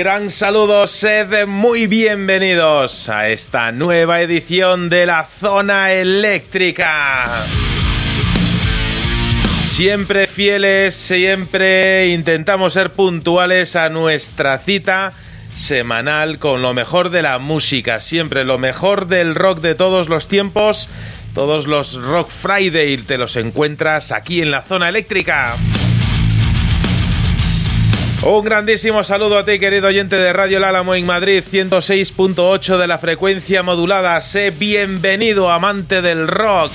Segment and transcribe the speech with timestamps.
[0.00, 7.44] gran saludo, sed muy bienvenidos a esta nueva edición de la Zona Eléctrica.
[9.68, 15.12] Siempre fieles, siempre intentamos ser puntuales a nuestra cita
[15.54, 20.28] semanal con lo mejor de la música, siempre lo mejor del rock de todos los
[20.28, 20.88] tiempos.
[21.34, 25.56] Todos los Rock Friday te los encuentras aquí en la Zona Eléctrica.
[28.22, 32.86] Un grandísimo saludo a ti, querido oyente de Radio El Álamo en Madrid, 106.8 de
[32.86, 34.20] la frecuencia modulada.
[34.20, 36.70] Sé bienvenido, amante del rock.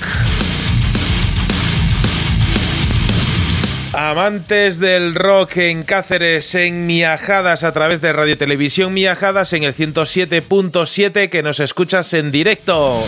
[3.92, 9.72] Amantes del rock en Cáceres, en Miajadas, a través de Radio Televisión Miajadas, en el
[9.72, 13.04] 107.7, que nos escuchas en directo.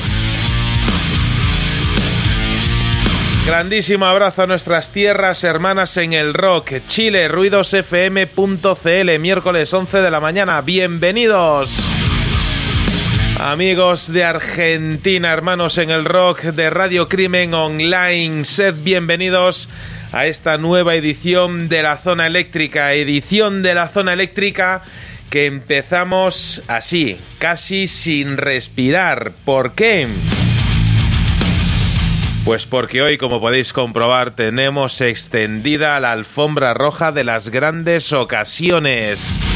[3.48, 6.86] Grandísimo abrazo a nuestras tierras hermanas en el rock.
[6.86, 10.60] Chile, ruidosfm.cl, miércoles 11 de la mañana.
[10.60, 11.74] Bienvenidos.
[13.40, 19.70] Amigos de Argentina, hermanos en el rock de Radio Crimen Online, sed bienvenidos
[20.12, 24.82] a esta nueva edición de la Zona Eléctrica, edición de la Zona Eléctrica
[25.30, 29.32] que empezamos así, casi sin respirar.
[29.46, 30.06] ¿Por qué?
[32.44, 39.47] Pues porque hoy, como podéis comprobar, tenemos extendida la alfombra roja de las grandes ocasiones.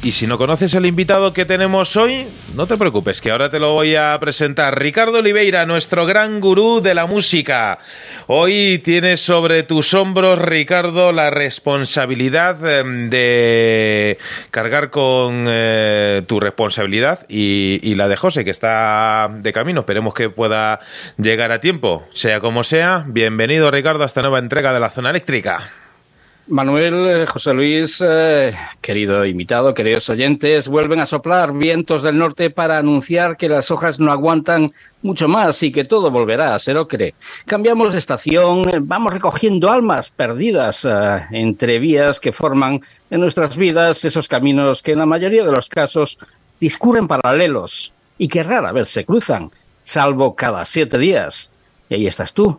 [0.00, 3.58] Y si no conoces al invitado que tenemos hoy, no te preocupes, que ahora te
[3.58, 4.78] lo voy a presentar.
[4.78, 7.80] Ricardo Oliveira, nuestro gran gurú de la música.
[8.28, 14.18] Hoy tienes sobre tus hombros, Ricardo, la responsabilidad eh, de
[14.52, 19.80] cargar con eh, tu responsabilidad y, y la de José, que está de camino.
[19.80, 20.78] Esperemos que pueda
[21.16, 22.06] llegar a tiempo.
[22.14, 25.72] Sea como sea, bienvenido, Ricardo, a esta nueva entrega de la zona eléctrica.
[26.50, 32.48] Manuel, eh, José Luis, eh, querido invitado, queridos oyentes, vuelven a soplar vientos del norte
[32.48, 34.72] para anunciar que las hojas no aguantan
[35.02, 37.14] mucho más y que todo volverá a ser ocre.
[37.44, 40.88] Cambiamos de estación, eh, vamos recogiendo almas perdidas
[41.32, 42.80] entre vías que forman
[43.10, 46.18] en nuestras vidas esos caminos que en la mayoría de los casos
[46.58, 49.50] discurren paralelos y que rara vez se cruzan,
[49.82, 51.50] salvo cada siete días.
[51.90, 52.58] Y ahí estás tú,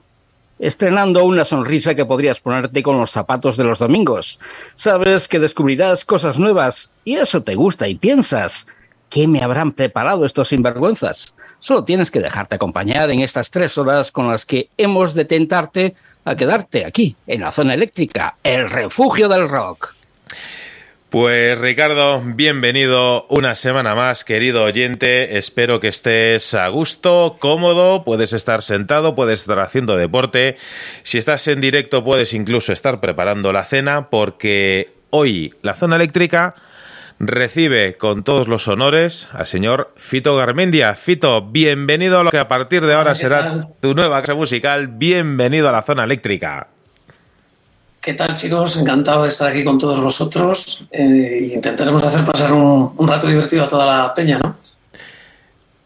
[0.60, 4.40] estrenando una sonrisa que podrías ponerte con los zapatos de los domingos.
[4.76, 8.68] Sabes que descubrirás cosas nuevas y eso te gusta y piensas,
[9.10, 11.34] ¿qué me habrán preparado estos sinvergüenzas?
[11.60, 15.96] Solo tienes que dejarte acompañar en estas tres horas con las que hemos de tentarte
[16.26, 19.96] a quedarte aquí, en la zona eléctrica, el refugio del rock.
[21.10, 25.40] Pues Ricardo, bienvenido una semana más, querido oyente.
[25.40, 30.58] Espero que estés a gusto, cómodo, puedes estar sentado, puedes estar haciendo deporte.
[31.02, 36.54] Si estás en directo puedes incluso estar preparando la cena porque hoy la zona eléctrica
[37.18, 40.94] recibe con todos los honores al señor Fito Garmendia.
[40.94, 44.88] Fito, bienvenido a lo que a partir de ahora será tu nueva casa musical.
[44.88, 46.68] Bienvenido a la zona eléctrica.
[48.02, 48.78] ¿Qué tal chicos?
[48.78, 53.64] Encantado de estar aquí con todos vosotros eh, intentaremos hacer pasar un, un, rato divertido
[53.64, 54.56] a toda la peña, ¿no?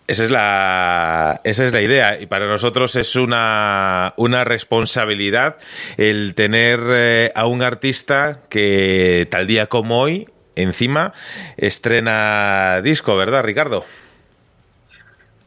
[0.05, 5.57] Esa es la, esa es la idea y para nosotros es una, una responsabilidad
[5.97, 11.13] el tener eh, a un artista que tal día como hoy, encima,
[11.57, 13.85] estrena disco, ¿verdad, Ricardo?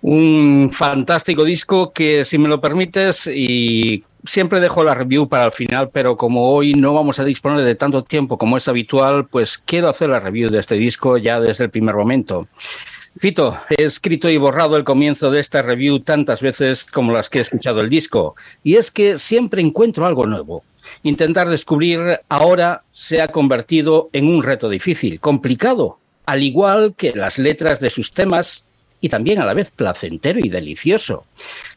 [0.01, 5.53] Un fantástico disco que, si me lo permites, y siempre dejo la review para el
[5.53, 9.59] final, pero como hoy no vamos a disponer de tanto tiempo como es habitual, pues
[9.59, 12.49] quiero hacer la review de este disco ya desde el primer momento.
[13.19, 17.39] Fito, he escrito y borrado el comienzo de esta review tantas veces como las que
[17.39, 20.65] he escuchado el disco, y es que siempre encuentro algo nuevo.
[21.03, 27.39] Intentar descubrir ahora se ha convertido en un reto difícil, complicado, al igual que las
[27.39, 28.66] letras de sus temas
[29.01, 31.25] y también a la vez placentero y delicioso.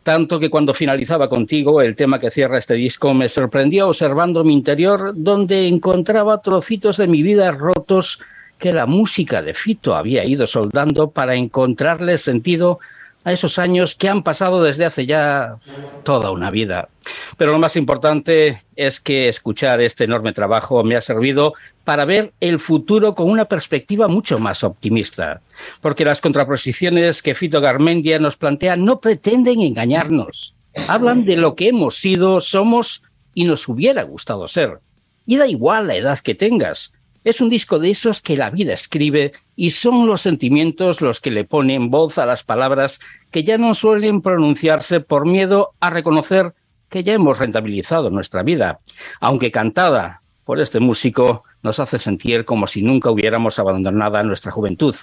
[0.03, 4.53] Tanto que cuando finalizaba contigo el tema que cierra este disco me sorprendió observando mi
[4.53, 8.19] interior donde encontraba trocitos de mi vida rotos
[8.57, 12.79] que la música de Fito había ido soldando para encontrarle sentido
[13.23, 15.57] a esos años que han pasado desde hace ya
[16.03, 16.89] toda una vida.
[17.37, 22.33] Pero lo más importante es que escuchar este enorme trabajo me ha servido para ver
[22.39, 25.41] el futuro con una perspectiva mucho más optimista,
[25.81, 30.53] porque las contraposiciones que Fito Garmendia nos plantea no pretenden engañarnos.
[30.87, 33.01] Hablan de lo que hemos sido, somos
[33.33, 34.79] y nos hubiera gustado ser.
[35.25, 36.93] Y da igual la edad que tengas,
[37.23, 41.31] es un disco de esos que la vida escribe y son los sentimientos los que
[41.31, 42.99] le ponen voz a las palabras
[43.31, 46.53] que ya no suelen pronunciarse por miedo a reconocer
[46.87, 48.79] que ya hemos rentabilizado nuestra vida,
[49.19, 54.95] aunque cantada por este músico nos hace sentir como si nunca hubiéramos abandonado nuestra juventud.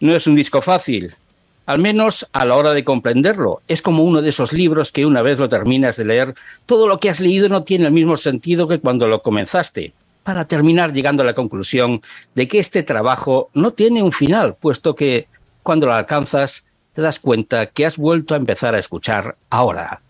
[0.00, 1.12] No es un disco fácil,
[1.66, 3.60] al menos a la hora de comprenderlo.
[3.66, 7.00] Es como uno de esos libros que una vez lo terminas de leer, todo lo
[7.00, 9.92] que has leído no tiene el mismo sentido que cuando lo comenzaste
[10.28, 12.02] para terminar llegando a la conclusión
[12.34, 15.26] de que este trabajo no tiene un final, puesto que
[15.62, 20.02] cuando lo alcanzas te das cuenta que has vuelto a empezar a escuchar ahora.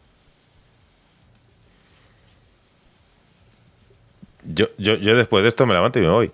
[4.42, 6.32] Yo, yo, yo después de esto me levanto y me voy.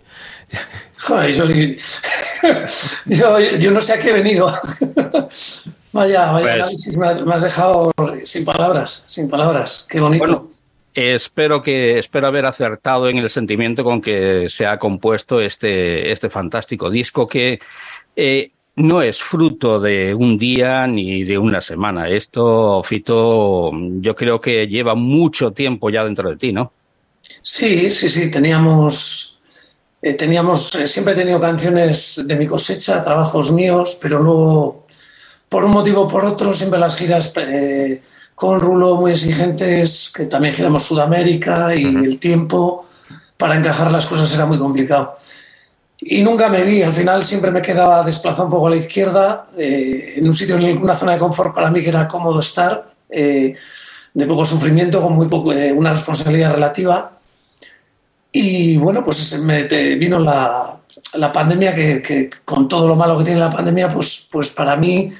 [1.00, 1.34] Joder,
[3.06, 4.46] yo, yo, no sé a qué he venido.
[5.92, 7.92] vaya, vaya pues, análisis, me has, me has, dejado
[8.22, 9.86] sin palabras, sin palabras.
[9.90, 10.24] Qué bonito.
[10.24, 10.53] Bueno,
[10.94, 16.30] Espero que espero haber acertado en el sentimiento con que se ha compuesto este, este
[16.30, 17.58] fantástico disco que
[18.14, 22.08] eh, no es fruto de un día ni de una semana.
[22.08, 26.72] Esto, Fito, yo creo que lleva mucho tiempo ya dentro de ti, ¿no?
[27.42, 28.30] Sí, sí, sí.
[28.30, 29.40] Teníamos,
[30.00, 34.86] eh, teníamos, eh, siempre he tenido canciones de mi cosecha, trabajos míos, pero luego,
[35.48, 37.32] por un motivo o por otro, siempre las giras
[38.34, 42.04] con Rulo muy exigentes, que también giramos Sudamérica y uh -huh.
[42.04, 42.86] el tiempo
[43.36, 45.16] para encajar las cosas era muy complicado.
[46.00, 49.46] Y nunca me vi, al final siempre me quedaba desplazado un poco a la izquierda,
[49.56, 52.92] eh, en un sitio, en una zona de confort para mí que era cómodo estar,
[53.08, 53.54] eh,
[54.12, 57.18] de poco sufrimiento, con muy poco, eh, una responsabilidad relativa.
[58.32, 59.62] Y bueno, pues me
[59.96, 60.76] vino la,
[61.14, 64.76] la pandemia, que, que, con todo lo malo que tiene la pandemia, pues, pues para
[64.76, 65.12] mí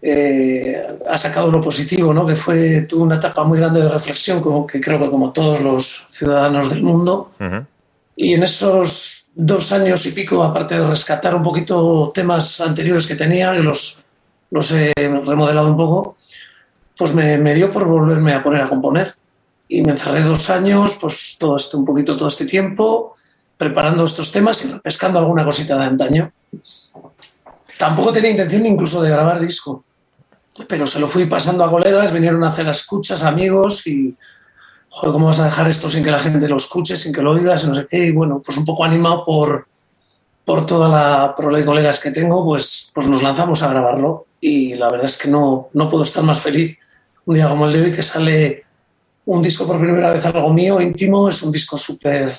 [0.00, 2.24] eh, ha sacado lo positivo, ¿no?
[2.24, 5.60] que fue tuvo una etapa muy grande de reflexión, como que creo que como todos
[5.60, 7.32] los ciudadanos del mundo.
[7.40, 7.66] Uh -huh.
[8.16, 13.14] Y en esos dos años y pico, aparte de rescatar un poquito temas anteriores que
[13.16, 14.02] tenía, los,
[14.50, 16.16] los he remodelado un poco,
[16.96, 19.14] pues me, me, dio por volverme a poner a componer.
[19.68, 23.16] Y me encerré dos años, pues todo este, un poquito todo este tiempo,
[23.56, 26.32] preparando estos temas y pescando alguna cosita de antaño.
[27.78, 29.84] Tampoco tenía intención incluso de grabar disco
[30.66, 34.16] pero se lo fui pasando a colegas, vinieron a hacer escuchas, amigos y,
[34.88, 37.32] joder, ¿cómo vas a dejar esto sin que la gente lo escuche, sin que lo
[37.32, 38.06] oiga, no sé qué?
[38.06, 39.66] Y bueno, pues un poco animado por,
[40.44, 44.74] por toda la prole de colegas que tengo, pues, pues nos lanzamos a grabarlo y
[44.74, 46.78] la verdad es que no, no puedo estar más feliz
[47.26, 48.64] un día como el de hoy que sale
[49.26, 52.34] un disco por primera vez algo mío, íntimo, es un disco súper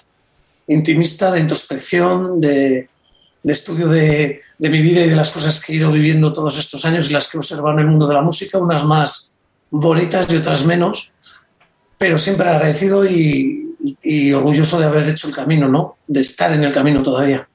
[0.68, 2.90] intimista, de introspección, de,
[3.44, 6.58] de estudio de, de, mi vida y de las cosas que he ido viviendo todos
[6.58, 9.36] estos años y las que he observado en el mundo de la música, unas más
[9.72, 11.12] bonitas y otras menos,
[11.98, 15.98] pero siempre agradecido y, y, orgulloso de haber hecho el camino, ¿no?
[16.08, 17.48] De estar en el camino todavía.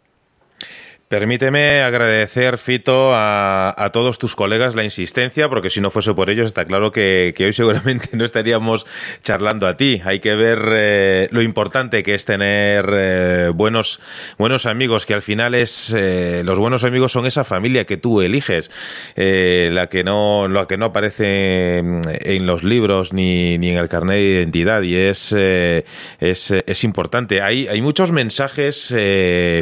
[1.15, 6.47] Permíteme agradecer, Fito, a, todos tus colegas la insistencia, porque si no fuese por ellos,
[6.47, 8.85] está claro que, hoy seguramente no estaríamos
[9.23, 10.03] charlando a ti.
[10.05, 14.01] Hay que ver eh, lo importante que es tener eh, buenos,
[14.39, 18.21] buenos amigos, que al final es eh, los buenos amigos son esa familia que tú
[18.21, 18.69] eliges,
[19.15, 24.17] la que no, la que no aparece en los libros ni, ni en el carnet
[24.17, 27.41] de identidad, y es, es, es importante.
[27.41, 28.93] Hay, hay muchos mensajes,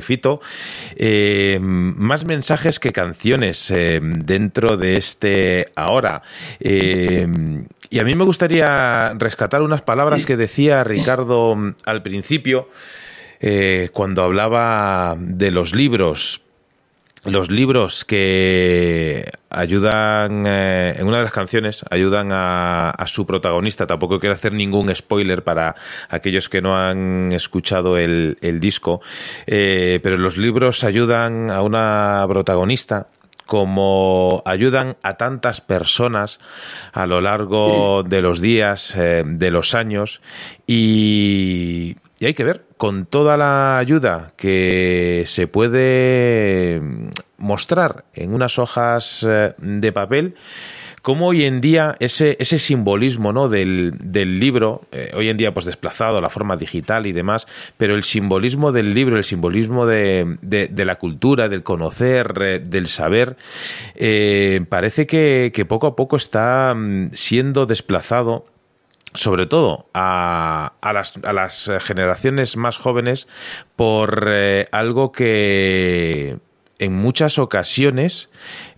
[0.01, 0.41] Fito.
[0.97, 6.23] Eh, más mensajes que canciones eh, dentro de este ahora.
[6.61, 7.27] Eh,
[7.91, 12.69] y a mí me gustaría rescatar unas palabras que decía Ricardo mm, al principio,
[13.93, 16.43] cuando hablaba de los libros
[17.25, 23.87] los libros que ayudan, eh, en una de las canciones, ayudan a, su protagonista.
[23.87, 25.75] Tampoco quiero hacer ningún spoiler para
[26.09, 29.01] aquellos que no han escuchado el, disco,
[29.47, 33.09] eh, pero los libros ayudan a una protagonista
[33.47, 36.41] como ayudan a tantas personas
[36.93, 40.23] a lo largo de los días, eh, de los años,
[40.67, 46.83] y y hay que ver, con toda la ayuda que se puede
[47.39, 50.35] mostrar en unas hojas eh, de papel,
[51.01, 53.49] cómo hoy en día ese, ese simbolismo ¿no?
[53.49, 53.95] del,
[54.41, 57.47] libro, eh, hoy en día pues desplazado la forma digital y demás,
[57.77, 63.37] pero el simbolismo del libro, el simbolismo de, la cultura, del conocer, eh, del saber,
[64.69, 68.47] parece que, que, poco a poco está mm, siendo desplazado
[69.15, 73.29] sobre todo a, a, las, a, las, generaciones más jóvenes
[73.77, 76.39] por eh, algo que
[76.79, 78.31] en muchas ocasiones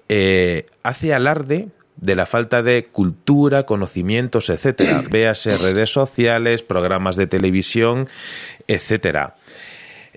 [0.09, 5.05] eh, hace alarde de la falta de cultura, conocimientos, etcétera.
[5.11, 8.09] Véase redes sociales, programas de televisión,
[8.67, 9.37] etcétera.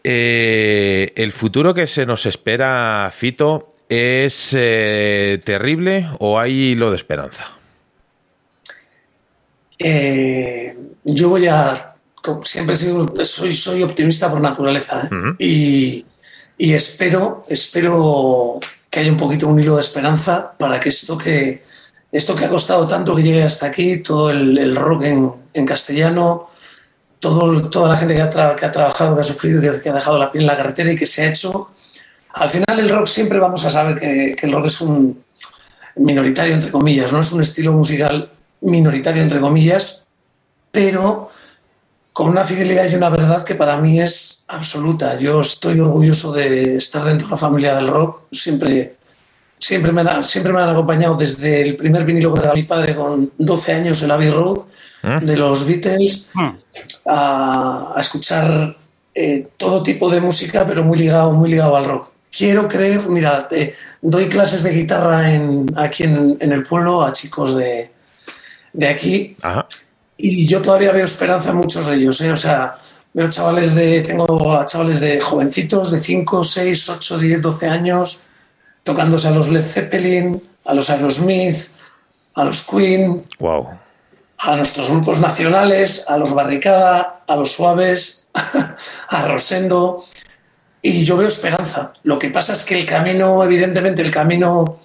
[0.04, 7.57] Eh, el futuro que se nos espera, Fito, es terrible o hay lo de esperanza.
[9.80, 11.94] Eh, yo voy a.
[12.44, 15.36] Siempre soy, soy optimista por naturaleza ¿eh?
[15.40, 16.06] y,
[16.58, 21.64] y, espero, espero que haya un poquito un hilo de esperanza para que esto que,
[22.12, 26.50] esto que ha costado tanto que llegue hasta aquí, todo el, rock en, en, castellano,
[27.22, 29.94] todo, toda la gente que ha, que ha trabajado, que ha sufrido, que, que, ha
[29.94, 31.72] dejado la piel en la carretera y que se ha hecho.
[32.34, 35.24] Al final, el rock siempre vamos a saber que, que el rock es un
[35.96, 40.08] minoritario, entre comillas, no es un estilo musical minoritario, entre comillas,
[40.72, 41.30] pero
[42.18, 45.20] con una fidelidad y una verdad que para mí es absoluta.
[45.20, 48.22] Yo estoy orgulloso de estar dentro de la familia del rock.
[48.32, 48.96] Siempre,
[49.60, 52.96] siempre, me, han, siempre me han acompañado desde el primer vinilo que era mi padre
[52.96, 54.62] con 12 años, el Abbey Road,
[55.04, 55.20] ¿Eh?
[55.22, 56.50] de los Beatles, hmm.
[57.06, 58.76] a, escuchar
[59.14, 62.10] eh, todo tipo de música, pero muy ligado, muy ligado al rock.
[62.36, 63.48] Quiero creer, mira,
[64.02, 67.92] doy clases de guitarra en, aquí en el pueblo a chicos de,
[68.78, 69.36] de aquí.
[70.18, 72.22] Y yo todavía veo esperanza en muchos de ellos.
[72.22, 72.32] ¿eh?
[72.32, 72.78] O sea,
[73.12, 74.02] veo chavales de.
[74.02, 78.24] Tengo a chavales de jovencitos de 5, 6, 8, 10, 12 años
[78.84, 81.70] tocándose a los Led Zeppelin, a los Aerosmith,
[82.36, 83.26] a los Queen.
[83.40, 83.68] Wow.
[84.38, 88.30] A nuestros grupos nacionales, a los Barricada, a los Suaves,
[89.10, 90.06] a Rosendo.
[90.84, 91.94] Y yo veo esperanza.
[92.04, 94.80] Lo que pasa es que el camino, evidentemente, el camino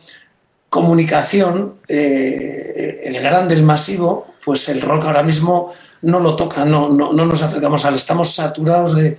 [0.73, 6.89] comunicación, eh, el grande, el masivo, pues el rock ahora mismo no lo toca, no,
[6.89, 7.97] no, nos acercamos a él.
[7.97, 9.19] Estamos saturados de,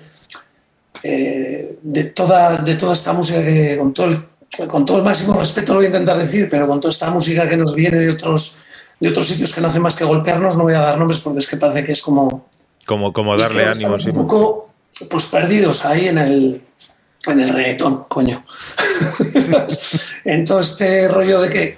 [1.04, 5.36] eh, de, toda, de toda esta música que, con todo, el, con todo el máximo
[5.36, 8.10] respeto lo voy a intentar decir, pero con toda esta música que nos viene de
[8.10, 8.58] otros,
[9.00, 11.38] de otros sitios que no hace más que golpearnos, no voy a dar nombres porque
[11.38, 12.48] es que parece que es como...
[12.88, 13.94] Como, como darle ánimo.
[13.94, 14.70] Un poco
[15.08, 16.64] pues, perdidos ahí en el,
[17.32, 18.46] en el reggaetón, coño.
[20.26, 21.78] en todo este rollo de que,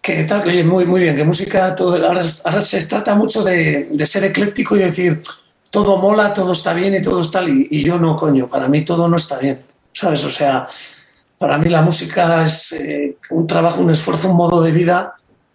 [0.00, 3.88] que tal, que oye, muy, muy bien, que música, todo, ahora, se trata mucho de,
[4.06, 5.22] ser ecléctico y decir,
[5.70, 8.84] todo mola, todo está bien y todo está tal, y, yo no, coño, para mí
[8.84, 9.60] todo no está bien,
[9.92, 10.24] ¿sabes?
[10.24, 10.66] O sea,
[11.38, 15.14] para mí la música es eh, un trabajo, un esfuerzo, un modo de vida,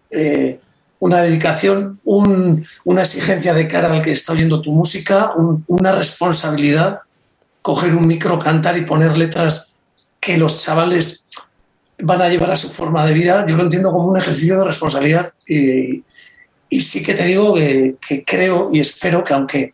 [0.10, 0.60] eh,
[1.00, 5.34] una dedicación, una exigencia de cara al que está oyendo tu música,
[5.68, 7.02] una responsabilidad
[7.66, 9.76] coger un micro, cantar y poner letras
[10.22, 11.26] que los chavales
[11.98, 14.66] van a llevar a su forma de vida, yo lo entiendo como un ejercicio de
[14.66, 16.04] responsabilidad y,
[16.80, 19.74] sí que te digo que, creo y espero que aunque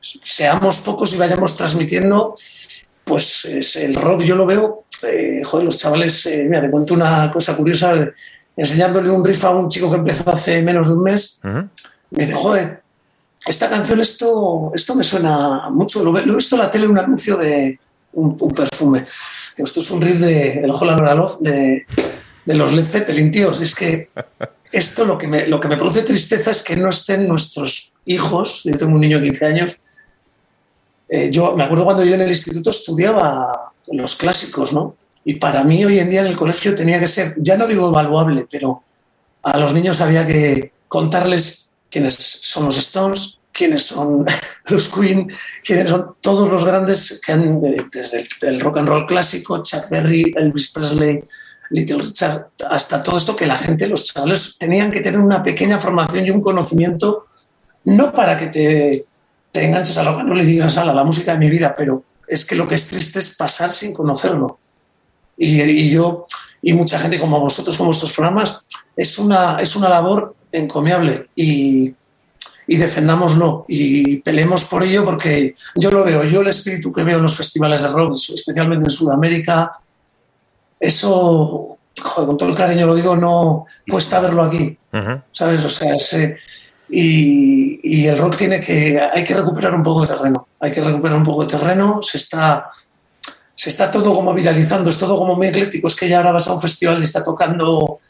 [0.00, 2.34] seamos pocos y vayamos transmitiendo,
[3.04, 3.44] pues
[3.76, 7.54] el rock yo lo veo, eh, joder, los chavales, eh, mira, te cuento una cosa
[7.54, 7.94] curiosa,
[8.56, 11.68] enseñándole un riff a un chico que empezó hace menos de un mes, me
[12.24, 12.85] dice, joder,
[13.46, 16.02] esta canción, esto, esto me suena mucho.
[16.02, 17.78] Lo, he visto en la tele en un anuncio de
[18.14, 19.06] un, perfume.
[19.56, 20.86] esto es un riff de El Ojo
[21.40, 21.86] de,
[22.44, 23.60] de los Led Zeppelin, tíos.
[23.60, 24.10] Es que
[24.72, 28.64] esto lo que, me, lo que me produce tristeza es que no estén nuestros hijos.
[28.64, 29.76] Yo tengo un niño de 15 años.
[31.08, 34.96] Eh, yo me acuerdo cuando yo en el instituto estudiaba los clásicos, ¿no?
[35.24, 37.88] Y para mí hoy en día en el colegio tenía que ser, ya no digo
[37.88, 38.82] evaluable, pero
[39.42, 44.26] a los niños había que contarles quiénes son los Stones, quiénes son
[44.66, 45.32] los Queen,
[45.64, 47.60] quiénes son todos los grandes que han,
[47.90, 51.22] desde el rock and roll clásico, Chuck Berry, Elvis Presley,
[51.70, 55.78] Little Richard, hasta todo esto que la gente, los chavales, tenían que tener una pequeña
[55.78, 57.26] formación y un conocimiento,
[57.84, 59.06] no para que te,
[59.50, 62.44] te enganches a que no le digas a la, música de mi vida, pero es
[62.44, 64.58] que lo que es triste es pasar sin conocerlo.
[65.36, 66.26] Y, y, yo,
[66.62, 68.64] y mucha gente como vosotros, como estos programas,
[68.96, 71.94] es una, es una labor encomiable y,
[72.66, 77.18] y defendámoslo y peleemos por ello porque yo lo veo, yo el espíritu que veo
[77.18, 79.70] en los festivales de rock, especialmente en Sudamérica,
[80.80, 81.78] eso,
[82.14, 84.76] con todo el cariño lo digo, no cuesta verlo aquí,
[85.32, 85.64] ¿sabes?
[85.64, 85.96] O sea,
[86.88, 90.80] y, y, el rock tiene que, hay que recuperar un poco de terreno, hay que
[90.80, 92.70] recuperar un poco de terreno, se está,
[93.54, 96.46] se está todo como viralizando, es todo como muy ecléctico, es que ya ahora vas
[96.48, 98.00] a un festival y está tocando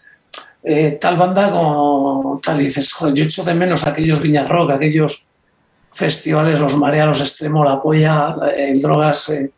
[0.67, 5.27] eh, tal banda como tal, y dices, yo echo de menos aquellos Viña Rock, aquellos
[5.93, 9.31] festivales, los Marea, los Extremo, la Polla, el Drogas.
[9.31, 9.51] Eh.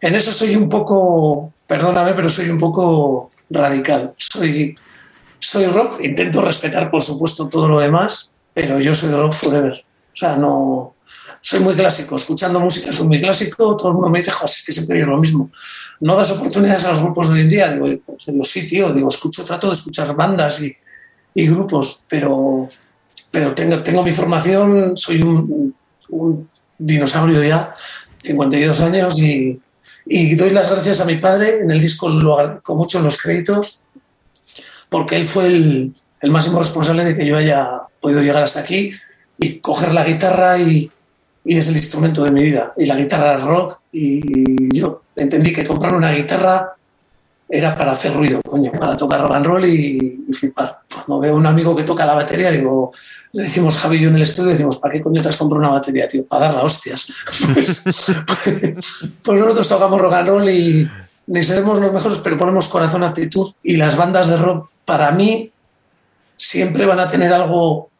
[0.00, 4.14] En eso soy un poco perdóname, pero soy un poco radical.
[4.16, 4.76] Soy,
[5.38, 9.84] soy rock, intento respetar, por supuesto, todo lo demás, pero yo soy rock forever.
[10.12, 10.93] O sea, no.
[11.46, 14.64] Soy muy clásico, escuchando música soy muy clásico, todo el mundo me dice, joder, es
[14.64, 15.50] que siempre es lo mismo.
[16.00, 17.70] No das oportunidades a los grupos de hoy en día.
[17.70, 20.74] Digo, pues, digo sí, tío, digo, escucho, trato de escuchar bandas y,
[21.34, 22.70] y grupos, pero,
[23.30, 25.74] pero tengo, tengo mi formación, soy un,
[26.08, 26.48] un
[26.78, 27.76] dinosaurio ya,
[28.22, 29.60] 52 años y,
[30.06, 33.20] y doy las gracias a mi padre, en el disco lo agradezco mucho en los
[33.20, 33.80] créditos,
[34.88, 38.92] porque él fue el, el máximo responsable de que yo haya podido llegar hasta aquí
[39.38, 40.90] y coger la guitarra y,
[41.44, 42.72] y es el instrumento de mi vida.
[42.76, 46.74] Y la guitarra es rock y yo entendí que comprar una guitarra
[47.48, 50.80] era para hacer ruido, coño, para tocar rock and roll y, flipar.
[50.92, 52.92] Cuando veo a un amigo que toca la batería, digo,
[53.32, 55.70] le decimos Javi yo en el estudio, decimos, ¿para qué coño te has comprado una
[55.70, 56.26] batería, tío?
[56.26, 57.12] Para darla hostias.
[57.54, 57.82] Pues,
[59.22, 60.88] pues, nosotros tocamos rock and roll y
[61.26, 65.52] ni seremos los mejores, pero ponemos corazón, actitud y las bandas de rock, para mí,
[66.36, 67.90] siempre van a tener algo,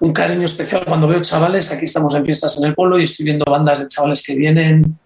[0.00, 0.84] un cariño especial.
[0.86, 3.88] Cuando veo chavales, aquí estamos en fiestas en el pueblo y estoy viendo bandas de
[3.88, 4.98] chavales que vienen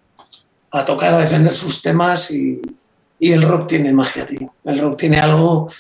[0.71, 2.61] a tocar, a defender sus temas y,
[3.21, 4.53] el rock tiene magia, tío.
[4.65, 5.71] El rock tiene algo,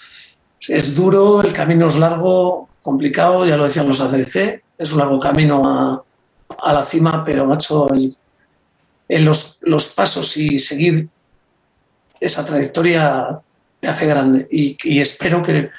[0.69, 5.19] es duro, el camino es largo, complicado, ya lo decían los ACDC, es un largo
[5.19, 7.89] camino a, la cima, pero macho,
[9.09, 11.09] los, los, pasos y seguir
[12.21, 13.41] esa trayectoria
[13.81, 14.47] te hace grande.
[14.49, 15.71] Y, y espero que,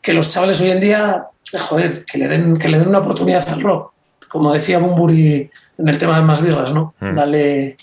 [0.00, 1.26] que, los chavales hoy en día,
[1.58, 3.92] joder, que le den, que le den una oportunidad al rock.
[4.28, 6.94] Como decía Bumburi en el tema de Más Birras, ¿no?
[7.00, 7.12] Mm.
[7.12, 7.76] Dale,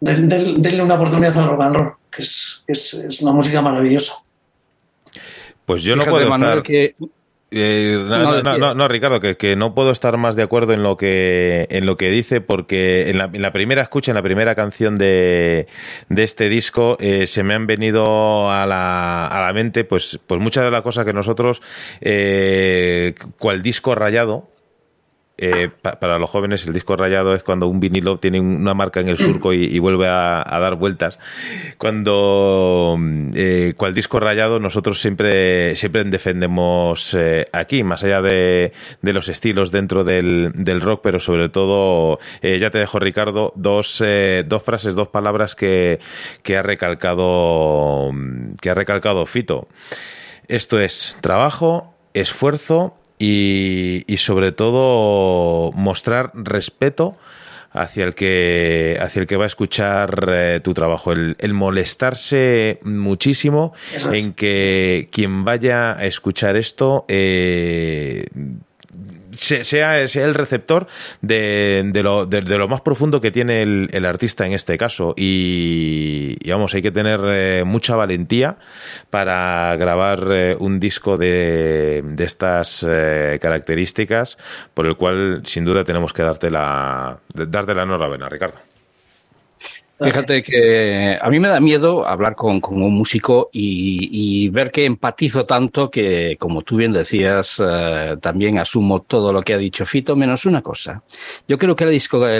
[0.00, 4.14] denle una oportunidad al rock and roll, que es, es, es una música maravillosa.
[5.64, 6.62] Pues yo no puedo estar...
[6.62, 6.94] Que
[7.50, 10.98] eh, no, no, no, Ricardo, que, que, no puedo estar más de acuerdo en lo
[10.98, 14.54] que, en lo que dice, porque en la, en la primera escucha, en la primera
[14.54, 15.66] canción de,
[16.10, 20.40] de este disco, eh, se me han venido a la, a la mente pues, pues
[20.40, 21.62] muchas de las cosas que nosotros,
[22.02, 24.48] eh, cual disco rayado,
[25.40, 29.08] eh, para los jóvenes el disco rayado es cuando un vinilo tiene una marca en
[29.08, 31.18] el surco y, vuelve a, dar vueltas.
[31.78, 32.98] Cuando
[33.34, 38.72] eh, cual disco rayado nosotros siempre siempre defendemos eh, aquí, más allá de,
[39.02, 44.02] los estilos dentro del, del, rock, pero sobre todo, eh, ya te dejo Ricardo, dos,
[44.46, 46.00] dos frases, dos palabras que,
[46.42, 48.10] que ha recalcado
[48.60, 49.68] que ha recalcado Fito.
[50.48, 57.16] Esto es trabajo, esfuerzo y, y sobre todo mostrar respeto
[57.72, 61.12] hacia el que hacia el que va a escuchar eh, tu trabajo.
[61.12, 63.72] El, el, molestarse muchísimo
[64.10, 68.26] en que quien vaya a escuchar esto eh,
[69.38, 70.86] sea, sea el receptor
[71.20, 75.14] de, de, lo, de, lo, más profundo que tiene el, el artista en este caso.
[75.16, 78.56] Y, vamos, hay que tener eh, mucha valentía
[79.10, 84.38] para grabar eh, un disco de, de estas eh, características,
[84.74, 88.58] por el cual sin duda tenemos que darte la, darte la enhorabuena, Ricardo.
[90.00, 95.44] Fíjate que a mí me da miedo hablar con, un músico y, ver que empatizo
[95.44, 100.14] tanto que, como tú bien decías, eh, también asumo todo lo que ha dicho Fito,
[100.14, 101.02] menos una cosa.
[101.48, 101.84] Yo creo que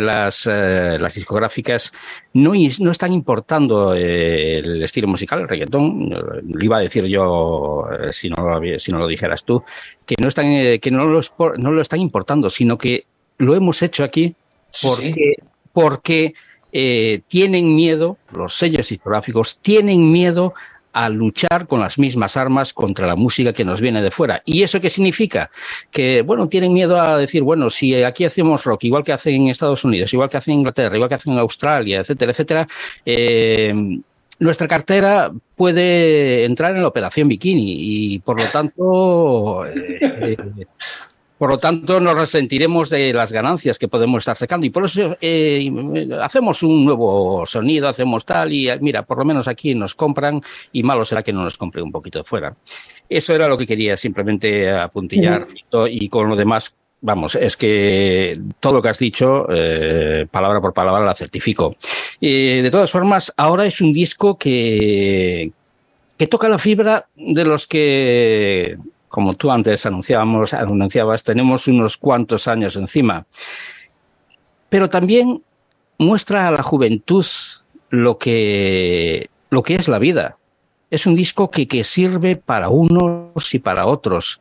[0.01, 1.92] las, eh, las discográficas
[2.33, 7.88] no, no están importando eh, el estilo musical, el reggaetón, lo iba a decir yo
[8.12, 9.64] si no, lo, si no lo dijeras tú,
[10.07, 11.21] que no, están, que no, lo,
[11.57, 13.05] no lo están importando, sino que
[13.38, 14.37] lo hemos hecho aquí
[14.81, 15.35] porque...
[15.73, 16.35] porque
[16.72, 20.54] eh, tienen miedo, los sellos discográficos tienen miedo
[20.92, 24.42] a luchar con las mismas armas contra la música que nos viene de fuera.
[24.44, 25.50] ¿Y eso qué significa?
[25.90, 29.48] Que, bueno, tienen miedo a decir, bueno, si aquí hacemos rock, igual que hacen en
[29.48, 32.68] Estados Unidos, igual que hacen en Inglaterra, igual que hacen en Australia, etcétera, etcétera,
[33.04, 34.00] eh,
[34.40, 40.37] nuestra cartera puede entrar en la operación bikini y por lo tanto eh,
[41.38, 45.16] por lo tanto, nos resentiremos de las ganancias que podemos estar sacando y por eso
[45.20, 45.70] eh,
[46.20, 50.83] hacemos un nuevo sonido, hacemos tal y mira, por lo menos aquí nos compran y
[50.83, 52.57] malo será que no nos compre un poquito de fuera.
[53.09, 55.46] Eso era lo que quería simplemente apuntillar
[55.88, 60.74] y con lo demás, vamos, es que todo lo que has dicho, eh, palabra por
[60.74, 61.77] palabra, la certifico.
[62.20, 65.53] de todas formas, ahora es un disco que,
[66.16, 68.77] que toca la fibra de los que
[69.09, 73.27] como tú antes anunciábamos, anunciabas, tenemos unos cuantos años encima.
[74.68, 75.42] Pero también
[75.99, 77.25] muestra a la juventud
[77.90, 80.37] lo que, lo que es la vida.
[80.90, 84.40] Es un disco que, que, sirve para unos y para otros.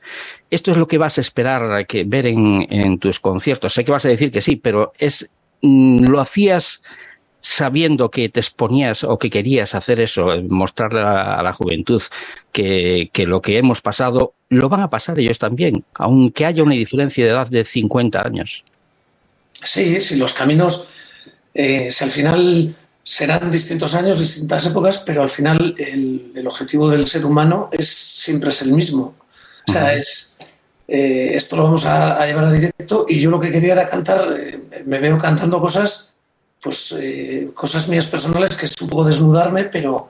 [0.50, 3.74] Esto es lo que vas a esperar que ver en, en tus conciertos.
[3.74, 5.30] Sé que vas a decir que sí, pero es
[5.62, 6.82] mm, lo hacías
[7.50, 12.02] sabiendo que te exponías o que querías hacer eso, eh, mostrarle a, la juventud
[12.52, 17.24] que, lo que hemos pasado, lo van a pasar ellos también, aunque haya una diferencia
[17.24, 18.66] de edad de 50 años.
[19.64, 20.90] Sí, sí, los caminos,
[21.54, 27.08] eh, si al final serán distintos años, distintas épocas, pero al final el, objetivo del
[27.08, 29.16] ser humano es siempre es el mismo.
[29.70, 30.38] O sea, es,
[30.86, 34.36] eh, esto lo vamos a, llevar a directo y yo lo que quería era cantar,
[34.86, 36.17] me veo cantando cosas
[36.62, 40.10] pues eh, cosas mías personales que poco desnudarme, pero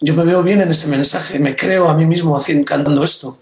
[0.00, 3.38] yo me veo bien en ese mensaje, me creo a mí mismo cantando esto.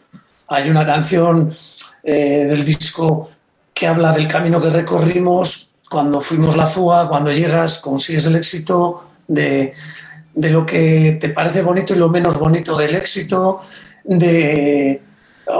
[0.49, 1.55] Hay una canción
[2.03, 3.31] eh, del disco
[3.73, 9.11] que habla del camino que recorrimos cuando fuimos la fuga, cuando llegas, consigues el éxito,
[9.27, 9.75] de,
[10.35, 13.63] de lo que te parece bonito y lo menos bonito del éxito,
[14.05, 15.03] de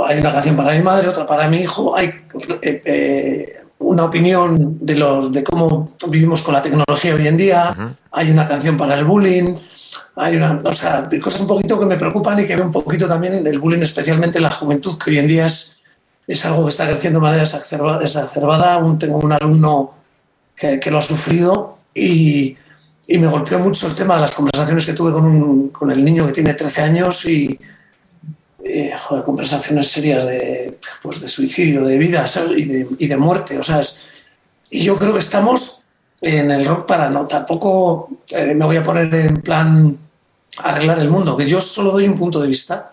[0.07, 2.13] hay una canción para mi madre, otra para mi hijo, hay
[2.63, 8.31] eh, una opinión de, los, de cómo vivimos con la tecnología hoy en día, hay
[8.31, 9.55] una canción para el bullying,
[10.17, 12.73] hay una, o sea, de cosas un poquito que me preocupan y que veo un
[12.73, 15.83] poquito también el bullying, especialmente en la juventud, que hoy en día es,
[16.27, 18.99] es algo que está creciendo de manera exacerbada.
[18.99, 19.95] Tengo un alumno
[20.57, 22.57] que, que lo ha sufrido y,
[23.07, 26.05] y, me golpeó mucho el tema de las conversaciones que tuve con, un, con el
[26.05, 27.59] niño que tiene 13 años y,
[28.65, 32.25] eh, conversaciones serias de, pues, de suicidio, de vida
[32.57, 33.59] Y, de, y, de, muerte.
[33.59, 33.81] O sea,
[34.71, 35.83] y yo creo que estamos
[36.21, 39.99] en el rock para no, tampoco eh, me voy a poner en plan
[40.59, 42.93] arreglar el mundo, que yo solo doy un punto de vista,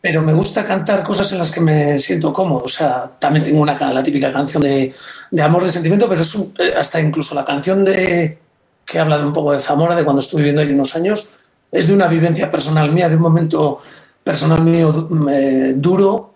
[0.00, 2.64] pero me gusta cantar cosas en las que me siento cómodo.
[2.64, 4.92] O sea, también tengo una, la típica canción de,
[5.30, 8.38] de amor, de sentimiento, pero es eh, hasta incluso la canción de
[8.84, 11.30] que habla de un poco de Zamora, de cuando estuve viviendo ahí unos años,
[11.72, 13.80] es de una vivencia personal mía, de un momento
[14.24, 16.34] personal mío eh, duro,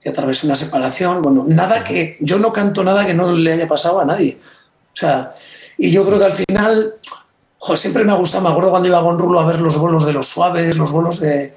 [0.00, 1.20] que atravesé una separación.
[1.20, 2.16] Bueno, nada que.
[2.20, 4.38] Yo no canto nada que no le haya pasado a nadie.
[4.40, 5.34] O sea,
[5.76, 6.94] y yo creo que al final.
[7.74, 10.12] Siempre me ha gustado, me acuerdo cuando iba con Rulo a ver los bolos de
[10.12, 11.56] los suaves, los bolos de,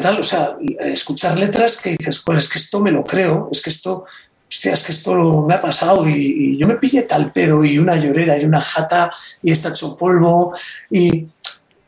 [0.00, 3.62] tal, o sea, escuchar letras que dices, pues es que esto me lo creo, es
[3.62, 4.04] que esto,
[4.50, 7.96] hostia, es que esto me ha pasado y, yo me pillé tal pedo y una
[7.96, 10.52] llorera y una jata y está hecho polvo
[10.90, 11.28] y,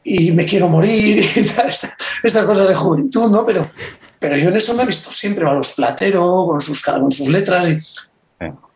[0.05, 3.45] y me quiero morir y tal, estas cosas de juventud, ¿no?
[3.45, 3.71] Pero,
[4.19, 7.29] pero yo en eso me he visto siempre a los plateros, con sus, con sus
[7.29, 7.81] letras y,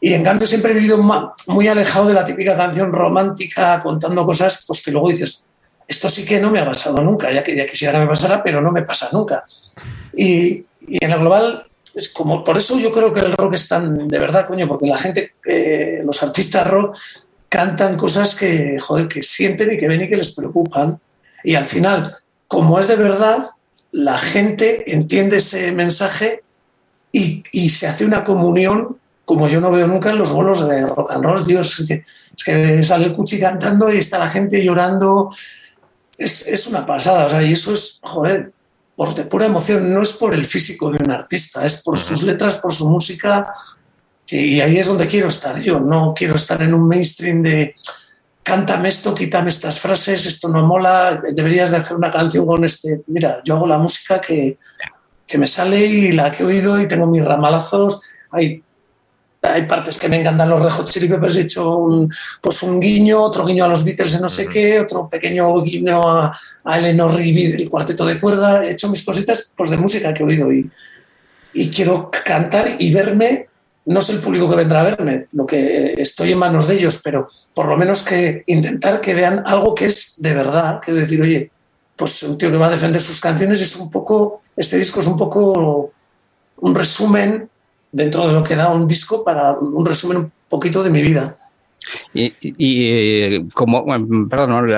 [0.00, 0.98] y en cambio siempre he vivido
[1.46, 5.46] muy alejado de la típica canción romántica contando cosas pues que luego dices,
[5.86, 8.42] esto sí que no me ha pasado nunca, ya que ya quisiera que me pasara,
[8.42, 9.44] pero no me pasa nunca.
[10.14, 13.68] Y, y en el global es como, por eso yo creo que el rock es
[13.68, 16.96] tan de verdad, coño, porque la gente, eh, los artistas rock
[17.48, 20.98] cantan cosas que, joder, que sienten y que ven y que les preocupan
[21.44, 22.16] y al final,
[22.48, 23.44] como es de verdad,
[23.92, 26.42] la gente entiende ese mensaje
[27.12, 31.12] y, se hace una comunión como yo no veo nunca en los bolos de rock
[31.12, 31.60] and roll, tío.
[31.60, 32.02] Es
[32.44, 35.30] que, sale el cuchi cantando y está la gente llorando.
[36.18, 38.52] Es, una pasada, o sea, y eso es, joder,
[38.96, 42.22] por de pura emoción, no es por el físico de un artista, es por sus
[42.22, 43.52] letras, por su música,
[44.26, 45.78] y ahí es donde quiero estar yo.
[45.78, 47.76] No quiero estar en un mainstream de
[48.44, 53.00] cántame esto, quítame estas frases, esto no mola, deberías de hacer una canción con este.
[53.08, 54.58] Mira, yo hago la música que,
[55.26, 58.02] que me sale y la que he oído y tengo mis ramalazos.
[58.30, 58.62] Hay,
[59.40, 62.78] hay partes que me encantan los Red Hot Chili Peppers, he hecho un, pues un
[62.80, 66.78] guiño, otro guiño a los Beatles de no sé qué, otro pequeño guiño a, a
[66.78, 68.64] Eleanor Rigby del cuarteto de cuerda.
[68.64, 70.70] He hecho mis cositas pues, de música que he oído y,
[71.54, 73.48] y quiero cantar y verme.
[73.86, 77.00] No sé el público que vendrá a verme, lo que estoy en manos de ellos,
[77.04, 80.96] pero por lo menos que intentar que vean algo que es de verdad, que es
[80.96, 81.50] decir, oye,
[81.96, 85.06] pues un tío que va a defender sus canciones es un poco, este disco es
[85.06, 85.92] un poco
[86.58, 87.48] un resumen
[87.92, 91.36] dentro de lo que da un disco para un resumen un poquito de mi vida.
[92.12, 93.84] Y, y, como,
[94.28, 94.68] perdón,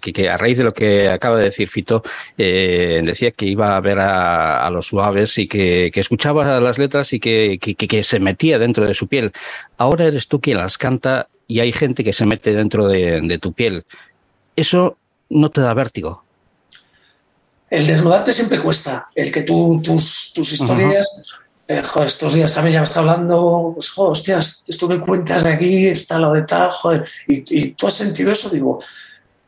[0.00, 2.02] que, a raíz de lo que acaba de decir Fito,
[2.36, 6.78] eh, decía que iba a ver a, a los suaves y que, que, escuchaba las
[6.78, 9.32] letras y que, que, se metía dentro de su piel.
[9.76, 13.38] Ahora eres tú quien las canta y hay gente que se mete dentro de, de
[13.38, 13.84] tu piel.
[14.56, 14.96] ¿Eso
[15.30, 16.24] no te da vértigo?
[17.70, 19.08] El desnudarte siempre cuesta.
[19.14, 21.06] El que tú, tus, tus historias.
[21.16, 21.43] Uh -huh.
[21.66, 25.44] Eh, joder, estos días también ya me está hablando, pues, joder, hostias, esto que cuentas
[25.44, 27.04] de aquí, está lo de tal, joder.
[27.26, 28.80] Y, y tú has sentido eso, digo,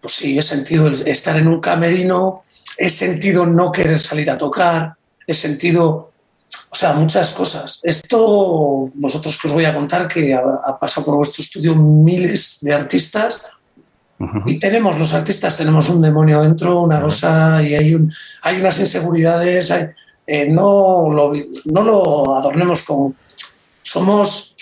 [0.00, 2.44] pues sí, he sentido estar en un camerino,
[2.79, 4.94] he sentido no querer salir a tocar,
[5.26, 6.12] he sentido
[6.70, 7.81] o sea, muchas cosas.
[7.83, 12.59] Esto, vosotros que os voy a contar, que ha, ha pasado por vuestro estudio miles
[12.61, 13.50] de artistas,
[14.18, 14.42] uh -huh.
[14.46, 18.79] y tenemos, los artistas tenemos un demonio dentro, una rosa, y hay, un, hay unas
[18.79, 19.88] inseguridades, hay,
[20.27, 21.33] eh, no, lo,
[21.67, 23.17] no lo adornemos con...
[23.83, 24.57] Somos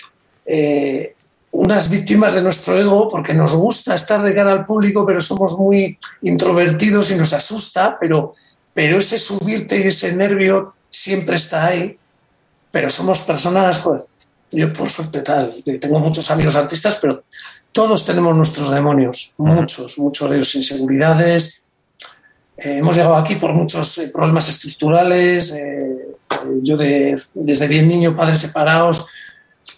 [0.45, 1.15] eh,
[1.51, 5.57] unas víctimas de nuestro ego porque nos gusta estar de cara al público, pero somos
[5.57, 8.33] muy introvertidos y nos asusta, pero,
[8.73, 11.97] pero ese subirte y ese nervio siempre está ahí,
[12.71, 14.03] pero somos personas, joder,
[14.51, 17.23] yo por suerte tal, tengo muchos amigos artistas, pero
[17.71, 21.64] todos tenemos nuestros demonios, muchos, muchos de ellos inseguridades.
[22.57, 26.15] Eh, hemos llegado aquí por muchos eh, problemas estructurales, eh,
[26.61, 29.07] yo de, desde bien niño, padres separados,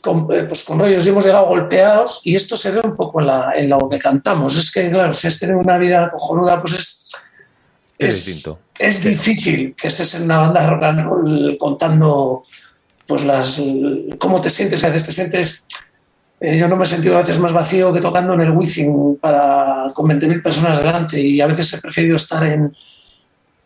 [0.01, 3.27] con, pues con rollos y hemos llegado golpeados y esto se ve un poco en,
[3.27, 4.57] la, en lo que cantamos.
[4.57, 7.03] Es que, claro, si has tenido una vida cojonuda, pues es...
[7.99, 12.43] Es, es distinto es difícil que estés en una banda de rock and roll contando
[13.05, 13.61] pues las
[14.19, 15.65] cómo te sientes, a veces te sientes
[16.39, 19.17] eh, yo no me he sentido a veces más vacío que tocando en el Wizzing
[19.17, 22.75] para con 20.000 personas delante y a veces he preferido estar en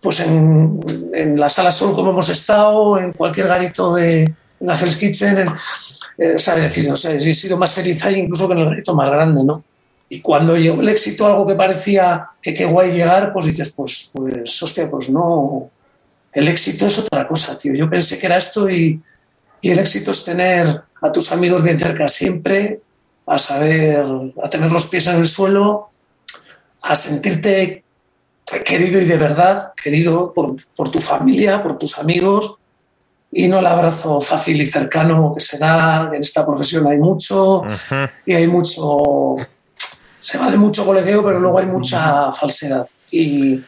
[0.01, 0.79] pues en,
[1.13, 5.49] en la sala sol como hemos estado, en cualquier garito de la Hell's Kitchen, en,
[6.17, 9.09] eh, decir, o sea, he sido más feliz ahí incluso que en el garito más
[9.09, 9.63] grande, ¿no?
[10.09, 14.11] Y cuando llegó el éxito, algo que parecía que qué guay llegar, pues dices, pues,
[14.11, 15.69] pues, hostia, pues no.
[16.33, 17.73] El éxito es otra cosa, tío.
[17.73, 19.01] Yo pensé que era esto y,
[19.61, 22.81] y el éxito es tener a tus amigos bien cerca siempre,
[23.25, 24.05] a saber,
[24.43, 25.89] a tener los pies en el suelo,
[26.81, 27.83] a sentirte
[28.65, 32.57] querido y de verdad, querido por, por tu familia, por tus amigos,
[33.31, 36.11] y no el abrazo fácil y cercano que se da.
[36.13, 37.63] En esta profesión hay mucho
[38.25, 39.37] y hay mucho
[40.21, 42.87] se va de mucho colegueo, pero luego hay mucha falsedad.
[43.09, 43.61] Y,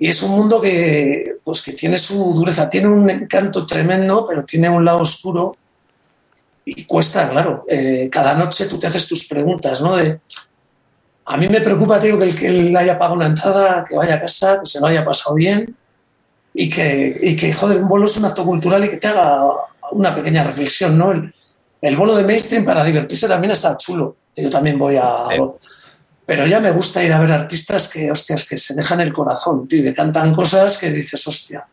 [0.00, 4.44] y, es un mundo que, pues, que tiene su dureza, tiene un encanto tremendo, pero
[4.44, 5.56] tiene un lado oscuro
[6.64, 7.64] y cuesta, claro.
[7.68, 9.96] Eh, cada noche tú te haces tus preguntas, ¿no?
[9.96, 10.20] De,
[11.26, 14.14] a mí me preocupa, tío, que el que él haya pagado una entrada, que vaya
[14.14, 15.76] a casa, que se lo haya pasado bien
[16.54, 19.40] y que, y que, joder, un bolo es un acto cultural y que te haga
[19.92, 21.12] una pequeña reflexión, ¿no?
[21.12, 21.32] El,
[21.82, 24.16] el bolo de mainstream para divertirse también está chulo.
[24.36, 25.26] Yo también voy a...
[26.26, 29.66] Pero ya me gusta ir a ver artistas que, hostias, que se dejan el corazón,
[29.66, 31.64] tío, que cantan cosas que dices, hostia.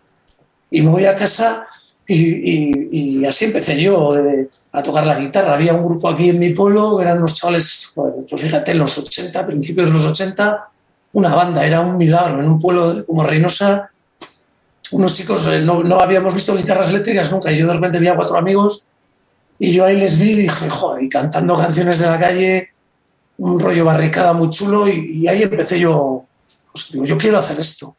[0.72, 1.68] Y me voy a casa
[2.08, 5.54] y así empecé yo eh, a tocar la guitarra.
[5.54, 9.46] Había un grupo aquí en mi pueblo, eran unos chavales, pues fíjate, en los 80,
[9.46, 10.70] principios de los 80,
[11.14, 13.90] una banda, era un milagro, en un pueblo como Reynosa,
[14.92, 18.08] unos chicos, eh, no, no habíamos visto guitarras eléctricas nunca, y yo de repente vi
[18.08, 18.88] a cuatro amigos
[19.60, 22.70] y yo ahí les vi y dije, joder, y cantando canciones de la calle,
[23.38, 26.26] un rollo barricada muy chulo y, ahí empecé yo,
[26.71, 27.95] pues digo, yo quiero hacer esto.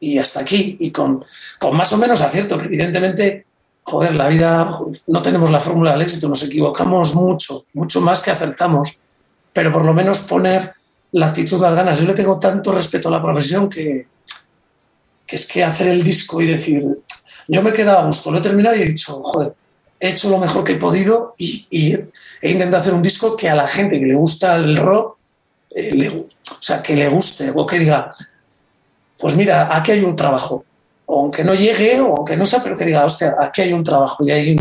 [0.00, 1.24] Y hasta aquí, y con,
[1.58, 3.46] con más o menos acierto, que evidentemente,
[3.82, 4.70] joder, la vida,
[5.08, 8.98] no tenemos la fórmula del éxito, nos equivocamos mucho, mucho más que acertamos,
[9.52, 10.72] pero por lo menos poner
[11.12, 12.00] la actitud las ganas.
[12.00, 14.06] Yo le tengo tanto respeto a la profesión que,
[15.26, 16.84] que es que hacer el disco y decir,
[17.48, 19.54] yo me he quedado a gusto, lo he terminado y he dicho, joder,
[20.00, 21.94] he hecho lo mejor que he podido y, y
[22.40, 25.18] he intentado hacer un disco que a la gente que le gusta el rock,
[25.70, 26.26] eh, le, o
[26.60, 28.14] sea, que le guste, o que diga,
[29.18, 30.64] pues mira, aquí hay un trabajo,
[31.06, 33.84] o aunque no llegue, o aunque no sea, pero que diga, hostia, aquí hay un
[33.84, 34.56] trabajo y hay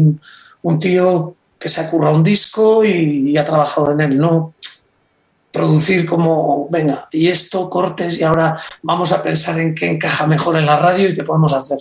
[0.61, 4.53] un, tío que se ha currado un disco y, y, ha trabajado en él, no,
[5.51, 10.57] producir como, venga, y esto, cortes, y ahora vamos a pensar en qué encaja mejor
[10.57, 11.79] en la radio y qué podemos hacer.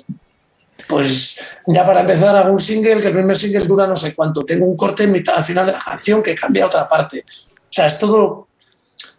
[0.89, 4.45] Pues ya para empezar hago un single, que el primer single dura no sé cuánto,
[4.45, 7.25] tengo un corte en mitad, al final de la canción que cambia a otra parte.
[7.27, 8.49] O sea, es todo,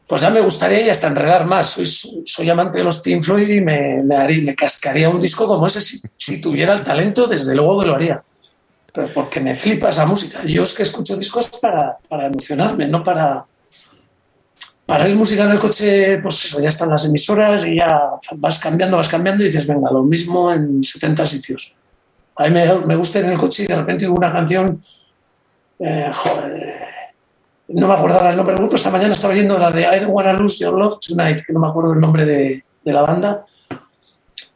[0.07, 1.71] pues ya me gustaría y hasta enredar más.
[1.71, 1.85] Soy,
[2.25, 5.81] soy amante de los Pink Floyd y me, me, me cascaría un disco como ese
[5.81, 8.23] si, si, tuviera el talento, desde luego que lo haría.
[8.93, 10.43] Pero porque me flipa esa música.
[10.45, 13.45] Yo es que escucho discos para, para emocionarme, no para,
[14.87, 18.57] para ir música en el coche, pues eso, ya están las emisoras y ya vas
[18.57, 21.75] cambiando, vas cambiando y dices, venga, lo mismo en 70 sitios.
[22.37, 24.81] A mí me, me gusta ir en el coche y de repente hubo una canción,
[25.79, 26.87] eh, joder,
[27.67, 30.13] no me acuerdo el nombre del grupo, esta mañana estaba oyendo la de I don't
[30.13, 33.45] wanna lose your love tonight, que no me acuerdo el nombre de, de la banda.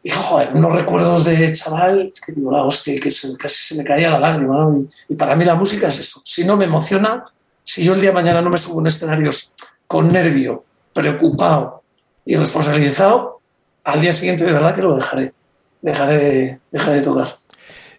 [0.01, 3.83] Y joder, unos recuerdos de chaval que digo, la hostia, que se, casi se me
[3.83, 4.57] caía la lágrima.
[4.57, 4.79] ¿no?
[4.79, 6.21] Y, y, para mí la música es eso.
[6.23, 7.25] Si no me emociona,
[7.63, 9.53] si yo el día de mañana no me subo en escenarios
[9.91, 11.83] con nervio, preocupado
[12.23, 13.41] y responsabilizado,
[13.83, 15.33] al día siguiente de verdad que lo dejaré.
[15.81, 17.39] Dejaré de, dejaré de tocar.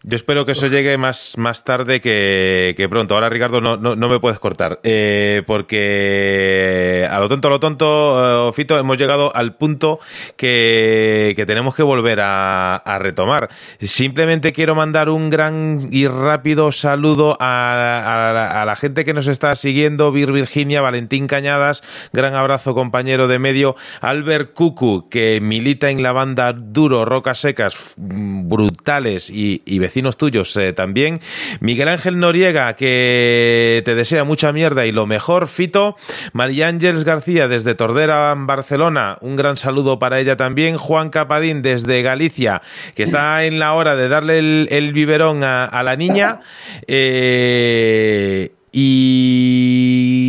[0.04, 3.14] Yo espero que eso llegue más, más tarde que, que pronto.
[3.14, 4.80] Ahora, Ricardo, no, no, no me puedes cortar.
[4.82, 10.00] Eh, porque a lo tonto, a lo tonto, uh, Fito, hemos llegado al punto
[10.36, 13.48] que, que tenemos que volver a, a, retomar.
[13.80, 19.28] Simplemente quiero mandar un gran y rápido saludo a, a, a la gente que nos
[19.28, 20.10] está siguiendo.
[20.10, 23.76] Vir Virginia, Valentín Cañadas, gran abrazo, compañero de medio.
[24.00, 30.56] Albert Cucu, que milita en la banda Duro, Rocas Secas, brutales y, y vecinos tuyos
[30.56, 31.20] eh, también.
[31.60, 35.96] Miguel Ángel Noriega, que te desea mucha mierda y lo mejor, Fito.
[36.32, 40.76] María Ángeles García desde Tordera, Barcelona, un gran saludo para ella también.
[40.78, 42.62] Juan Capadín desde Galicia,
[42.94, 46.40] que está en la hora de darle el, el biberón a, a, la niña.
[46.86, 50.22] Eh, y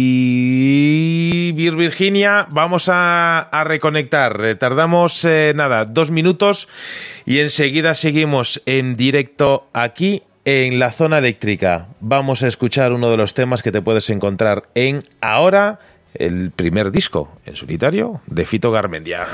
[1.53, 4.57] Vir Virginia, vamos a, reconectar.
[4.57, 6.67] Tardamos eh, nada, dos minutos
[7.25, 11.87] y enseguida seguimos en directo aquí en la zona eléctrica.
[12.01, 15.79] Vamos a escuchar uno de los temas que te puedes encontrar en Ahora,
[16.13, 19.25] el primer disco en solitario de Fito Garmendia.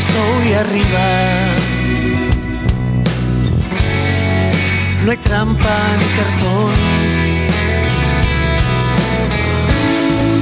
[0.00, 1.08] Sol y arriba.
[5.04, 6.74] No hay trampa ni cartón.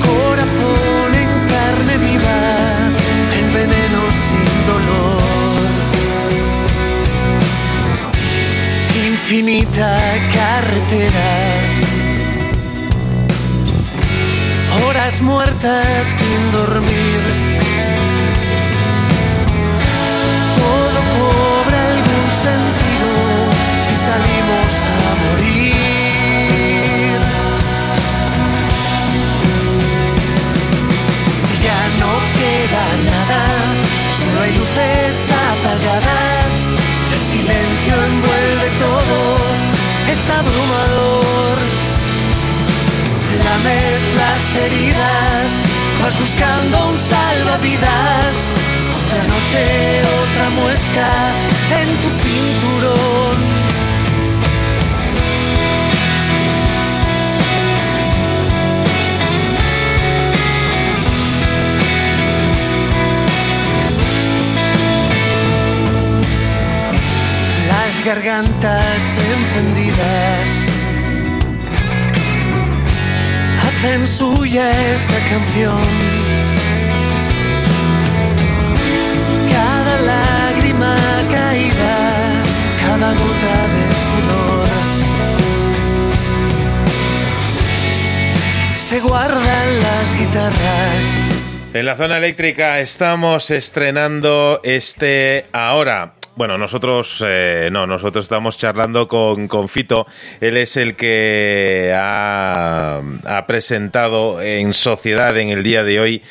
[0.09, 2.41] Corazón en carne viva,
[3.39, 5.23] en veneno sin dolor.
[9.07, 10.01] Infinita
[10.33, 11.33] carretera.
[14.87, 17.54] Horas muertas sin dormir
[22.45, 25.75] si salimos a morir.
[31.67, 33.43] Ya no queda nada,
[34.19, 35.15] solo hay luces
[35.49, 36.53] apagadas.
[37.15, 39.19] El silencio envuelve todo,
[40.13, 41.57] es abrumador.
[43.45, 45.49] Lames las heridas,
[46.03, 48.35] vas buscando un salvavidas
[49.05, 51.11] otra noche, otra muesca
[51.81, 53.39] en tu cinturón.
[67.69, 70.49] Las gargantas encendidas
[73.67, 76.24] hacen suya esa canción.
[80.05, 80.97] Lágrima
[81.31, 81.97] caída,
[82.81, 84.69] cada gota de sudor.
[88.75, 91.05] Se guardan las guitarras.
[91.73, 96.15] En la zona eléctrica estamos estrenando este ahora.
[96.37, 100.05] Bueno, nosotros eh, no, nosotros estamos charlando con, con, Fito.
[100.41, 103.01] Él es el que ha,
[103.47, 106.23] presentado en sociedad en el día de hoy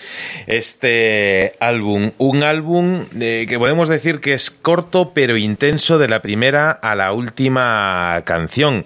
[0.46, 2.12] este álbum.
[2.18, 6.96] Un álbum eh, que podemos decir que es corto pero intenso de la primera a
[6.96, 8.84] la última canción.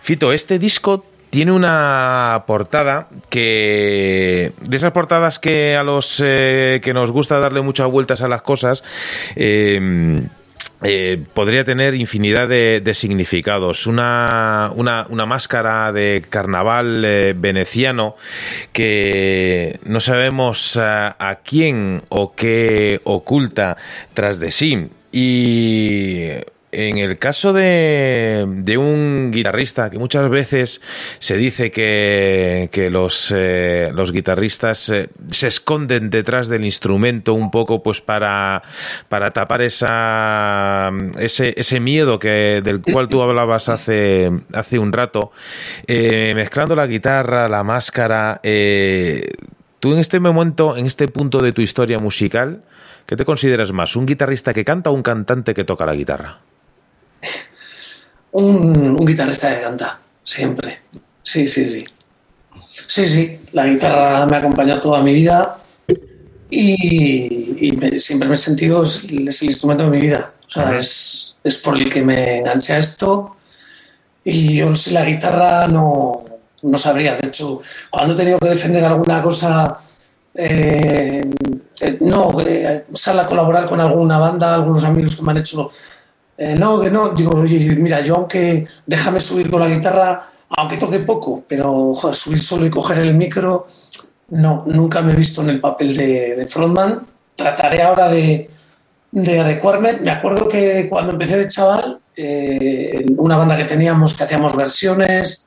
[0.00, 6.94] Fito, este disco tiene una portada que de esas portadas que a los eh, que
[6.94, 8.84] nos gusta darle muchas vueltas a las cosas
[10.82, 13.86] eh, podría tener infinidad de, significados.
[13.86, 18.16] Una, una, máscara de carnaval eh, veneciano
[18.72, 23.76] que no sabemos a, a quién o qué oculta
[24.14, 24.88] tras de sí.
[25.12, 26.28] Y
[26.72, 30.80] en el caso de, un guitarrista, que muchas veces
[31.18, 37.82] se dice que, los, eh, los guitarristas eh, se esconden detrás del instrumento un poco
[37.82, 38.62] pues para,
[39.08, 45.32] para tapar esa, ese, ese miedo que, del cual tú hablabas hace, hace un rato,
[45.86, 51.62] eh, mezclando la guitarra, la máscara, tú en este momento, en este punto de tu
[51.62, 52.62] historia musical,
[53.06, 53.96] ¿qué te consideras más?
[53.96, 56.38] ¿Un guitarrista que canta o un cantante que toca la guitarra?
[58.32, 60.80] Un, guitarrista que canta, siempre.
[61.22, 61.84] Sí, sí, sí.
[62.86, 65.58] Sí, sí, la guitarra me ha acompañado toda mi vida
[66.50, 70.30] y, siempre me he sentido, es, el instrumento de mi vida.
[70.46, 73.36] O sea, es, por el que me enganché a esto
[74.24, 76.24] y yo si la guitarra no,
[76.62, 77.16] no sabría.
[77.16, 77.60] De hecho,
[77.90, 79.78] cuando he tenido que defender alguna cosa,
[80.34, 81.22] eh,
[81.80, 85.70] eh, no, eh, sale a colaborar con alguna banda, algunos amigos que me han hecho
[86.40, 87.10] eh, no, que no.
[87.10, 92.40] Digo, oye, mira, yo aunque déjame subir con la guitarra, aunque toque poco, pero subir
[92.40, 93.66] solo y coger el micro,
[94.30, 97.06] no, nunca me he visto en el papel de, frontman.
[97.36, 98.48] Trataré ahora de,
[99.14, 99.98] adecuarme.
[99.98, 105.46] Me acuerdo que cuando empecé de chaval, eh, una banda que teníamos que hacíamos versiones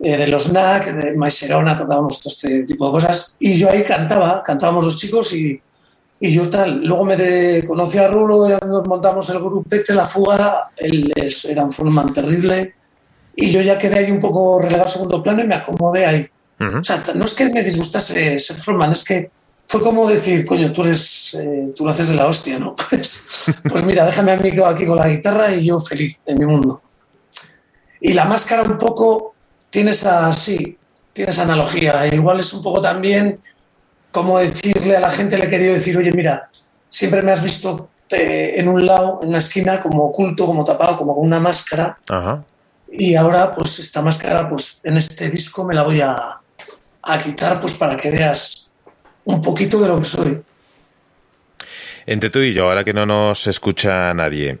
[0.00, 3.84] eh, de los NAC, de Maiserona, tocábamos todo este tipo de cosas, y yo ahí
[3.84, 5.62] cantaba, cantábamos los chicos y
[6.22, 10.70] y yo tal, luego me conocí a Rulo, ya nos montamos el grupete, la fuga,
[10.76, 11.10] él
[11.48, 12.74] era un frontman terrible,
[13.34, 16.28] y yo ya quedé ahí un poco relegado a segundo plano y me acomodé ahí.
[16.78, 19.30] O sea, no es que me disgustase ser frontman, es que
[19.66, 22.74] fue como decir, coño, tú eres, eh, tú lo haces de la hostia, ¿no?
[22.90, 26.44] Pues, pues mira, déjame a mí aquí con la guitarra y yo feliz en mi
[26.44, 26.82] mundo.
[27.98, 29.34] Y la máscara un poco
[29.70, 30.76] tiene esa, sí,
[31.14, 32.12] tiene esa analogía.
[32.12, 33.38] Igual es un poco también
[34.10, 36.48] como decirle a la gente, le he querido decir, oye, mira,
[36.88, 40.96] siempre me has visto eh, en un lado, en una esquina, como oculto, como tapado,
[40.96, 41.98] como con una máscara.
[42.90, 46.40] Y ahora, pues esta máscara, pues en este disco me la voy a,
[47.22, 48.72] quitar, pues para que veas
[49.24, 50.42] un poquito de lo que soy.
[52.06, 54.58] Entre tú y yo, ahora que no nos escucha nadie,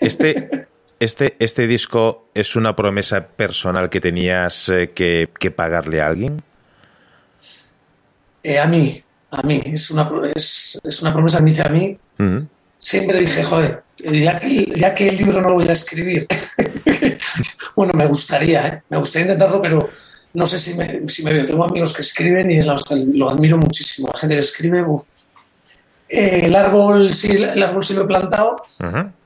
[0.00, 0.66] este,
[1.00, 6.42] este, este disco es una promesa personal que tenías eh, que, que pagarle a alguien.
[8.48, 8.98] Eh, a mí,
[9.30, 11.98] a mí, es una, es, una promesa que me hice a mí.
[12.78, 16.26] Siempre dije, joder, ya que, ya que el libro no lo voy a escribir,
[17.76, 18.82] bueno, me gustaría, ¿eh?
[18.88, 19.90] me gustaría intentarlo, pero
[20.32, 21.44] no sé si me, si me veo.
[21.44, 24.08] Tengo amigos que escriben y es lo admiro muchísimo.
[24.14, 24.82] La gente que escribe,
[26.08, 28.62] eh, el árbol sí, el árbol sí lo he plantado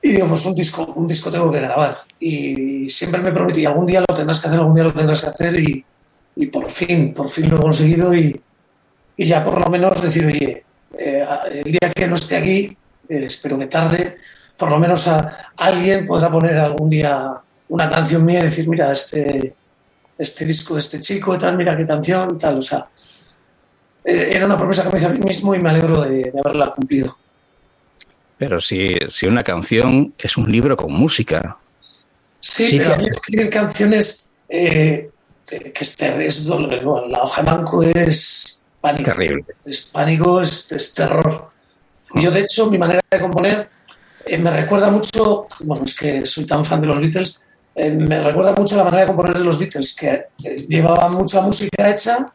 [0.03, 1.99] y digo, pues un disco, un disco tengo que grabar.
[2.19, 5.29] Y siempre me prometí, algún día lo tendrás que hacer, algún día lo tendrás que
[5.29, 5.85] hacer y,
[6.35, 8.41] y por fin, por fin lo he conseguido y,
[9.17, 10.65] y ya por lo menos decir, oye,
[10.99, 12.77] eh, el día que no esté aquí,
[13.09, 14.19] eh, espero que tarde,
[14.57, 17.33] por lo menos a, alguien podrá poner algún día
[17.69, 19.55] una canción mía y decir, mira, este,
[20.19, 22.89] este disco de este chico, tal, mira qué canción, tal, o sea,
[24.05, 26.71] eh, era una promesa que me hice a mí mismo y me alegro de, haberla
[26.71, 27.17] cumplido.
[28.39, 31.57] Pero si, si, una canción es un libro con música.
[32.41, 35.11] Sí, pero a mí escribir canciones que
[35.49, 39.11] es, es la hoja de banco es pánico.
[39.11, 39.45] Terrible.
[39.65, 41.51] Es pánico, es, terror.
[42.15, 43.69] Yo, de hecho, mi manera de componer
[44.27, 47.43] eh, me recuerda mucho, bueno, es que soy tan fan de los Beatles,
[47.75, 51.41] eh, me recuerda mucho la manera de componer de los Beatles, que eh, llevaban mucha
[51.41, 52.27] música hecha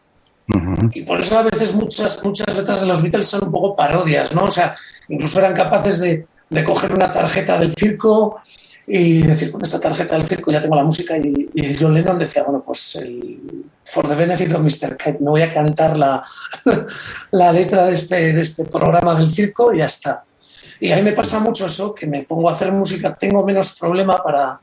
[0.93, 4.34] y por eso a veces muchas, muchas letras de los Beatles son un poco parodias,
[4.34, 4.45] ¿no?
[4.45, 4.76] O sea,
[5.10, 8.41] incluso eran capaces de, de coger una tarjeta del circo
[8.90, 12.18] y decir, con esta tarjeta del circo ya tengo la música y, y John Lennon
[12.18, 14.96] decía, bueno, pues el, for the benefit of Mr.
[14.96, 16.24] Kite, me voy a cantar la,
[17.32, 20.24] la letra de este, de este programa del circo y ya está.
[20.80, 23.78] Y a mí me pasa mucho eso, que me pongo a hacer música, tengo menos
[23.78, 24.60] problema para,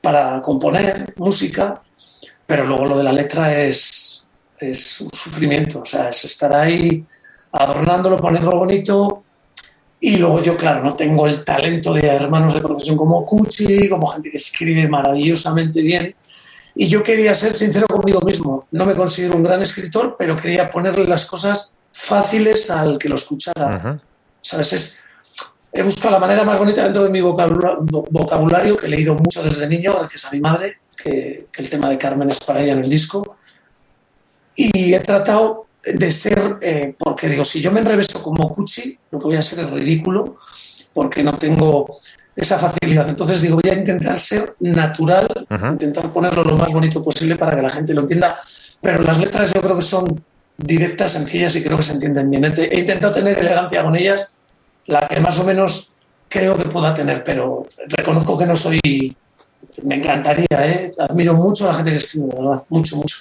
[0.00, 1.82] para componer música,
[2.46, 4.28] pero luego lo de la letra es,
[4.58, 7.04] es un sufrimiento, o sea, es estar ahí
[7.52, 9.24] adornándolo, ponerlo bonito,
[10.02, 14.06] y luego yo, claro, no tengo el talento de hermanos de profesión como Cuchi, como
[14.06, 16.14] gente que escribe maravillosamente bien.
[16.74, 18.66] Y yo quería ser sincero conmigo mismo.
[18.70, 23.16] No me considero un gran escritor, pero quería ponerle las cosas fáciles al que lo
[23.16, 24.00] escuchara.
[24.40, 24.72] ¿Sabes?
[24.72, 25.04] Es,
[25.70, 29.68] he buscado la manera más bonita dentro de mi vocabulario, que he leído mucho desde
[29.68, 32.84] niño, gracias a mi madre, que, que el tema de Carmen es para ella en
[32.84, 33.36] el disco.
[34.56, 39.18] Y he tratado de ser, eh, porque digo, si yo me enreveso como Cuchi, lo
[39.18, 40.36] que voy a hacer es ridículo,
[40.92, 41.98] porque no tengo
[42.36, 43.08] esa facilidad.
[43.08, 45.28] Entonces digo, voy a intentar ser natural,
[45.72, 48.38] intentar ponerlo lo más bonito posible para que la gente lo entienda.
[48.80, 50.22] Pero las letras yo creo que son
[50.56, 52.44] directas, sencillas y creo que se entienden bien.
[52.44, 54.36] He intentado tener elegancia con ellas,
[54.86, 55.94] la que más o menos
[56.28, 59.16] creo que pueda tener, pero reconozco que no soy.
[59.82, 60.92] Me encantaría, ¿eh?
[60.98, 63.16] Admiro mucho a la gente que escribe, verdad, mucho, mucho.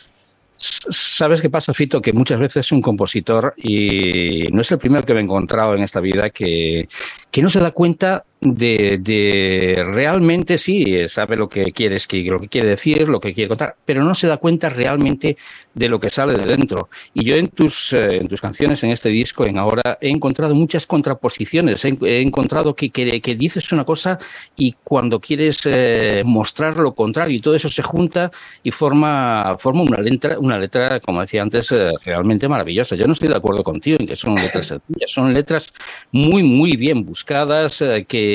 [0.60, 2.01] ¿Sabes qué pasa, Fito?
[2.01, 5.84] Que muchas veces un compositor, y no es el primero que me he encontrado en
[5.84, 6.89] esta vida, que,
[7.32, 11.98] que no se da cuenta de, realmente sí, sabe lo que quiere,
[12.30, 15.38] lo que quiere decir, lo que quiere contar, pero no se da cuenta realmente
[15.74, 16.90] de lo que sale de dentro.
[17.14, 20.56] Y yo en tus, eh, en tus canciones, en este disco, en ahora, he encontrado
[20.56, 21.84] muchas contraposiciones.
[21.86, 24.20] He, encontrado que, que, dices una cosa
[24.56, 28.32] y cuando quieres eh, mostrar lo contrario, y todo eso se junta
[28.64, 32.96] y forma, forma una letra, una letra, como decía antes, eh, realmente maravillosa.
[32.96, 35.74] Yo no estoy de acuerdo contigo en que son letras sencillas, son letras
[36.12, 38.29] muy, muy bien buscadas, que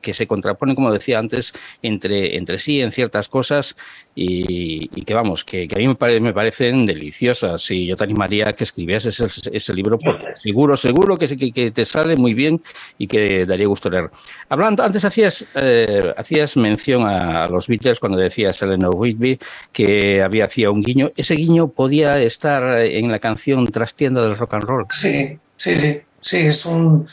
[0.00, 3.76] que, se contraponen, como decía antes, entre, entre sí en ciertas cosas
[4.14, 8.52] y, que vamos, que, a mí me, me, parecen deliciosas y yo te animaría a
[8.52, 12.62] que escribieses ese, ese libro porque seguro, seguro que, que, te sale muy bien
[12.98, 14.10] y que daría gusto leer.
[14.48, 19.38] Hablando, antes hacías, eh, hacías mención a, los Beatles cuando decías Eleanor Whitby
[19.72, 21.10] que había hacía un guiño.
[21.16, 24.86] ¿Ese guiño podía estar en la canción Trastienda del Rock and Roll?
[24.90, 27.06] Sí, sí, sí, sí, es un...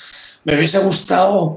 [0.43, 1.55] Me hubiese gustado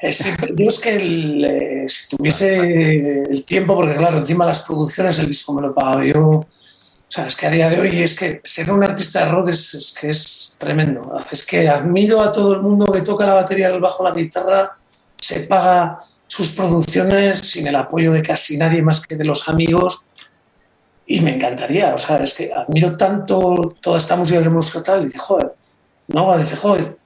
[0.00, 5.26] eh, sí, Dios que eh, si tuviese el tiempo, porque claro, encima las producciones, el
[5.26, 6.20] disco me lo he pagado yo.
[6.20, 9.48] O sea, es que a día de hoy es que ser un artista de rock
[9.48, 11.18] es, que es tremendo.
[11.32, 14.72] Es que admiro a todo el mundo que toca la batería, el bajo, la guitarra,
[15.18, 20.04] se paga sus producciones sin el apoyo de casi nadie más que de los amigos.
[21.06, 25.00] Y me encantaría, o sea, es que admiro tanto toda esta música que hemos tocado
[25.00, 25.54] y dice, joder,
[26.08, 26.98] no, dice, joder,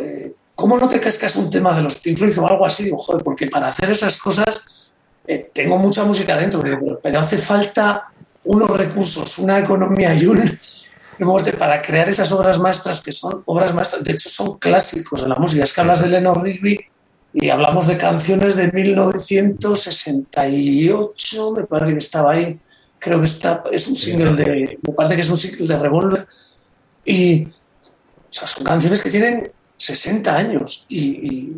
[0.00, 2.84] eh, ¿cómo no te es un tema de los Pink Floyd o algo así?
[2.84, 4.66] Digo, joder, porque para hacer esas cosas
[5.26, 6.62] eh, tengo mucha música dentro,
[7.02, 8.12] pero hace falta
[8.44, 10.58] unos recursos, una economía y un
[11.58, 15.36] para crear esas obras maestras que son obras maestras, de hecho son clásicos de la
[15.36, 15.62] música.
[15.64, 16.78] Es que hablas de Lennon Rigby
[17.32, 22.58] y hablamos de canciones de 1968, me parece que estaba ahí,
[22.98, 26.26] creo que está, es un single de, me parece que es un single de Revolver
[27.04, 27.48] y
[28.30, 31.56] son canciones que tienen 60 años y,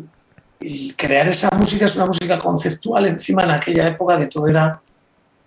[0.95, 4.81] crear esa música es una música conceptual encima en aquella época que todo era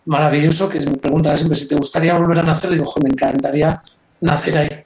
[0.05, 3.83] maravilloso, que me preguntan siempre si te gustaría volver a nacer, digo, me encantaría
[4.21, 4.85] nacer ahí,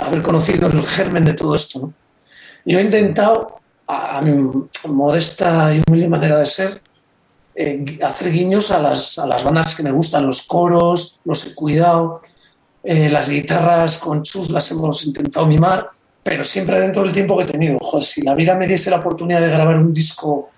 [0.00, 1.92] haber conocido el germen de todo esto.
[2.64, 3.58] Yo he intentado,
[3.88, 6.80] a, mi modesta y humilde manera de ser,
[7.56, 11.54] eh, hacer guiños a las, a las bandas que me gustan, los coros, los he
[11.56, 12.22] cuidado,
[12.84, 15.90] eh, las guitarras con chus las hemos intentado mimar
[16.22, 17.78] pero siempre dentro del tiempo que he tenido.
[17.80, 20.50] Joder, si la vida me diese la oportunidad de grabar un disco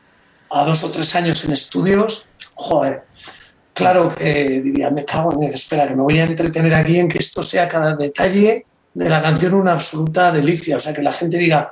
[0.51, 3.05] a dos o tres años en estudios, joder,
[3.73, 7.19] claro que diría, me cago en espera, que me voy a entretener aquí en que
[7.19, 10.77] esto sea cada detalle de la canción una absoluta delicia.
[10.77, 11.71] O sea, que la gente diga,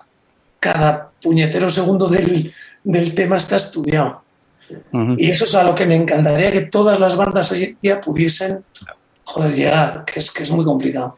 [0.59, 4.22] cada puñetero segundo del, del tema está estudiado.
[5.16, 8.01] Y eso es a lo que me encantaría que todas las bandas hoy en día
[8.01, 8.64] pudiesen
[9.24, 11.16] joder, llegar, que es, que es muy complicado.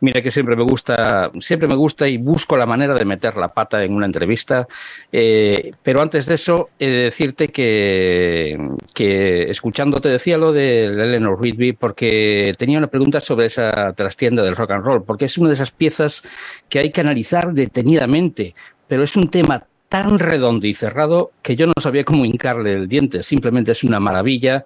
[0.00, 3.52] Mira que siempre me gusta, siempre me gusta y busco la manera de meter la
[3.52, 4.66] pata en una entrevista.
[5.12, 8.58] Eh, pero antes de eso, he de decirte que,
[8.94, 14.56] que escuchándote decía lo de Eleanor Rigby porque tenía una pregunta sobre esa trastienda del
[14.56, 16.22] rock and roll, porque es una de esas piezas
[16.70, 18.54] que hay que analizar detenidamente,
[18.88, 22.88] pero es un tema tan redondo y cerrado que yo no sabía cómo hincarle el
[22.88, 23.22] diente.
[23.24, 24.64] Simplemente es una maravilla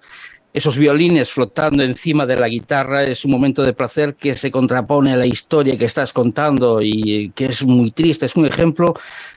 [0.55, 5.11] esos violines flotando encima de la guitarra es un momento de placer que se contrapone
[5.11, 8.93] a la historia que estás contando y que es muy triste, es un ejemplo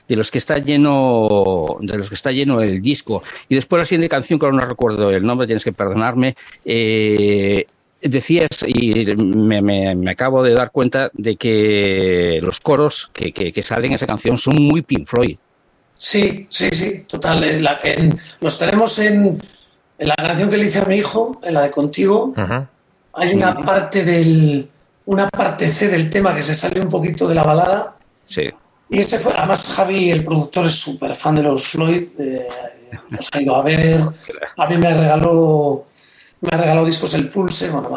[0.07, 3.21] de los que está lleno de los que está lleno el disco.
[3.49, 7.65] Y después la siguiente canción, que no recuerdo el nombre, tienes que perdonarme, eh,
[8.01, 13.95] decías, y me, acabo de dar cuenta de que los coros que, que, salen en
[13.95, 15.37] esa canción son muy Pink Floyd.
[15.97, 17.43] Sí, sí, sí, total.
[17.43, 18.09] Eh,
[18.39, 19.37] los tenemos en,
[19.99, 22.33] en la canción que le hice a mi hijo, en la de Contigo,
[23.13, 24.69] hay una parte del
[25.05, 27.95] una parte C del tema que se sale un poquito de la balada.
[28.27, 28.43] Sí.
[28.89, 32.47] Y ese fue, además Javi, el productor, es súper fan de los Floyd, eh,
[33.09, 34.01] nos ha ido a ver,
[34.57, 35.85] a mí me regaló,
[36.41, 37.89] me regaló discos El Pulse, bueno,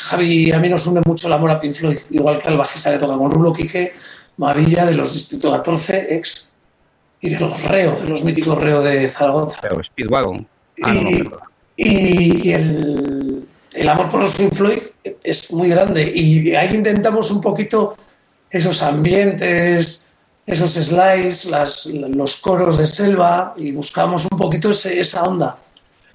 [0.00, 2.92] Javi, a mí nos une mucho el amor a Pink Floyd, igual que al bajista
[2.92, 3.94] que toca con Rulo Quique,
[4.36, 6.51] Mavilla de los Distrito 14, ex
[7.22, 9.60] y de los reos, de los míticos reos de Zaragoza.
[9.84, 10.46] Speedwagon.
[10.82, 10.94] Ah,
[11.76, 14.82] y, el, amor por los Pink Floyd
[15.22, 17.94] es muy grande y ahí intentamos un poquito
[18.50, 20.12] esos ambientes
[20.44, 25.56] esos slides, las, los coros de selva y buscamos un poquito esa onda.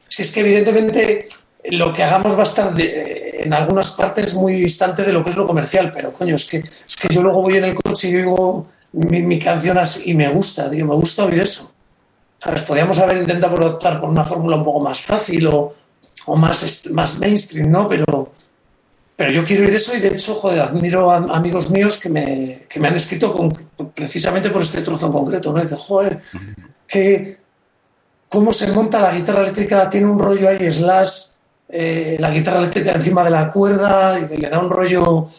[0.07, 1.27] Si es que evidentemente
[1.71, 5.35] lo que hagamos va a estar en algunas partes muy distante de lo que es
[5.37, 8.15] lo comercial, pero coño, es que, es que yo luego voy en el coche y
[8.15, 8.67] digo
[8.97, 11.71] mi, canción así y me gusta, digo, me gusta oír eso.
[12.43, 12.61] ¿Sabes?
[12.61, 15.73] Podríamos haber intentado optar por una fórmula un poco más fácil o,
[16.25, 17.87] o más, más mainstream, ¿no?
[17.87, 18.31] Pero,
[19.15, 22.65] pero yo quiero ir eso y de hecho, joder, admiro a amigos míos que me,
[22.69, 23.49] que me han escrito con,
[23.93, 25.61] precisamente por este trozo en concreto, ¿no?
[25.61, 26.21] Dice, joder,
[26.87, 27.37] que
[28.29, 31.21] cómo se monta la guitarra eléctrica, tiene un rollo ahí, slash,
[31.69, 35.31] eh, la guitarra eléctrica encima de la cuerda, y le da un rollo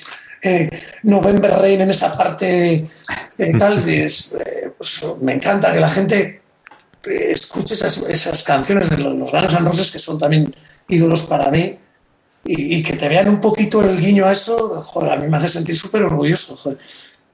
[0.43, 0.68] eh,
[1.03, 2.86] November Rain en esa parte
[3.39, 3.82] eh, tal.
[3.82, 6.43] pues, me encanta que la gente
[7.05, 10.55] escuche esas, esas canciones de los, los Guns Roses, que son también
[10.89, 11.78] ídolos para mí,
[12.45, 15.49] y, que te vean un poquito el guiño a eso, joder, a mí me hace
[15.49, 16.78] sentir súper orgulloso, joder.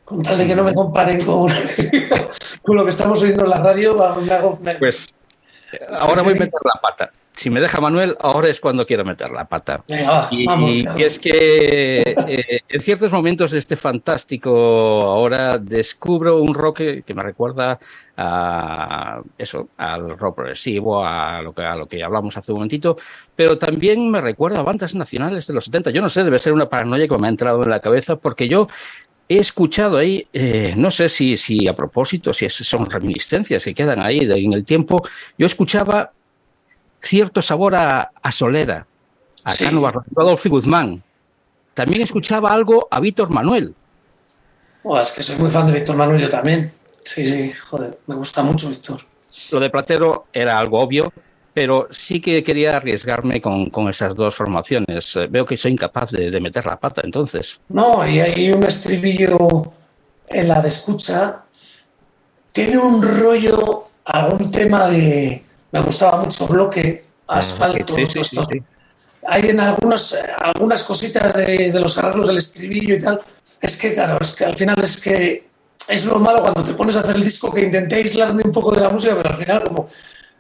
[0.05, 1.51] Con tal de que no me comparen con,
[2.63, 4.59] con lo que estamos oyendo en la radio, me hago...
[4.79, 5.07] pues
[5.97, 9.31] ahora voy a meter la pata si me deja Manuel, ahora es cuando quiero meter
[9.31, 9.83] la pata.
[10.31, 14.51] y, es que eh, en ciertos momentos de este fantástico
[15.03, 17.79] ahora descubro un rock que, me recuerda
[18.17, 22.97] a eso, al rock progresivo, a lo, que, a lo que hablamos hace un momentito,
[23.35, 25.91] pero también me recuerda a bandas nacionales de los 70.
[25.91, 28.47] Yo no sé, debe ser una paranoia que me ha entrado en la cabeza porque
[28.49, 28.69] yo
[29.29, 34.01] he escuchado ahí, eh, no sé si, si a propósito, si son reminiscencias que quedan
[34.01, 35.03] ahí en el tiempo,
[35.37, 36.13] yo escuchaba
[37.05, 38.87] cierto sabor a, Solera,
[39.45, 39.65] a sí.
[39.65, 41.03] Cano Adolfo Guzmán.
[41.75, 43.75] También escuchaba algo a Víctor Manuel.
[44.85, 46.73] Oh, es que soy muy fan de Víctor Manuel yo también.
[47.03, 49.01] Sí, sí, joder, me gusta mucho Víctor.
[49.51, 51.13] Lo de Platero era algo obvio,
[51.53, 55.17] pero sí que quería arriesgarme con, esas dos formaciones.
[55.17, 57.61] Eh, veo que soy incapaz de, meter la pata entonces.
[57.69, 59.73] No, y hay un estribillo
[60.29, 61.43] en la de escucha.
[62.53, 65.44] Tiene un rollo, algún tema de,
[65.75, 67.97] me gustaba mucho bloque, ah, asfalto,
[69.27, 73.21] Hay en algunos, algunas cositas de, los arreglos del estribillo y tal.
[73.61, 75.49] Es que, claro, es que al final es que
[75.89, 78.71] es lo malo cuando te pones a hacer el disco que intenté aislarme un poco
[78.71, 79.89] de la música, pero al final como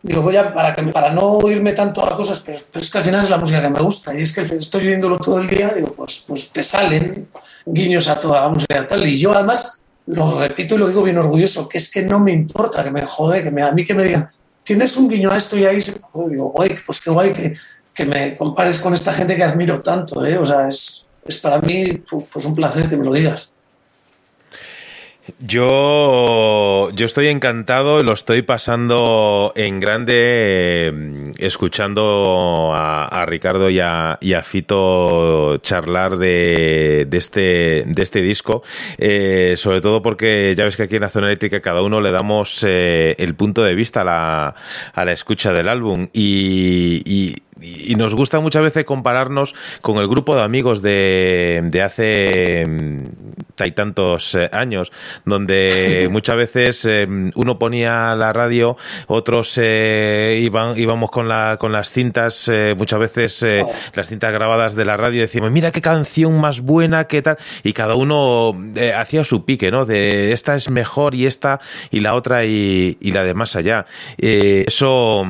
[0.01, 3.05] digo, voy a, para, que, para no oírme tanto a cosas, pero, es que al
[3.05, 5.73] final es la música que me gusta y es que estoy oyéndolo todo el día,
[5.75, 7.27] digo, pues, pues te salen
[7.67, 9.05] guiños a toda la música y tal.
[9.05, 12.31] Y yo además lo repito y lo digo bien orgulloso, que es que no me
[12.31, 14.29] importa, que me jode, que me, a mí que me digan,
[14.65, 15.95] tienes un guiño a esto y ahí se,
[16.29, 17.57] digo, guay, pues qué guay que,
[17.95, 20.37] que, me compares con esta gente que admiro tanto, ¿eh?
[20.39, 22.03] O sea, es, es para mí
[22.33, 23.54] pues un placer que me lo digas.
[25.39, 34.19] Yo, yo estoy encantado, lo estoy pasando en grande eh, escuchando a, Ricardo y a,
[34.45, 38.63] Fito charlar de, este, de este disco,
[38.99, 42.13] eh, sobre todo porque ya ves que aquí en la zona eléctrica cada uno le
[42.13, 44.55] damos eh, el punto de vista a la,
[44.93, 47.35] a la escucha del álbum y
[47.97, 52.65] nos gusta muchas veces compararnos con el grupo de amigos de, de hace
[53.59, 54.93] hay mm, tantos eh, años,
[55.25, 61.73] donde muchas veces eh, uno ponía la radio, otros eh, iban, íbamos con, la, con
[61.73, 63.45] las cintas, muchas veces
[63.95, 67.73] las cintas grabadas de la radio, decimos, mira qué canción más buena, qué tal, y
[67.73, 68.57] cada uno
[68.97, 69.85] hacía su pique, ¿no?
[69.85, 71.61] De esta es mejor y esta
[71.91, 73.87] y la otra y, y la de más allá.
[74.19, 75.25] eso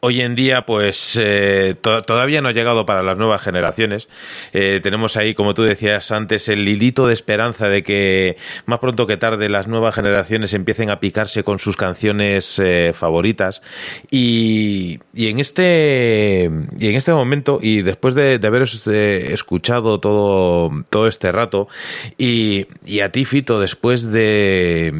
[0.00, 4.08] hoy en día, pues eh, todavía no ha llegado para las nuevas generaciones.
[4.52, 8.36] Eh, tenemos ahí, como tú decías antes, el hilito de esperanza de que
[8.66, 13.62] más pronto que tarde las nuevas generaciones empiecen a picarse con sus canciones eh, favoritas.
[14.10, 21.32] Y, en este y en este momento, y después de, haber escuchado todo, todo este
[21.32, 21.68] rato,
[22.16, 24.92] y, y a ti, Fito, después de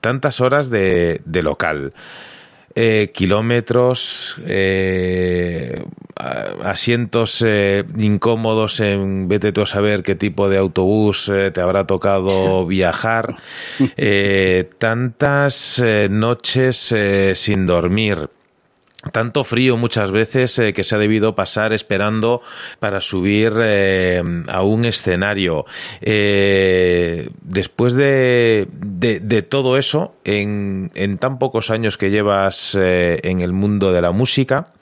[0.00, 1.92] tantas horas de local.
[2.80, 5.82] Eh, kilómetros, eh,
[6.62, 12.64] asientos eh, incómodos en vete tú a saber qué tipo de autobús te habrá tocado
[12.68, 13.34] viajar,
[14.78, 16.94] tantas noches
[17.34, 18.30] sin dormir
[19.12, 22.42] tanto frío muchas veces eh, que se ha debido pasar esperando
[22.80, 25.66] para subir eh, a un escenario.
[26.00, 33.52] Eh, después de, de, todo eso, en, en, tan pocos años que llevas en el
[33.52, 34.72] mundo de la música,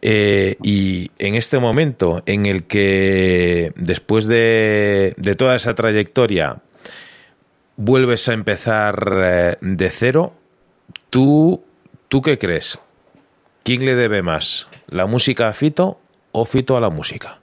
[0.00, 6.58] y en este momento en el que después de, de toda esa trayectoria
[7.76, 10.34] vuelves a empezar de cero,
[11.08, 11.64] ¿tú,
[12.08, 12.78] ¿tú qué crees?
[13.64, 14.66] ¿Quién le debe más?
[14.88, 15.98] ¿La música a Fito
[16.32, 17.40] o Fito a la música?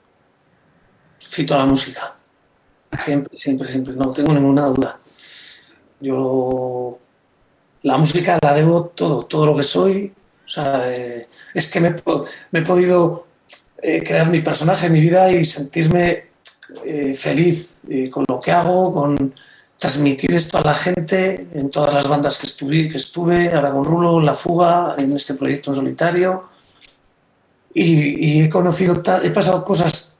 [1.18, 2.14] Fito a la música.
[3.04, 3.94] Siempre, siempre, siempre.
[3.96, 5.00] No tengo ninguna duda.
[5.98, 6.96] Yo
[7.82, 10.12] la música la debo todo, todo lo que soy.
[10.46, 11.96] O sea, eh, es que me,
[12.52, 13.26] me, he podido
[13.82, 16.26] eh, crear mi personaje, mi vida y sentirme
[16.84, 17.78] eh, feliz
[18.12, 19.34] con lo que hago, con
[19.82, 23.84] transmitir esto a la gente en todas las bandas que estuve, que estuve ahora con
[23.84, 26.44] Rulo, La Fuga, en este proyecto en solitario.
[27.74, 30.18] Y, y he conocido, he pasado cosas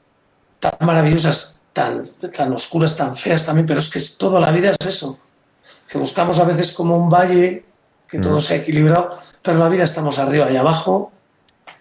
[0.59, 2.01] tan maravillosas, tan,
[2.35, 5.17] tan oscuras, tan feas también, pero es que toda la vida es eso
[5.87, 7.63] que buscamos a veces como un valle,
[8.09, 11.13] que todo se ha equilibrado, pero la vida estamos arriba y abajo,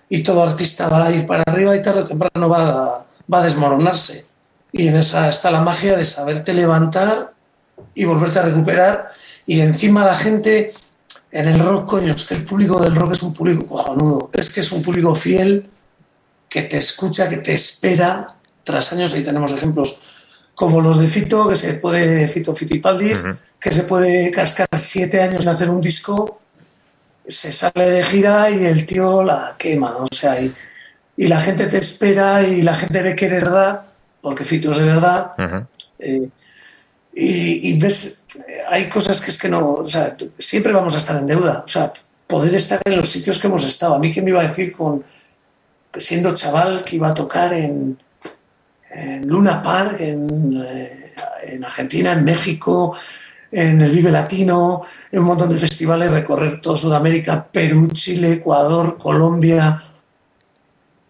[0.08, 3.40] y todo artista va a ir para arriba y tarde o temprano va a, va
[3.40, 4.26] a desmoronarse.
[4.70, 7.32] Y en esa está la magia de saberte levantar
[7.94, 9.12] y volverte a recuperar.
[9.46, 10.74] Y encima la gente
[11.30, 14.30] en el rock, coño, es que el público del rock es un público cojonudo.
[14.32, 15.68] Es que es un público fiel
[16.48, 18.26] que te escucha, que te espera.
[18.64, 20.02] Tras años, ahí tenemos ejemplos
[20.54, 23.36] como los de Fito, que se puede, Fito Fitipaldis, uh-huh.
[23.58, 26.40] que se puede cascar siete años en hacer un disco,
[27.26, 30.54] se sale de gira y el tío la quema, o sea, y,
[31.16, 33.86] y la gente te espera y la gente ve que eres verdad,
[34.20, 35.32] porque Fito es de verdad,
[35.98, 36.28] eh,
[37.14, 38.24] y, ves,
[38.68, 39.84] hay cosas que es que no,
[40.38, 41.92] siempre vamos a estar en deuda, o sea,
[42.26, 43.94] poder estar en los sitios que hemos estado.
[43.94, 45.04] A mí, ¿qué me iba a decir con
[45.94, 47.98] siendo chaval que iba a tocar en
[49.24, 51.12] Luna Park, en, eh,
[51.44, 52.94] en, Argentina, en México,
[53.50, 58.98] en el Vive Latino, en un montón de festivales, recorrer toda Sudamérica, Perú, Chile, Ecuador,
[58.98, 59.82] Colombia.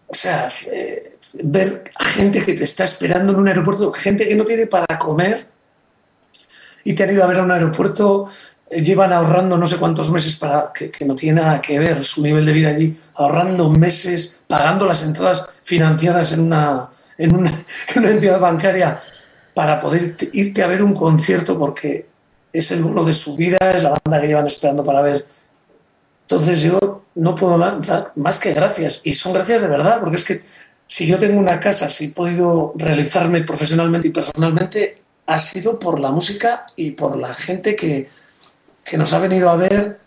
[0.07, 4.45] O sea, eh, ver gente que te está esperando en un aeropuerto, gente que no
[4.45, 5.52] tiene para comer
[6.83, 8.27] y te han ido a ver a un aeropuerto,
[8.69, 12.03] eh, llevan ahorrando no sé cuántos meses para que, que no tiene nada que ver
[12.03, 17.49] su nivel de vida allí, ahorrando meses, pagando las entradas financiadas en una en una,
[17.95, 19.01] en una entidad bancaria
[19.53, 22.07] para poder irte a ver un concierto porque
[22.51, 25.25] es el bono de su vida, es la banda que llevan esperando para ver.
[26.21, 29.01] Entonces yo no puedo dar más que gracias.
[29.05, 30.43] Y son gracias de verdad, porque es que
[30.87, 35.99] si yo tengo una casa, si he podido realizarme profesionalmente y personalmente, ha sido por
[35.99, 38.09] la música y por la gente que,
[38.83, 39.99] que nos ha venido a ver,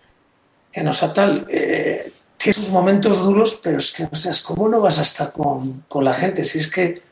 [0.72, 1.46] que nos ha tal.
[1.48, 5.32] Eh, tiene sus momentos duros, pero es que, o sea, ¿cómo no vas a estar
[5.32, 6.44] con, con la gente?
[6.44, 7.02] Si es que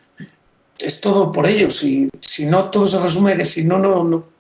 [0.78, 1.82] es todo por ellos.
[1.82, 4.34] Y si no, todo se resume que si no, no, no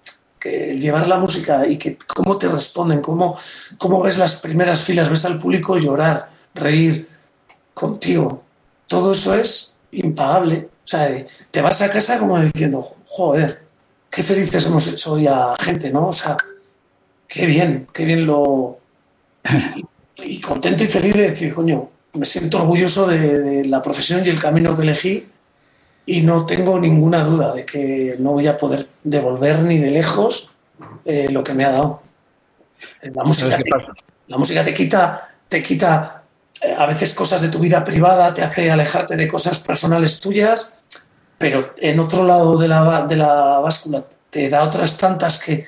[0.44, 3.38] que llevar la música y que cómo te responden, cómo,
[3.78, 7.08] cómo ves las primeras filas, ves al público llorar, reír
[7.72, 8.42] contigo.
[8.86, 10.68] Todo eso es impagable.
[10.84, 13.62] O sea, te vas a casa como diciendo, joder,
[14.10, 16.08] qué felices hemos hecho hoy a gente, ¿no?
[16.08, 16.36] O sea,
[17.26, 18.78] qué bien, qué bien lo...
[19.76, 19.84] Y,
[20.22, 24.28] y contento y feliz de decir, coño, me siento orgulloso de, de la profesión y
[24.28, 25.26] el camino que elegí
[26.06, 30.52] y no tengo ninguna duda de que no voy a poder devolver ni de lejos
[31.04, 32.02] eh, lo que me ha dado.
[33.02, 33.64] La música, te,
[34.28, 36.23] la música te quita, te quita
[36.76, 40.78] a veces cosas de tu vida privada, te hace alejarte de cosas personales tuyas,
[41.38, 45.66] pero en otro lado de la, de la báscula te da otras tantas que,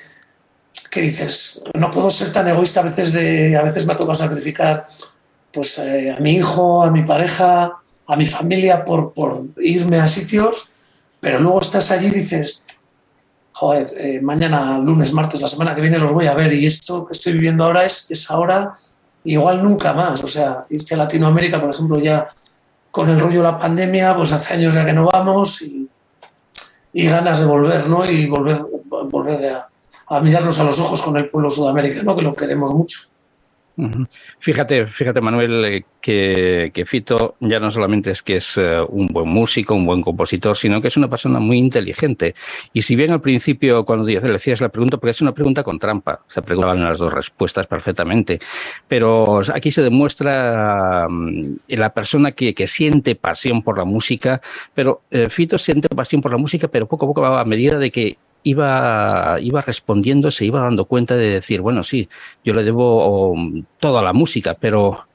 [0.89, 4.15] que dices, no puedo ser tan egoísta a veces, de, a veces me ha tocado
[4.15, 4.87] sacrificar
[5.51, 7.77] pues, eh, a mi hijo, a mi pareja,
[8.07, 10.71] a mi familia por, por irme a sitios,
[11.19, 12.63] pero luego estás allí y dices,
[13.51, 17.05] joder, eh, mañana, lunes, martes, la semana que viene los voy a ver y esto
[17.05, 18.73] que estoy viviendo ahora es, es ahora,
[19.27, 20.23] igual nunca más.
[20.23, 22.27] O sea, irte a Latinoamérica, por ejemplo, ya
[22.91, 25.87] con el rollo de la pandemia, pues hace años ya que no vamos y,
[26.93, 28.09] ganas de volver, ¿no?
[28.09, 29.69] Y volver, volver a,
[30.07, 33.01] a mirarnos a los ojos con el pueblo sudamericano, que lo queremos mucho.
[34.39, 39.05] Fíjate, fíjate Manuel, eh, que, que, Fito ya no solamente es que es uh, un
[39.05, 42.33] buen músico, un buen compositor, sino que es una persona muy inteligente.
[42.73, 45.77] Y si bien al principio, cuando le decías la pregunta, porque es una pregunta con
[45.77, 48.39] trampa, se preguntaban las dos respuestas perfectamente,
[48.87, 54.41] pero aquí se demuestra um, la persona que, que, siente pasión por la música,
[54.73, 57.91] pero uh, Fito siente pasión por la música, pero poco a poco, a medida de
[57.91, 62.09] que iba, iba respondiendo, se iba dando cuenta de decir, bueno, sí,
[62.43, 65.05] yo le debo um, toda la música, pero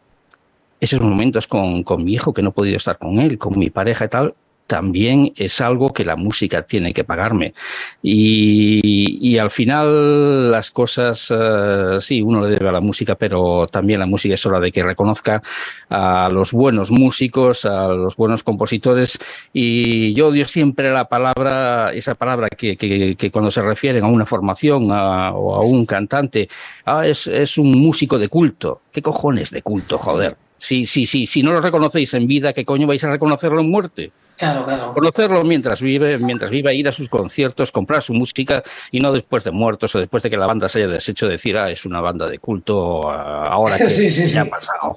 [0.81, 3.71] esos momentos con, con mi hijo que no he podido estar con él, con mi
[3.71, 4.35] pareja y tal,
[4.67, 7.55] también es algo que la música tiene que pagarme.
[8.03, 13.67] Y, y al final las cosas, uh, sí, uno le debe a la música, pero
[13.67, 15.43] también la música es hora de que reconozca
[15.91, 19.19] a los buenos músicos, a los buenos compositores.
[19.53, 24.27] Y yo odio siempre la palabra, esa palabra que, que, cuando se refieren a una
[24.27, 26.49] formación o a un cantante,
[26.87, 28.83] ah, es, es un músico de culto.
[28.91, 30.37] ¿Qué cojones de culto, joder?
[30.59, 33.69] Si, si, si, si no lo reconocéis en vida, ¿qué coño vais a reconocerlo en
[33.69, 34.13] muerte?
[34.43, 34.93] Claro, claro.
[34.93, 39.45] Conocerlo mientras vive, mientras viva, ir a sus conciertos, comprar su música y no después
[39.45, 42.01] de muertos o después de que la banda se haya deshecho decir, ah, es una
[42.01, 44.39] banda de culto ahora que Sí, sí, sí.
[44.39, 44.97] ha pasado.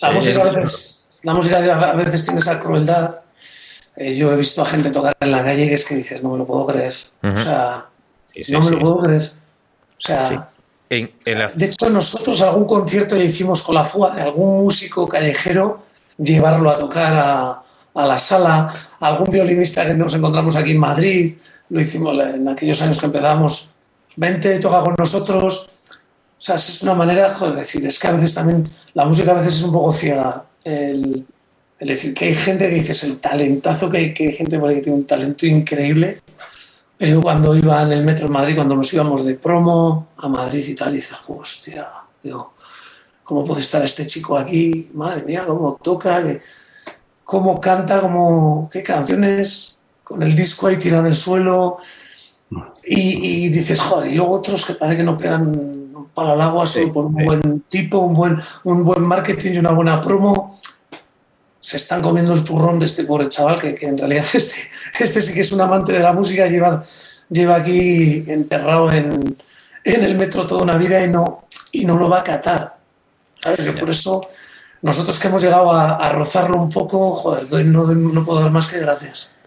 [0.00, 3.20] La Eh, música a veces, la música a veces tiene esa crueldad.
[3.96, 6.30] Eh, yo he visto a gente tocar en la calle que es que dices, no
[6.30, 6.92] me lo puedo creer.
[7.24, 7.86] O sea,
[8.32, 8.74] Sí, sí, no me sí.
[8.76, 9.22] lo puedo creer.
[9.24, 10.46] O sea,
[10.88, 14.62] En, en la- de hecho nosotros algún concierto ya hicimos con la fuga de algún
[14.62, 15.82] músico callejero,
[16.16, 17.62] llevarlo a tocar a,
[17.94, 21.36] a la sala, algún violinista que nos encontramos aquí en Madrid,
[21.70, 23.74] lo hicimos en aquellos años que empezamos,
[24.16, 25.70] vente, toca con nosotros.
[26.38, 29.34] O sea, es una manera, de decir, es que a veces también la música a
[29.34, 30.44] veces es un poco ciega.
[30.64, 31.26] El,
[31.78, 34.68] el decir que hay gente que dices, el talentazo que hay, que hay gente por
[34.68, 36.20] ahí que tiene un talento increíble.
[37.00, 40.64] Yo cuando iba en el metro en Madrid, cuando nos íbamos de promo a Madrid
[40.66, 41.88] y tal, dije, hostia,
[42.22, 42.54] digo,
[43.22, 44.90] ¿cómo puede estar este chico aquí?
[44.94, 46.40] Madre mía, cómo toca, que-
[47.28, 51.76] cómo canta, cómo, qué canciones, con el disco ahí tirado en el suelo.
[52.82, 56.66] Y, y dices, joder, y luego otros que parece que no pegan palo al agua
[56.66, 57.24] solo Sí, por un sí.
[57.24, 60.58] buen tipo, un buen, un buen marketing y una buena promo.
[61.60, 64.56] Se están comiendo el turrón de este pobre chaval, que, que en realidad este,
[64.98, 66.82] este sí que es un amante de la música, lleva,
[67.28, 69.36] lleva aquí enterrado en,
[69.84, 72.78] en el metro toda una vida y no, y no lo va a catar.
[73.42, 73.66] ¿sabes?
[73.66, 74.28] Yo por eso,
[74.82, 78.78] nosotros que hemos llegado a, rozarlo un poco, joder, no, no puedo dar más que
[78.78, 79.37] gracias.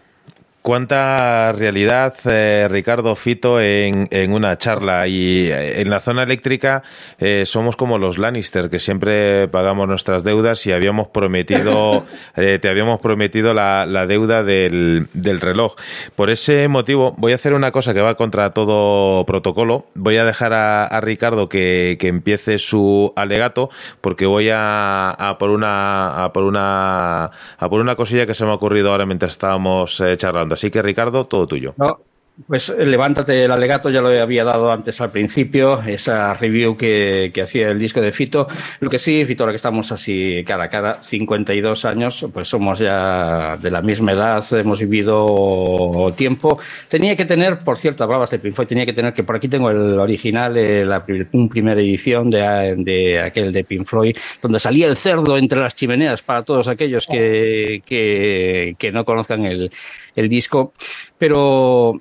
[0.62, 5.08] ¿Cuánta realidad, eh, Ricardo Fito, en, en una charla?
[5.08, 6.84] Y eh, en la zona eléctrica
[7.18, 12.06] eh, somos como los Lannister, que siempre pagamos nuestras deudas y habíamos prometido,
[12.36, 15.74] eh, te habíamos prometido la, la deuda del, del reloj.
[16.14, 19.86] Por ese motivo, voy a hacer una cosa que va contra todo protocolo.
[19.96, 23.68] Voy a dejar a, a Ricardo que, que empiece su alegato,
[24.00, 27.24] porque voy a, a por una a por una
[27.58, 30.16] a por una cosilla que se me ha ocurrido ahora mientras estábamos eh,
[30.52, 31.74] Así que Ricardo, todo tuyo.
[31.76, 31.98] No,
[32.46, 37.30] pues eh, levántate el alegato, ya lo había dado antes al principio, esa review que,
[37.32, 38.46] que hacía el disco de Fito.
[38.80, 42.78] Lo que sí, Fito, ahora que estamos así cara a cara, 52 años, pues somos
[42.78, 46.58] ya de la misma edad, hemos vivido tiempo.
[46.88, 49.48] Tenía que tener, por cierto, hablabas de Pink Floyd, tenía que tener, que por aquí
[49.48, 54.58] tengo el original, eh, la un primera edición de, de aquel de Pink Floyd, donde
[54.58, 59.70] salía el cerdo entre las chimeneas para todos aquellos que, que, que no conozcan el,
[60.16, 60.72] el disco.
[61.18, 62.00] Pero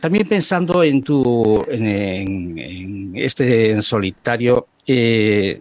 [0.00, 5.60] también pensando en tu en, en- este solitario, eh,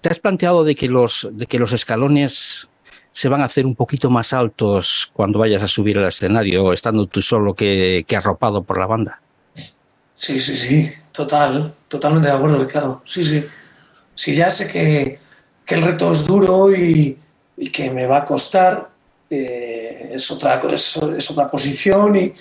[0.00, 2.68] ¿te has planteado de que los de que los escalones
[3.12, 7.06] se van a hacer un poquito más altos cuando vayas a subir al escenario, estando
[7.06, 9.20] tú solo que, arropado por la banda?
[10.14, 13.44] Sí, sí, sí, total, totalmente de acuerdo, claro, sí, sí.
[14.14, 15.20] Si ya sé que,
[15.66, 17.18] que el reto es duro y,
[17.58, 18.91] y que me va a costar,
[19.32, 22.34] eh, es, otra, es otra posición y,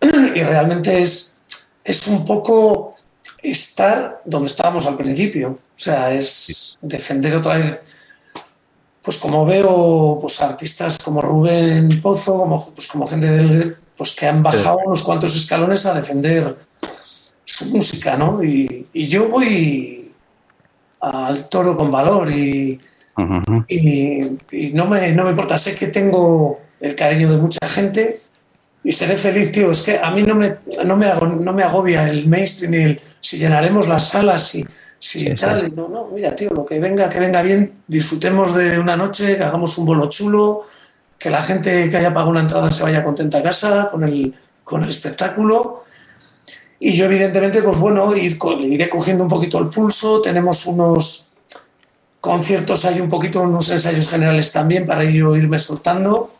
[0.34, 1.40] y realmente es,
[1.82, 2.96] es un poco
[3.42, 5.50] estar donde estábamos al principio.
[5.50, 7.80] O sea, es defender otra vez,
[9.02, 14.26] pues como veo pues artistas como Rubén Pozo, como, pues como gente del, pues que
[14.26, 16.56] han bajado unos cuantos escalones a defender
[17.44, 18.44] su música, ¿no?
[18.44, 20.12] Y, y yo voy
[21.00, 22.80] al toro con valor y,
[23.66, 28.20] Y, y no, me, no me importa, sé que tengo el cariño de mucha gente
[28.84, 29.70] y seré feliz, tío.
[29.70, 31.06] Es que a mí no me, no me,
[31.40, 34.64] no me agobia el mainstream y el si llenaremos las salas, si,
[34.98, 35.60] si Exacto.
[35.60, 35.76] tal.
[35.76, 39.44] No, no, mira, tío, lo que venga, que venga bien, disfrutemos de una noche, que
[39.44, 40.66] hagamos un bolo chulo,
[41.18, 44.34] que la gente que haya pagado una entrada se vaya contenta a casa con el,
[44.62, 45.84] con el espectáculo.
[46.80, 50.20] Y yo, evidentemente, pues bueno, ir, iré cogiendo un poquito el pulso.
[50.20, 51.27] Tenemos unos
[52.28, 56.30] conciertos, hay un poquito, unos ensayos generales también para yo irme soltando.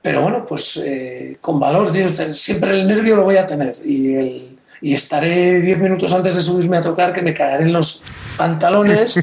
[0.00, 2.08] Pero bueno, pues eh, con valor, tío.
[2.28, 3.74] Siempre el nervio lo voy a tener.
[3.84, 7.72] Y, el, y estaré 10 minutos antes de subirme a tocar que me caeré en
[7.72, 8.04] los
[8.36, 9.18] pantalones.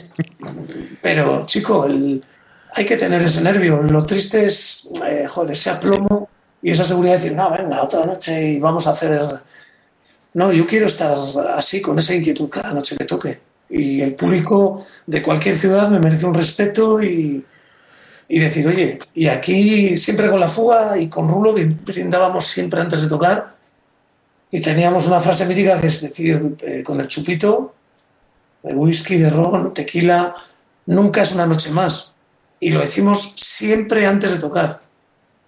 [1.01, 2.21] Pero, chico, el-
[2.73, 3.81] hay que tener ese nervio.
[3.81, 6.27] Lo triste es, eh, joder, ese aplomo
[6.61, 9.21] y esa seguridad de decir, no, venga, otra noche y vamos a hacer.
[10.33, 11.15] No, yo quiero estar
[11.55, 13.39] así, con esa inquietud cada noche que toque.
[13.69, 17.45] Y el público de cualquier ciudad me merece un respeto y,
[18.27, 23.01] y decir, oye, y aquí siempre con la fuga y con Rulo brindábamos siempre antes
[23.01, 23.59] de tocar
[24.51, 27.75] y teníamos una frase mítica que es decir, eh, con el chupito,
[28.63, 30.35] de whisky, de ron, tequila,
[30.87, 32.15] nunca es una noche más.
[32.59, 34.81] Y lo decimos siempre antes de tocar.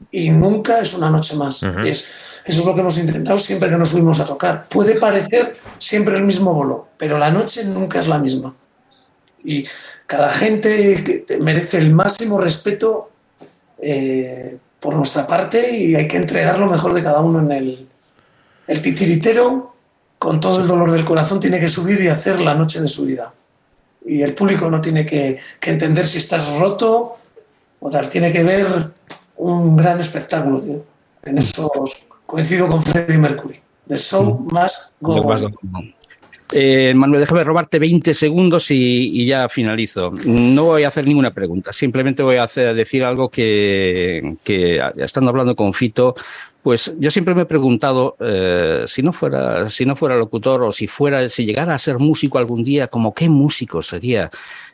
[0.09, 1.63] Y nunca es una noche más.
[1.85, 2.09] Es,
[2.45, 4.67] eso es lo que hemos intentado siempre que nos subimos a tocar.
[4.67, 8.55] Puede parecer siempre el mismo bolo, pero la noche nunca es la misma.
[9.43, 9.65] Y
[10.07, 13.11] cada gente merece el máximo respeto
[13.81, 17.87] eh, por nuestra parte y hay que entregar lo mejor de cada uno en el,
[18.67, 19.75] el titiritero,
[20.17, 23.05] con todo el dolor del corazón, tiene que subir y hacer la noche de su
[23.05, 23.33] vida.
[24.03, 27.17] Y el público no tiene que, que entender si estás roto
[27.79, 28.91] o tal, tiene que ver
[29.41, 30.61] un gran espectáculo.
[30.61, 30.83] Tío.
[31.23, 31.71] En eso
[32.25, 33.59] coincido con Freddie Mercury.
[33.87, 35.93] The show must go on.
[36.53, 40.11] Eh, Manuel, déjame robarte 20 segundos y, y, ya finalizo.
[40.25, 45.29] No voy a hacer ninguna pregunta, simplemente voy a hacer, decir algo que, que, estando
[45.29, 46.13] hablando con Fito,
[46.61, 50.71] pues yo siempre me he preguntado eh, si no fuera si no fuera locutor o
[50.71, 54.29] si fuera si llegara a ser músico algún día, como qué músico sería.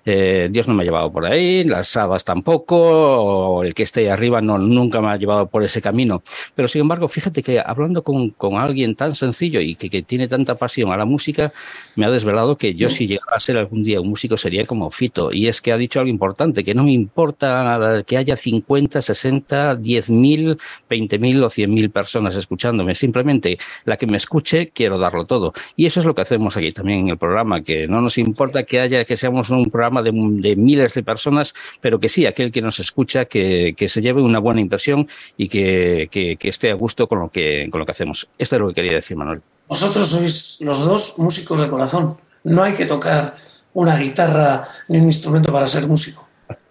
[0.10, 4.02] Eh, Dios no me ha llevado por ahí, las hadas tampoco, o el que esté
[4.02, 6.24] ahí arriba no, nunca me ha llevado por ese camino.
[6.56, 10.30] Pero sin embargo, fíjate que hablando con, con alguien tan sencillo y que, que, tiene
[10.30, 11.52] tanta pasión a la música,
[11.98, 14.90] me ha desvelado que yo si llegara a ser algún día un músico sería como
[14.92, 15.34] Fito.
[15.34, 19.76] Y es que ha dicho algo importante, que no me importa que haya 50, 60,
[19.76, 20.58] 10 mil,
[20.90, 22.96] 20 mil o 100 mil personas escuchándome.
[22.96, 25.54] Simplemente la que me escuche, quiero darlo todo.
[25.76, 28.64] Y eso es lo que hacemos aquí también en el programa, que no nos importa
[28.64, 32.52] que haya, que seamos un programa de, de, miles de personas, pero que sí, aquel
[32.52, 36.72] que nos escucha, que, que se lleve una buena impresión y que, que, que, esté
[36.72, 38.28] a gusto con lo que, con lo que hacemos.
[38.38, 39.42] Esto es lo que quería decir, Manuel.
[39.68, 42.18] Vosotros sois los dos músicos de corazón.
[42.44, 43.36] No hay que tocar
[43.74, 46.28] una guitarra ni un instrumento para ser músico.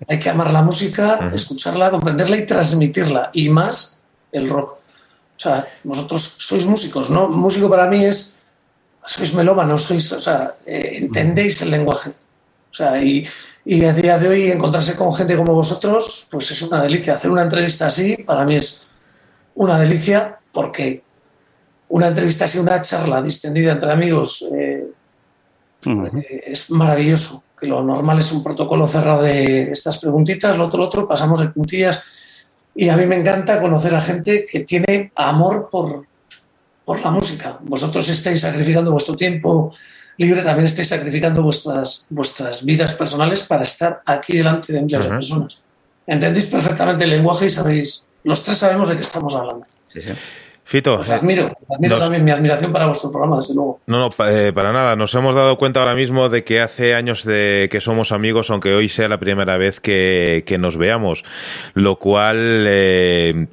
[0.09, 1.35] Hay que amar la música, uh -huh.
[1.35, 3.31] escucharla, comprenderla y transmitirla.
[3.35, 4.03] Y más
[4.33, 4.79] el rock.
[5.37, 7.29] O sea, vosotros sois músicos, ¿no?
[7.29, 8.39] Músico para mí es.
[9.05, 10.13] Sois melómanos, sois.
[10.13, 12.13] O sea, eh, entendéis el lenguaje.
[12.77, 13.27] Sea, y,
[13.65, 17.15] y, a día de hoy encontrarse con gente como vosotros, pues es una delicia.
[17.15, 18.87] Hacer una entrevista así, para mí es
[19.55, 21.03] una delicia, porque
[21.89, 24.87] una entrevista así, una charla distendida entre amigos, eh,
[25.87, 26.23] uh -huh.
[26.23, 27.43] eh, es maravilloso.
[27.59, 31.41] Que lo normal es un protocolo cerrado de estas preguntitas, lo otro, lo otro, pasamos
[31.41, 32.03] de puntillas.
[32.75, 36.05] Y a mí me encanta conocer a gente que tiene amor por,
[36.85, 37.59] por la música.
[37.63, 39.73] Vosotros estáis sacrificando vuestro tiempo
[40.19, 45.01] libre, también estáis sacrificando vuestras, vuestras vidas personales para estar aquí delante de miles uh
[45.01, 45.05] -huh.
[45.05, 45.63] de personas.
[46.07, 49.67] Entendéis perfectamente el lenguaje y sabéis, los tres sabemos de qué estamos hablando.
[49.93, 50.13] Sí, sí.
[50.65, 50.95] Fito.
[50.95, 52.05] Os admiro, os admiro nos...
[52.05, 53.79] también mi admiración para vuestro programa, desde luego.
[53.87, 54.97] No, no, eh, para nada.
[54.97, 58.75] Nos hemos dado cuenta ahora mismo de que hace años de que somos amigos, aunque
[58.75, 61.25] hoy sea la primera vez que, que nos veamos.
[61.75, 62.65] Lo cual.
[62.67, 63.47] Eh,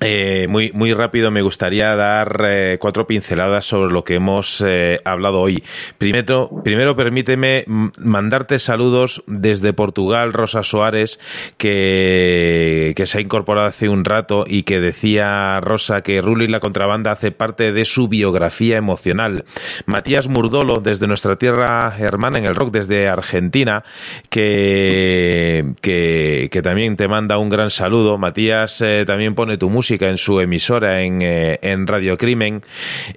[0.00, 5.00] eh, muy, muy rápido me gustaría dar eh, cuatro pinceladas sobre lo que hemos eh,
[5.04, 5.64] hablado hoy.
[5.98, 11.18] Primero, primero permíteme mandarte saludos desde Portugal, Rosa Suárez,
[11.56, 16.48] que, que se ha incorporado hace un rato y que decía Rosa que Rulo y
[16.48, 19.46] la contrabanda hace parte de su biografía emocional.
[19.86, 23.82] Matías Murdolo, desde nuestra tierra hermana en el rock, desde Argentina,
[24.30, 28.16] que, que, que también te manda un gran saludo.
[28.16, 32.62] Matías también pone tu música en su emisora en, eh, en Radio Crimen.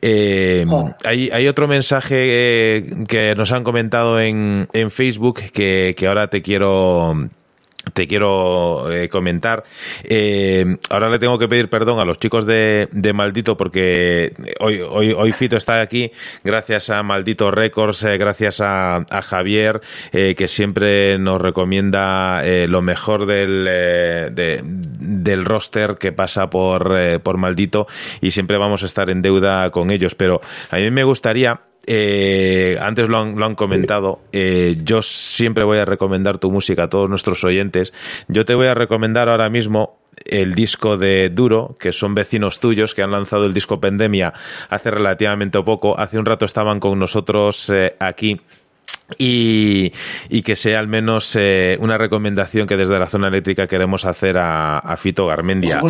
[0.01, 0.93] Eh, oh.
[1.03, 2.15] hay, hay, otro mensaje
[2.77, 7.29] eh, que nos han comentado en, en Facebook que, que ahora te quiero
[7.93, 9.63] te quiero eh, comentar.
[10.03, 15.11] Eh, ahora le tengo que pedir perdón a los chicos de, Maldito porque hoy, hoy,
[15.11, 16.11] hoy, Fito está aquí
[16.43, 23.25] gracias a Maldito Records, eh, gracias a, a Javier, que siempre nos recomienda lo mejor
[23.25, 27.87] del, de, del roster que pasa por, por Maldito
[28.21, 30.15] y siempre vamos a estar en deuda con ellos.
[30.15, 35.85] Pero a mí me gustaría eh, antes lo han, comentado, eh, yo siempre voy a
[35.85, 37.93] recomendar tu música a todos nuestros oyentes.
[38.27, 42.93] Yo te voy a recomendar ahora mismo el disco de Duro, que son vecinos tuyos,
[42.93, 44.33] que han lanzado el disco Pandemia
[44.69, 45.99] hace relativamente poco.
[45.99, 48.39] Hace un rato estaban con nosotros eh, aquí
[49.17, 49.93] y,
[50.29, 54.37] y, que sea al menos eh, una recomendación que desde la zona eléctrica queremos hacer
[54.37, 55.81] a, a Fito Garmendia.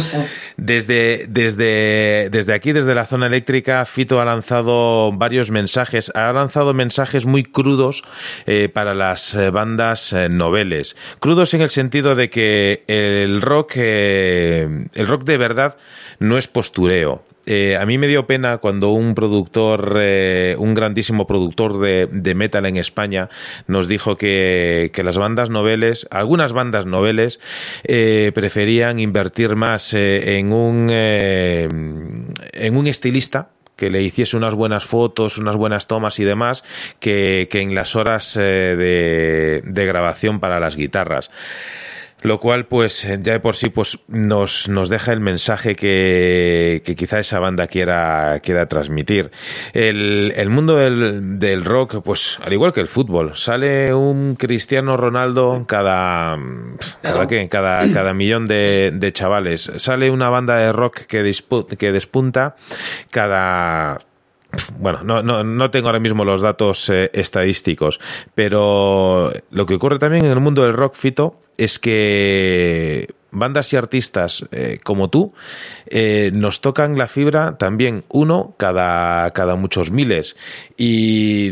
[0.58, 6.74] Desde, desde, desde aquí, desde la zona eléctrica, Fito ha lanzado varios mensajes, ha lanzado
[6.74, 8.04] mensajes muy crudos
[8.46, 10.96] eh, para las bandas eh, noveles.
[11.20, 15.78] Crudos en el sentido de que el rock, eh, el rock de verdad
[16.20, 21.26] no es postureo eh, a mí me dio pena cuando un productor, eh, un grandísimo
[21.26, 23.30] productor de, metal en España,
[23.68, 27.40] nos dijo que, que, las bandas noveles, algunas bandas noveles,
[27.84, 35.38] eh, preferían invertir más en un en un estilista que le hiciese unas buenas fotos,
[35.38, 36.64] unas buenas tomas y demás,
[37.00, 41.32] que, que en las horas de, de grabación para las guitarras.
[42.22, 46.96] Lo cual, pues, ya de por sí, pues, nos, nos deja el mensaje que, que
[46.96, 49.32] quizá esa banda quiera, quiera transmitir.
[49.74, 54.98] El, el mundo del, del, rock, pues, al igual que el fútbol, sale un Cristiano
[54.98, 56.38] Ronaldo cada,
[57.02, 57.50] cada, ¿qué?
[57.50, 59.72] cada, cada millón de, de, chavales.
[59.78, 62.56] Sale una banda de rock que, dispu que despunta
[63.10, 64.00] cada
[64.80, 68.00] bueno, no, no, no, tengo ahora mismo los datos eh, estadísticos,
[68.36, 73.78] pero lo que ocurre también en el mundo del rock fito es que bandas y
[73.78, 75.34] artistas eh, como tú
[75.86, 80.36] eh, nos tocan la fibra también uno cada, cada muchos miles.
[80.76, 81.52] Y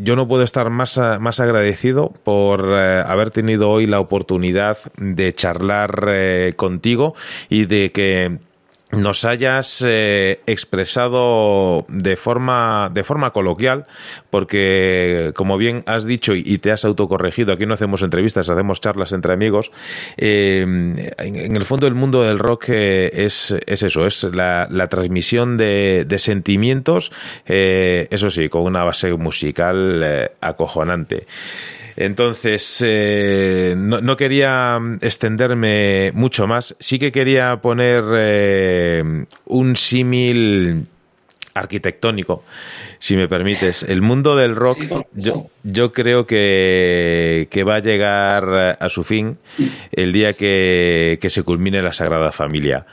[0.00, 6.54] yo no puedo estar más, más agradecido por haber tenido hoy la oportunidad de charlar
[6.56, 7.14] contigo
[7.50, 8.38] y de que
[8.92, 13.86] nos hayas eh, expresado de forma de forma coloquial
[14.30, 19.12] porque como bien has dicho y, te has autocorregido aquí no hacemos entrevistas hacemos charlas
[19.12, 19.70] entre amigos
[20.16, 20.62] eh,
[21.18, 25.56] en, el fondo el mundo del rock eh, es, es eso es la, la transmisión
[25.56, 27.12] de, de sentimientos
[27.46, 31.26] eh, eso sí con una base musical eh, acojonante
[32.00, 36.74] entonces, eh, no, no, quería extenderme mucho más.
[36.80, 40.86] Sí que quería poner eh, un símil
[41.52, 42.42] arquitectónico,
[42.98, 43.82] si me permites.
[43.82, 44.78] El mundo del rock,
[45.12, 49.36] yo, yo creo que, que, va a llegar a su fin
[49.92, 52.86] el día que, que se culmine la Sagrada Familia.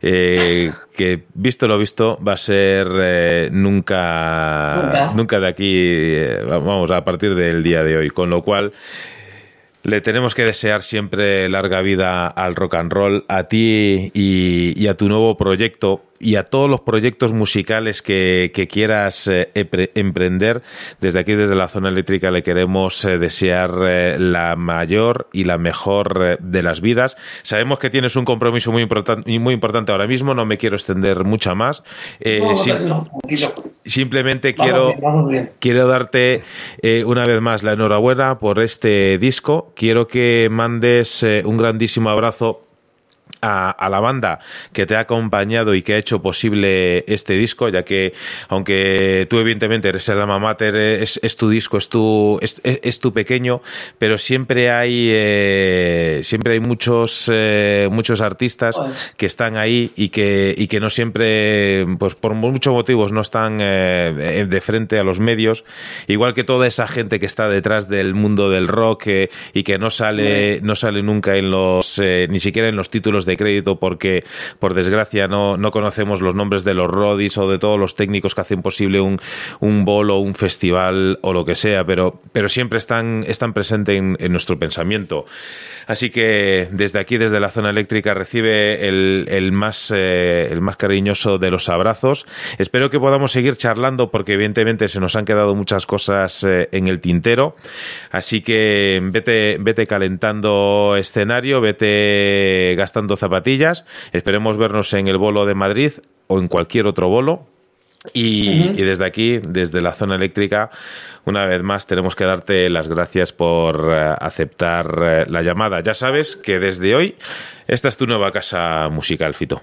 [0.00, 6.44] Eh, que visto lo visto va a ser eh, nunca, nunca, nunca de aquí, eh,
[6.46, 8.10] vamos, a partir del día de hoy.
[8.10, 8.72] Con lo cual,
[9.82, 14.86] le tenemos que desear siempre larga vida al rock and roll, a ti y, y
[14.86, 20.62] a tu nuevo proyecto y a todos los proyectos musicales que, que quieras eh, emprender.
[21.00, 25.58] Desde aquí, desde la zona eléctrica, le queremos eh, desear eh, la mayor y la
[25.58, 27.16] mejor de las vidas.
[27.42, 31.24] Sabemos que tienes un compromiso muy, important muy importante ahora mismo, no me quiero extender
[31.24, 31.82] mucho más.
[32.24, 33.08] No, sim no,
[33.84, 35.50] simplemente vamos quiero, bien, vamos bien.
[35.58, 36.42] quiero darte
[37.04, 39.72] una vez más la enhorabuena por este disco.
[39.74, 42.67] Quiero que mandes un grandísimo abrazo
[43.40, 44.40] a, a, la banda
[44.72, 48.12] que te ha acompañado y que ha hecho posible este disco, ya que
[48.48, 53.00] aunque tú evidentemente eres el alma mater, es, es tu disco, es tu, es, es,
[53.00, 53.62] tu pequeño,
[53.98, 58.76] pero siempre hay eh, siempre hay muchos eh, muchos artistas
[59.16, 63.58] que están ahí y que y que no siempre, pues por muchos motivos no están
[63.60, 65.64] eh, de frente a los medios,
[66.06, 69.06] igual que toda esa gente que está detrás del mundo del rock
[69.52, 73.36] y que no sale no sale nunca en los ni siquiera en los títulos de
[73.36, 74.24] crédito porque,
[74.58, 78.34] por desgracia, no, no conocemos los nombres de los rodis o de todos los técnicos
[78.34, 79.20] que hacen posible un,
[79.60, 84.32] un bolo, un festival o lo que sea, pero, pero siempre están, están presentes en,
[84.32, 85.24] nuestro pensamiento.
[85.86, 90.76] Así que desde aquí, desde la zona eléctrica, recibe el, el, más, eh, el más
[90.76, 92.26] cariñoso de los abrazos.
[92.58, 96.88] Espero que podamos seguir charlando porque evidentemente se nos han quedado muchas cosas eh, en
[96.88, 97.56] el tintero.
[98.10, 103.84] Así que vete, vete calentando escenario, vete gastando zapatillas.
[104.12, 105.92] Esperemos vernos en el bolo de Madrid
[106.26, 107.46] o en cualquier otro bolo.
[108.14, 108.78] Y, uh -huh.
[108.78, 110.70] y, desde aquí, desde la zona eléctrica,
[111.24, 115.82] una vez más tenemos que darte las gracias por uh, aceptar uh, la llamada.
[115.82, 117.16] Ya sabes que desde hoy
[117.66, 119.60] esta es tu nueva casa musical, Fito.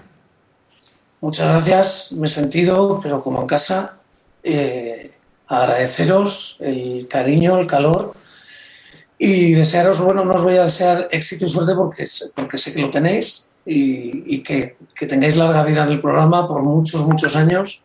[1.20, 3.98] Muchas gracias, me he sentido, pero como en casa,
[4.42, 5.12] eh,
[5.48, 8.14] agradeceros el cariño, el calor
[9.18, 12.82] y desearos, bueno, no os voy a desear éxito y suerte porque, porque sé que
[12.82, 17.34] lo tenéis y, y que, que tengáis larga vida en el programa por muchos, muchos
[17.36, 17.82] años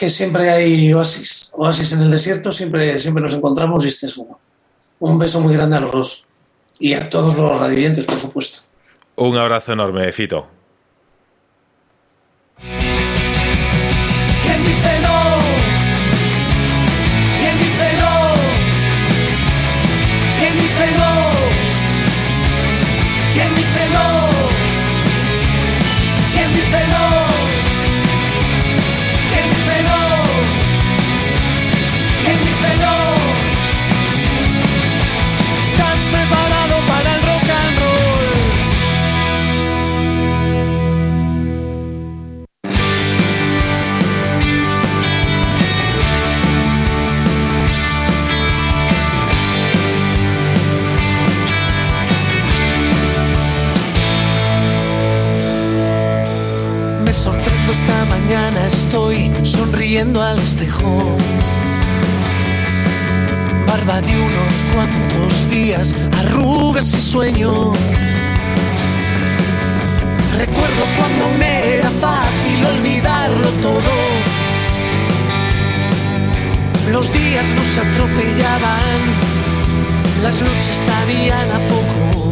[0.00, 4.16] que siempre hay oasis, oasis en el desierto, siempre, siempre nos encontramos y este es
[4.16, 4.40] uno.
[4.98, 6.26] Un beso muy grande a los dos
[6.78, 8.60] y a todos los radiantes, por supuesto.
[9.16, 10.59] Un abrazo enorme, Fito.
[58.72, 61.16] Estoy sonriendo al espejo
[63.70, 67.72] barba de unos cuantos días, arruga casi sueño.
[70.36, 73.94] Recuerdo cuando me era fácil olvidarlo todo.
[76.90, 79.00] Los días nos atropellaban,
[80.22, 82.30] las noches sabían a poco.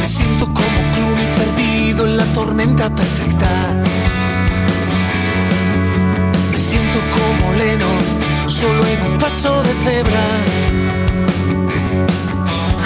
[0.00, 3.82] Me siento como Clooney perdido en la tormenta perfecta.
[6.74, 7.98] Siento como Lennon,
[8.48, 10.24] solo en un paso de cebra.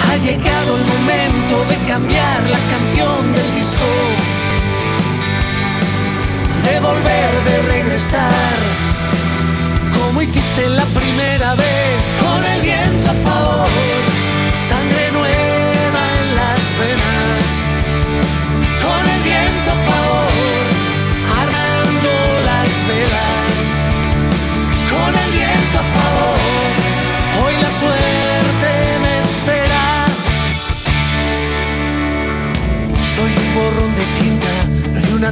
[0.05, 3.89] Ha llegado el momento de cambiar la canción del disco.
[6.65, 8.59] De volver, de regresar.
[9.97, 13.69] Como hiciste la primera vez, con el viento a favor.
[14.69, 17.38] Sangre nueva en las venas.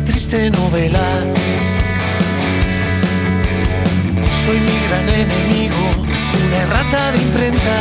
[0.07, 1.07] Triste novela.
[4.45, 5.77] Soy mi gran enemigo,
[6.47, 7.77] una errata de imprenta.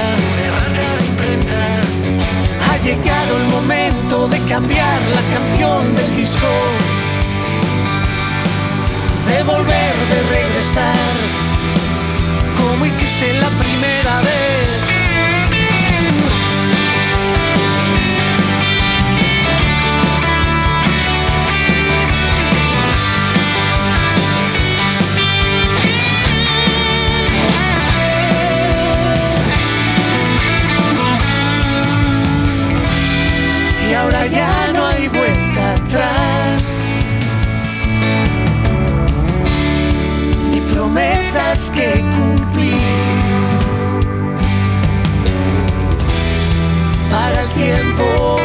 [2.67, 6.51] Ha llegado el momento de cambiar la canción del disco.
[9.27, 10.95] De volver, de regresar,
[12.57, 14.94] como hiciste la primera vez.
[34.05, 36.79] Ahora ya no hay vuelta atrás.
[40.51, 42.81] Ni promesas que cumplir.
[47.11, 48.37] Para el tiempo,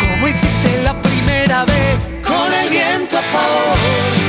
[0.00, 4.19] como hiciste la primera vez, con el viento a favor,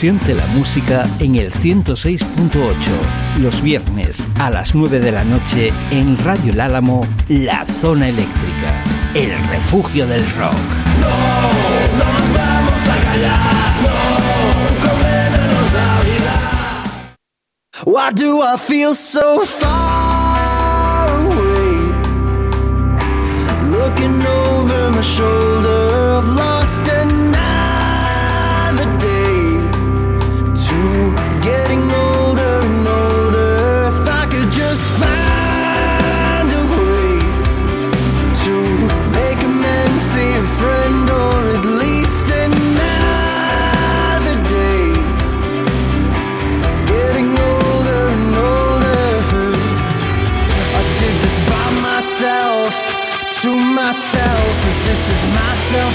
[0.00, 2.74] Siente la música en el 106.8,
[3.38, 8.82] los viernes a las 9 de la noche en Radio El Álamo, La Zona Eléctrica,
[9.12, 10.54] el refugio del rock.
[17.84, 21.92] Why do I feel so far away?
[23.70, 27.09] Looking over my shoulder, I've lost another
[53.90, 54.54] myself.
[54.70, 55.94] If this is my self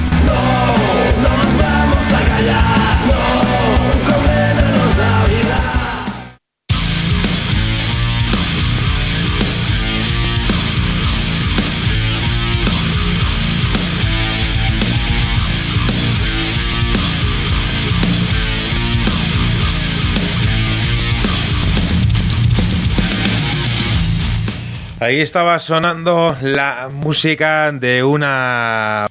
[25.01, 29.07] Ahí estaba sonando la música de una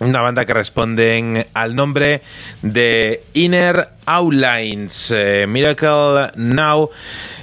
[0.00, 2.20] una banda que responden al nombre
[2.60, 5.10] de Inner Outlines.
[5.16, 6.90] Eh, Miracle Now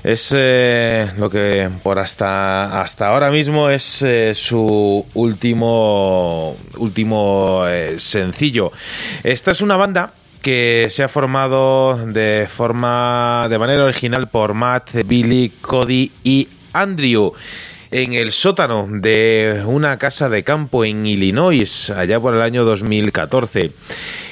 [0.03, 7.63] es eh, lo que por hasta, hasta ahora mismo es eh, su último, último
[7.97, 8.71] sencillo.
[9.23, 10.13] Esta es una banda
[10.47, 17.33] que se ha formado de forma de manera original por Matt, Billy, Cody y Andrew
[17.91, 23.73] en el sótano de una casa de campo en Illinois, allá por el año 2014.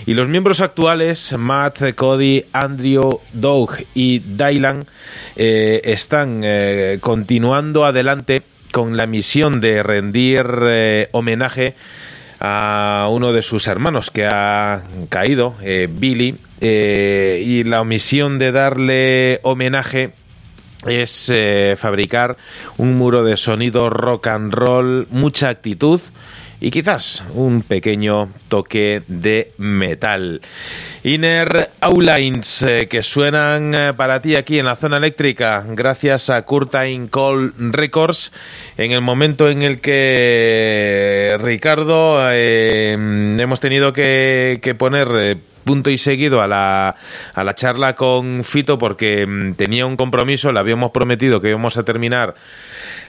[0.05, 4.85] Y los miembros actuales, Matt, Cody, Andrew, Doug y Dylan,
[5.35, 11.75] eh, están eh, continuando adelante con la misión de rendir eh, homenaje
[12.47, 18.51] a uno de sus hermanos que ha caído, eh, Billy, eh, y la omisión de
[18.51, 20.11] darle homenaje
[20.85, 22.37] es eh, fabricar
[22.77, 25.99] un muro de sonido rock and roll, mucha actitud
[26.59, 30.41] y quizás un pequeño toque de metal.
[31.03, 36.41] Inner Outlines eh, que suenan eh, para ti aquí en la zona eléctrica gracias a
[36.43, 38.31] Curtain Call Records
[38.77, 45.97] en el momento en el que Ricardo eh, hemos tenido que, que poner punto y
[45.97, 46.95] seguido a la,
[47.33, 51.77] a la charla con Fito porque mm, tenía un compromiso, le habíamos prometido que íbamos
[51.77, 52.35] a terminar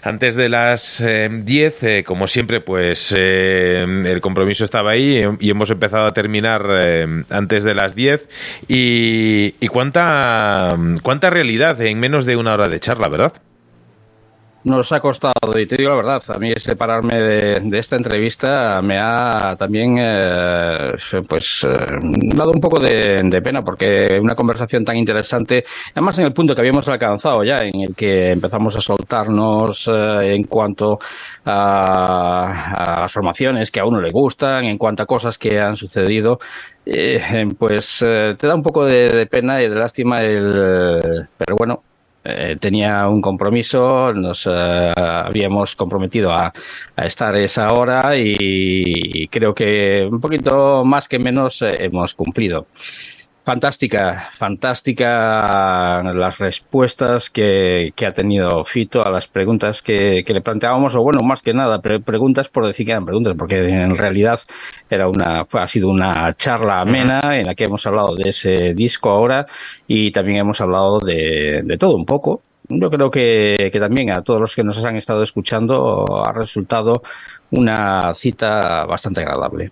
[0.03, 1.83] antes de las 10.
[1.83, 6.67] Eh, eh, como siempre, pues eh, el compromiso estaba ahí y hemos empezado a terminar
[7.31, 8.29] antes de las 10.
[8.69, 13.35] Y, y cuánta, cuánta realidad en menos de una hora de charla, ¿verdad?
[14.67, 18.99] Nos ha costado, y te digo la verdad, a mí separarme de, esta entrevista me
[18.99, 20.93] ha también eh,
[21.29, 21.87] pues eh,
[22.35, 26.63] dado un poco de, pena porque una conversación tan interesante, además en el punto que
[26.63, 30.99] habíamos alcanzado ya, en el que empezamos a soltarnos eh, en cuanto
[31.45, 36.41] a, las formaciones que a uno le gustan, en cuanto a cosas que han sucedido,
[37.57, 41.29] pues te da un poco de, de, pena y de lástima el...
[41.37, 41.83] Pero bueno,
[42.27, 46.53] eh, tenía un compromiso, nos eh, habíamos comprometido a,
[46.97, 52.67] estar esa hora y creo que un poquito más que menos eh, hemos cumplido.
[53.47, 61.03] Fantástica, fantástica las respuestas que, ha tenido Fito a las preguntas que, le planteábamos, o
[61.03, 64.41] bueno, más que nada, preguntas por decir que eran preguntas, porque en realidad
[64.91, 69.11] era una, ha sido una charla amena en la que hemos hablado de ese disco
[69.11, 69.47] ahora
[69.87, 72.43] y también hemos hablado de, de todo un poco.
[72.69, 77.01] Yo creo que, que también a todos los que nos han estado escuchando ha resultado
[77.53, 79.71] una cita bastante agradable.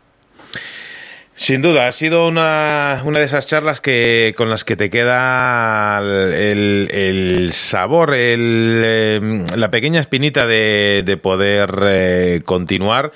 [1.36, 5.98] Sin duda, ha sido una, una, de esas charlas que con las que te queda
[5.98, 13.10] el, el sabor, el, em, la pequeña espinita de, de poder eh, continuar.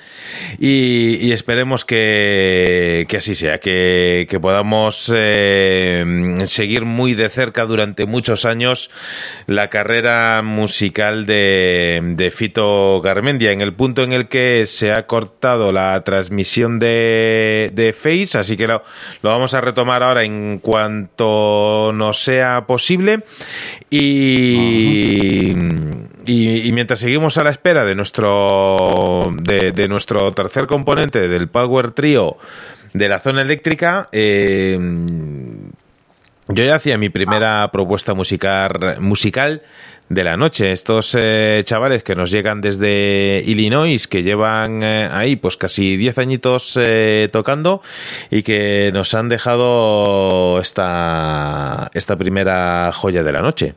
[0.59, 8.05] Y, esperemos que, que así sea, que, que podamos eh, seguir muy de cerca durante
[8.05, 8.91] muchos años
[9.47, 15.07] la carrera musical de, de Fito Garmendia, en el punto en el que se ha
[15.07, 17.93] cortado la transmisión de, de
[18.35, 18.81] así que lo,
[19.21, 23.23] vamos a retomar ahora en cuanto nos sea posible.
[23.89, 25.53] Y,
[26.25, 32.37] y, mientras seguimos a la espera de nuestro, de, nuestro tercer componente del Power Trio
[32.93, 34.77] de la zona eléctrica, eh,
[36.47, 39.61] yo ya hacía mi primera propuesta musical, musical
[40.09, 40.71] de la noche.
[40.71, 46.17] Estos eh, chavales que nos llegan desde Illinois, que llevan eh, ahí pues casi 10
[46.17, 47.81] añitos eh, tocando
[48.29, 53.75] y que nos han dejado esta, esta primera joya de la noche.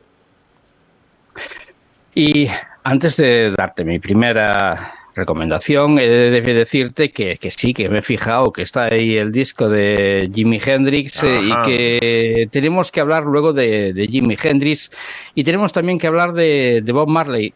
[2.15, 2.47] Y
[2.83, 8.51] antes de darte mi primera recomendación, he de decirte que, sí, que me he fijado
[8.51, 13.53] que está ahí el disco de Jimi Hendrix eh, y que tenemos que hablar luego
[13.53, 14.91] de, Jimi Hendrix
[15.35, 17.53] y tenemos también que hablar de, Bob Marley.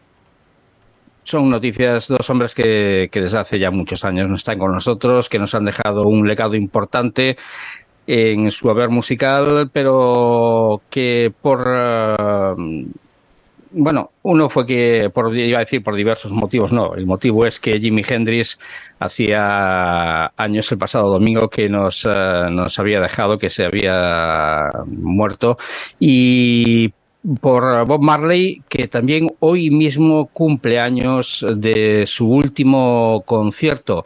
[1.24, 5.38] Son noticias, dos hombres que, desde hace ya muchos años no están con nosotros, que
[5.38, 7.36] nos han dejado un legado importante
[8.06, 12.90] en su haber musical, pero que por uh,
[13.70, 16.94] bueno, uno fue que, por, iba a decir por diversos motivos, no.
[16.94, 18.58] El motivo es que Jimi Hendrix
[18.98, 25.58] hacía años, el pasado domingo, que nos, uh, nos había dejado, que se había muerto.
[25.98, 26.92] Y
[27.40, 34.04] por Bob Marley, que también hoy mismo cumple años de su último concierto.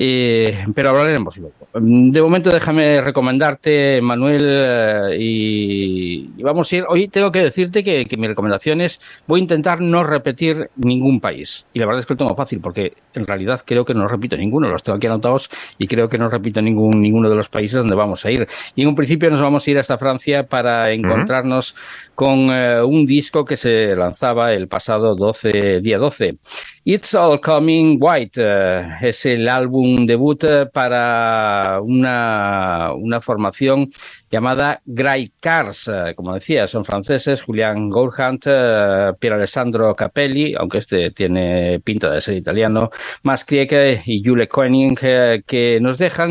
[0.00, 1.54] Eh, pero hablaremos luego.
[1.74, 6.84] De momento déjame recomendarte, Manuel, eh, y, y, vamos a ir.
[6.88, 11.20] Hoy tengo que decirte que, que, mi recomendación es, voy a intentar no repetir ningún
[11.20, 11.66] país.
[11.72, 14.36] Y la verdad es que lo tengo fácil, porque en realidad creo que no repito
[14.36, 17.78] ninguno, los tengo aquí anotados y creo que no repito ningún, ninguno de los países
[17.78, 18.46] donde vamos a ir.
[18.76, 22.14] Y en un principio nos vamos a ir hasta Francia para encontrarnos uh -huh.
[22.14, 26.36] con uh, un disco que se lanzaba el pasado 12, día 12.
[26.90, 30.42] It's All Coming White uh, es el álbum debut
[30.72, 33.90] para una, una formación
[34.30, 35.86] llamada Grey Cars.
[35.86, 42.10] Uh, como decía, son franceses, Julian Gourhant, uh, Pier Alessandro Capelli, aunque este tiene pinta
[42.10, 42.90] de ser italiano,
[43.22, 44.98] Max Krieke y Jule Koenig,
[45.46, 46.30] que nos dejan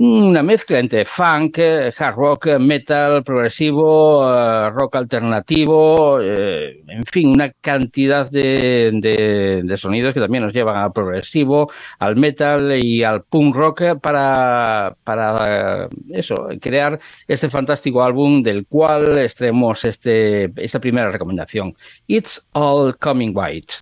[0.00, 7.50] una mezcla entre funk, hard rock, metal, progresivo, uh, rock alternativo, eh, en fin, una
[7.60, 13.98] cantidad de, sonidos que también nos llevan al progresivo, al metal y al punk rock
[14.00, 21.74] para, para uh, eso, crear este fantástico álbum del cual extraemos este, esta primera recomendación.
[22.06, 23.74] It's All Coming White.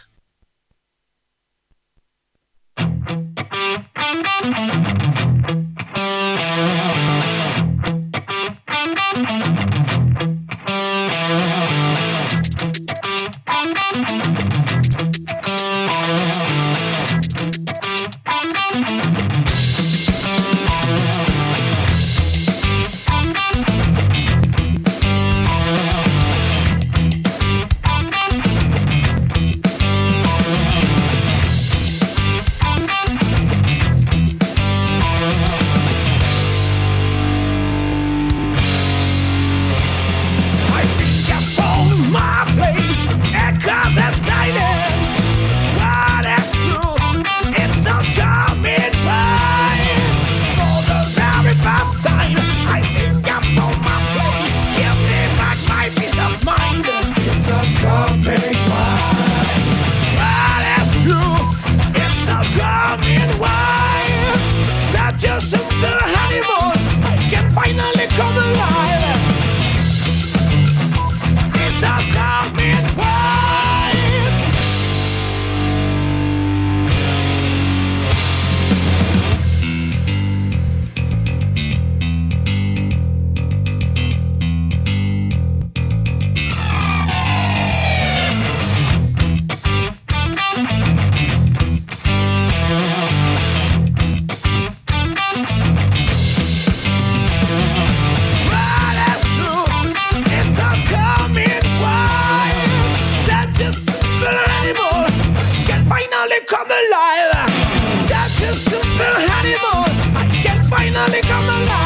[111.07, 111.86] finally come alive.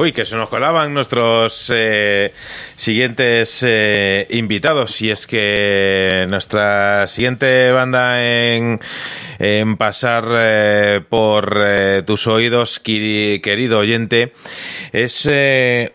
[0.00, 2.32] Uy, que se nos colaban nuestros eh,
[2.76, 5.02] siguientes eh, invitados.
[5.02, 8.78] Y es que nuestra siguiente banda en,
[9.76, 11.52] pasar eh, por
[12.06, 14.34] tus oídos, querido oyente,
[14.92, 15.28] es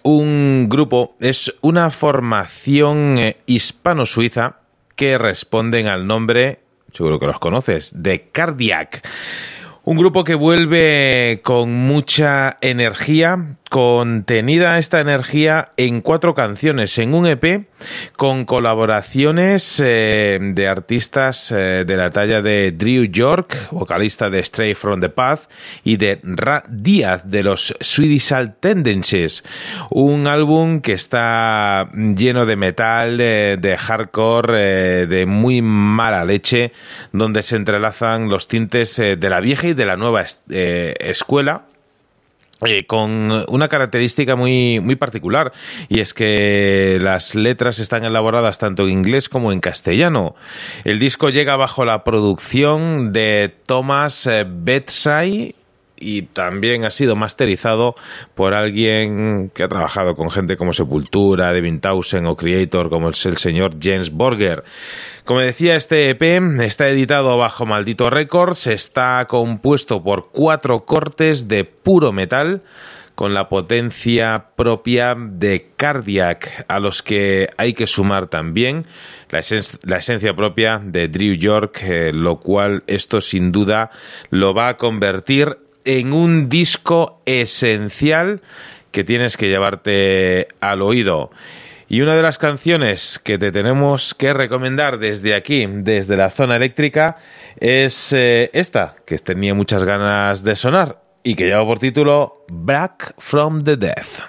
[0.01, 4.57] un grupo, es una formación hispano-suiza
[4.97, 6.59] que responden al nombre,
[6.91, 9.07] seguro que los conoces, de Cardiac.
[9.85, 17.25] Un grupo que vuelve con mucha energía, contenida esta energía en cuatro canciones, en un
[17.25, 17.65] EP
[18.15, 24.75] con colaboraciones eh, de artistas eh, de la talla de Drew York, vocalista de Stray
[24.75, 25.49] from the Path,
[25.83, 29.43] y de Ra Díaz de los Swedish Tendencies.
[29.89, 34.53] Un álbum que está lleno de metal, de, hardcore,
[35.01, 36.73] eh, de muy mala leche,
[37.11, 41.63] donde se entrelazan los tintes de la vieja y de la nueva escuela
[42.87, 45.51] con una característica muy, muy particular
[45.89, 50.35] y es que las letras están elaboradas tanto en inglés como en castellano.
[50.83, 55.55] El disco llega bajo la producción de Thomas eh, Betsay
[56.03, 57.95] y también ha sido masterizado
[58.35, 63.25] por alguien que ha trabajado con gente como Sepultura, Devin Townsend o Creator como es
[63.25, 64.63] el señor James Borger.
[65.23, 66.21] Como decía, este EP
[66.61, 72.61] está editado bajo Maldito Records, está compuesto por cuatro cortes de puro metal
[73.15, 78.85] con la potencia propia de Cardiac, a los que hay que sumar también
[79.29, 83.91] la, esencia propia de Drew York, eh, lo cual esto sin duda
[84.29, 88.41] lo va a convertir en un disco esencial
[88.91, 91.31] que tienes que llevarte al oído.
[91.89, 96.55] Y una de las canciones que te tenemos que recomendar desde aquí, desde la zona
[96.55, 97.17] eléctrica,
[97.59, 103.13] es eh, esta, que tenía muchas ganas de sonar y que lleva por título Back
[103.17, 104.21] from the Death.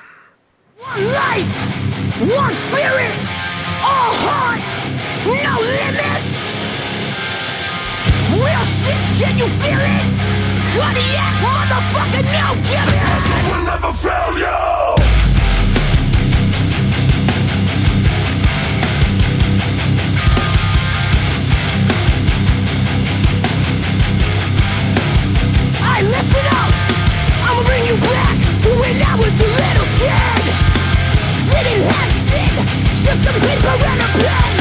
[0.79, 1.59] One life,
[2.21, 3.17] one spirit,
[3.83, 4.61] all heart,
[5.25, 6.53] no limits.
[8.43, 10.44] Real shit, can?
[10.75, 12.99] Cardiac motherfucker, now give it!
[13.47, 14.59] Will never fail you!
[25.79, 26.71] Hey, listen up!
[27.47, 28.35] I'ma bring you back
[28.67, 30.43] to when I was a little kid.
[31.55, 32.57] Didn't have shit,
[33.05, 34.55] just some paper and a pen.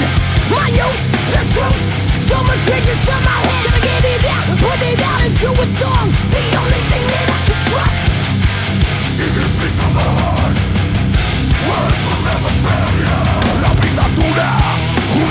[0.54, 1.04] My youth,
[1.34, 3.64] the truth, so much changes in my head.
[3.68, 6.08] Gotta get it out, put it out into a song.
[6.32, 8.04] The only thing that I can trust
[9.24, 10.56] is to speak from the heart.
[11.68, 13.20] Words will never fail you.
[13.64, 14.50] La vida dura,
[15.20, 15.30] un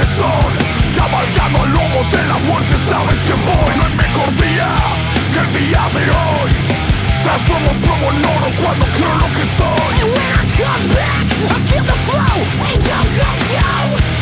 [0.00, 0.52] de sol.
[1.02, 3.72] A lomos de la muerte, sabes que voy.
[3.76, 4.68] No mejor día
[5.32, 6.50] que el día de hoy.
[8.24, 9.94] Oro cuando creo lo que soy.
[10.00, 12.38] And when I come back, I feel the flow.
[12.68, 14.21] And go, go, go.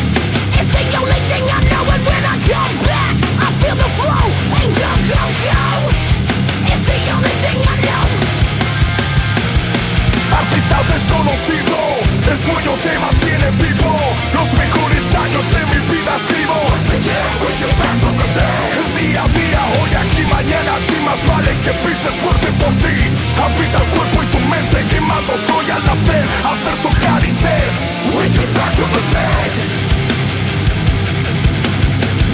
[22.21, 22.95] Fuerte por ti.
[23.41, 27.70] Habita el cuerpo y tu mente, quemando todo y al nacer, hacer y ser.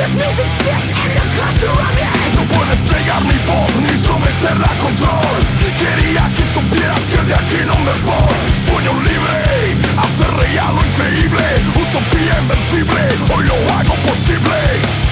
[0.00, 0.48] this music
[1.60, 1.68] the
[2.36, 5.36] No puedes negar mi voz ni someterla a control.
[5.76, 8.36] Quería que supieras que de aquí no me voy.
[8.64, 9.36] Sueño libre,
[10.04, 11.44] hacer real lo increíble.
[11.84, 13.02] Utopía invencible,
[13.34, 15.09] hoy lo hago posible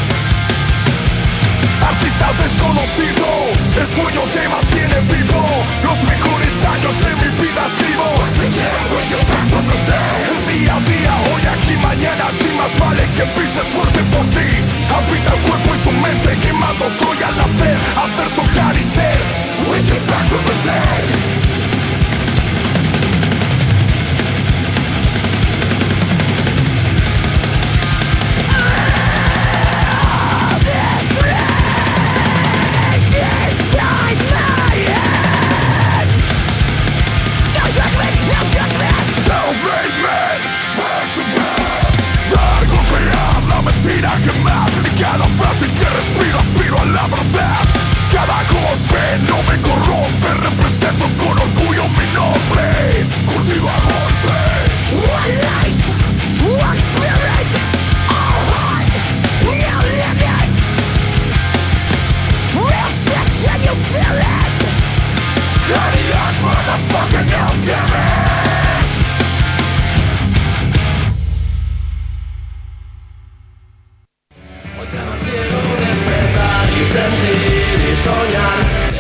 [1.89, 3.27] artista desconocido.
[3.77, 5.43] El sueño te mantiene vivo.
[5.83, 8.09] Los mejores años de mi vida escribo.
[10.29, 14.49] El día a día, hoy aquí, mañana Allí más vale que pises fuerte por ti.
[14.95, 19.19] Habita el cuerpo y tu mente Quemando Troya al hacer Hacer, tocar y ser.
[19.71, 21.48] We get back from the dead
[48.11, 55.87] Cada golpe no me corrompe Represento con orgullo mi nombre Curtido a golpes One life,
[56.43, 57.47] one spirit
[58.09, 58.91] All heart,
[59.45, 60.59] no limits.
[62.55, 62.91] Real
[63.55, 64.38] and you feel it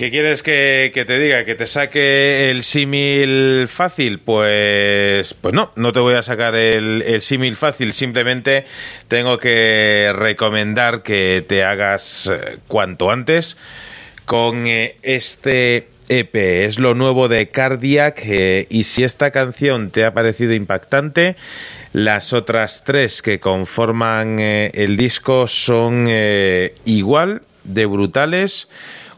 [0.00, 1.44] ¿Qué quieres que, que te diga?
[1.44, 4.18] ¿Que te saque el símil fácil?
[4.18, 7.92] Pues, pues no, no te voy a sacar el, el símil fácil.
[7.92, 8.64] Simplemente
[9.08, 13.58] tengo que recomendar que te hagas eh, cuanto antes
[14.24, 16.34] con eh, este EP.
[16.34, 21.36] Es lo nuevo de Cardiac eh, y si esta canción te ha parecido impactante,
[21.92, 26.08] las otras tres que conforman el disco son
[26.86, 28.66] igual de brutales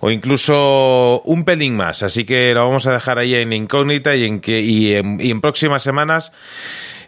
[0.05, 2.03] o incluso un pelín más.
[2.03, 5.31] Así que lo vamos a dejar ahí en incógnita y en, que, y en, y
[5.31, 6.33] en próximas semanas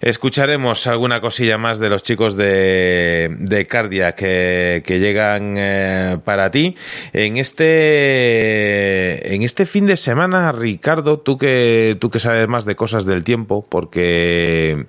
[0.01, 6.53] escucharemos alguna cosilla más de los chicos de, de Cardia que, que llegan eh, para
[6.53, 6.77] ti.
[7.13, 12.77] En este, en este fin de semana, Ricardo, tú que, tú que sabes más de
[12.77, 14.87] cosas del tiempo, porque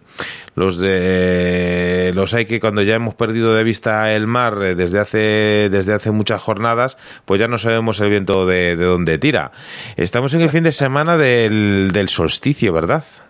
[0.55, 4.99] los de los hay que cuando ya hemos perdido de vista el mar eh, desde
[4.99, 9.51] hace desde hace muchas jornadas pues ya no sabemos el viento de, de dónde tira.
[9.97, 13.24] Estamos en el fin de semana del, del solsticio verdad ¿O,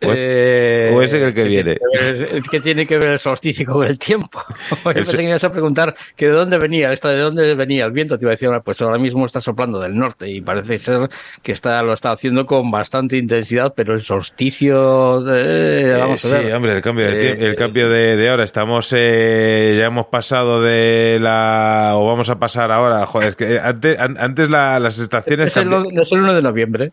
[0.00, 1.76] Eh, o ese es el que ¿qué viene?
[2.50, 4.40] ¿Qué tiene que ver el solsticio con el tiempo?
[4.84, 7.92] Yo pensé que ibas a preguntar que de dónde venía esto, de dónde venía el
[7.92, 8.18] viento.
[8.18, 11.08] Te iba a decir, pues ahora mismo está soplando del norte y parece ser
[11.42, 16.38] que está lo está haciendo con bastante intensidad, pero el solsticio, de- vamos Eh, a
[16.38, 16.46] ver.
[16.48, 18.44] Sí, hombre, el cambio de, Eh, el cambio de, de hora.
[18.44, 23.06] Estamos, eh, ya hemos pasado de la, o vamos a pasar ahora.
[23.06, 25.48] Joder, es que antes, an- antes la- las estaciones.
[25.48, 26.92] es el, es el 1 de noviembre.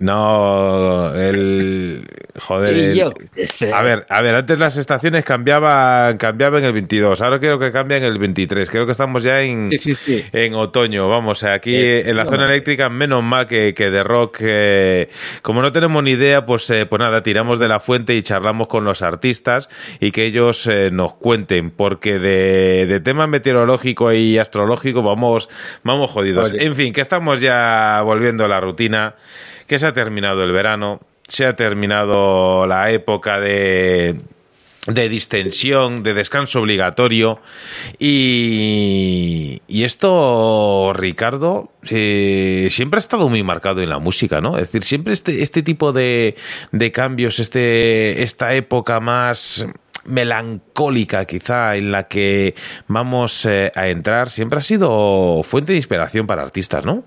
[0.00, 2.06] No, el,
[2.38, 2.94] joder.
[2.94, 7.20] Y el- a ver, a ver, antes las estaciones cambiaban, cambiaban en el 22.
[7.20, 8.70] Ahora creo que cambian en el 23.
[8.70, 10.24] Creo que estamos ya en, Sí, sí, sí.
[10.32, 11.08] en otoño.
[11.08, 15.08] Vamos, aquí Eh, en la zona eléctrica, menos mal que, que de rock, eh,
[15.42, 18.68] como no tenemos ni idea, pues, eh, pues nada, tiramos de la fuente y charlamos
[18.68, 19.68] con los artistas
[19.98, 25.48] y que ellos eh, nos cuenten, porque de, de tema meteorológico y astrológico vamos,
[25.82, 26.52] vamos jodidos.
[26.52, 26.64] Oye.
[26.64, 29.16] En fin, que estamos ya volviendo a la rutina,
[29.68, 34.20] que se ha terminado el verano, se ha terminado la época de
[34.88, 37.40] de distensión, de descanso obligatorio.
[37.98, 44.56] Y, esto, Ricardo, eh, siempre ha estado muy marcado en la música, ¿no?
[44.56, 46.36] Es decir, siempre este, este tipo de,
[46.72, 49.66] de cambios, este, esta época más
[50.04, 52.54] melancólica quizá en la que
[52.86, 57.04] vamos eh, a entrar, siempre ha sido fuente de inspiración para artistas, ¿no?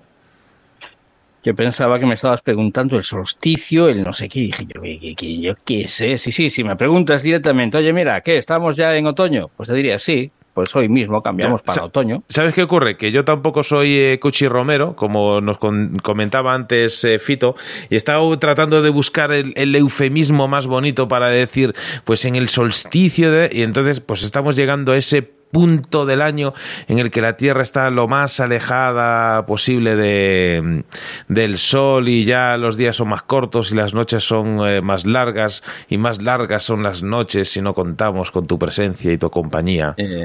[1.44, 4.80] Yo pensaba que me estabas preguntando el solsticio, el no sé qué, dije yo,
[5.16, 6.16] ¿qué, yo qué sé.
[6.18, 8.36] Sí, sí, si me preguntas directamente, oye, mira, ¿qué?
[8.36, 9.48] ¿Estamos ya en otoño?
[9.56, 12.22] Pues te diría, sí, pues hoy mismo cambiamos Ya, para otoño.
[12.28, 12.96] ¿Sabes qué ocurre?
[12.96, 17.56] Que yo tampoco soy eh, Cuchi Romero, como nos con- comentaba antes eh, Fito,
[17.90, 21.74] y estaba tratando de buscar el, el eufemismo más bonito para decir,
[22.04, 26.54] pues en el solsticio, de, y entonces pues estamos llegando a ese punto del año
[26.88, 30.82] en el que la Tierra está lo más alejada posible de,
[31.28, 35.06] del Sol y ya los días son más cortos y las noches son eh, más
[35.06, 39.28] largas y más largas son las noches si no contamos con tu presencia y tu
[39.28, 39.94] compañía.
[39.98, 40.24] Eh,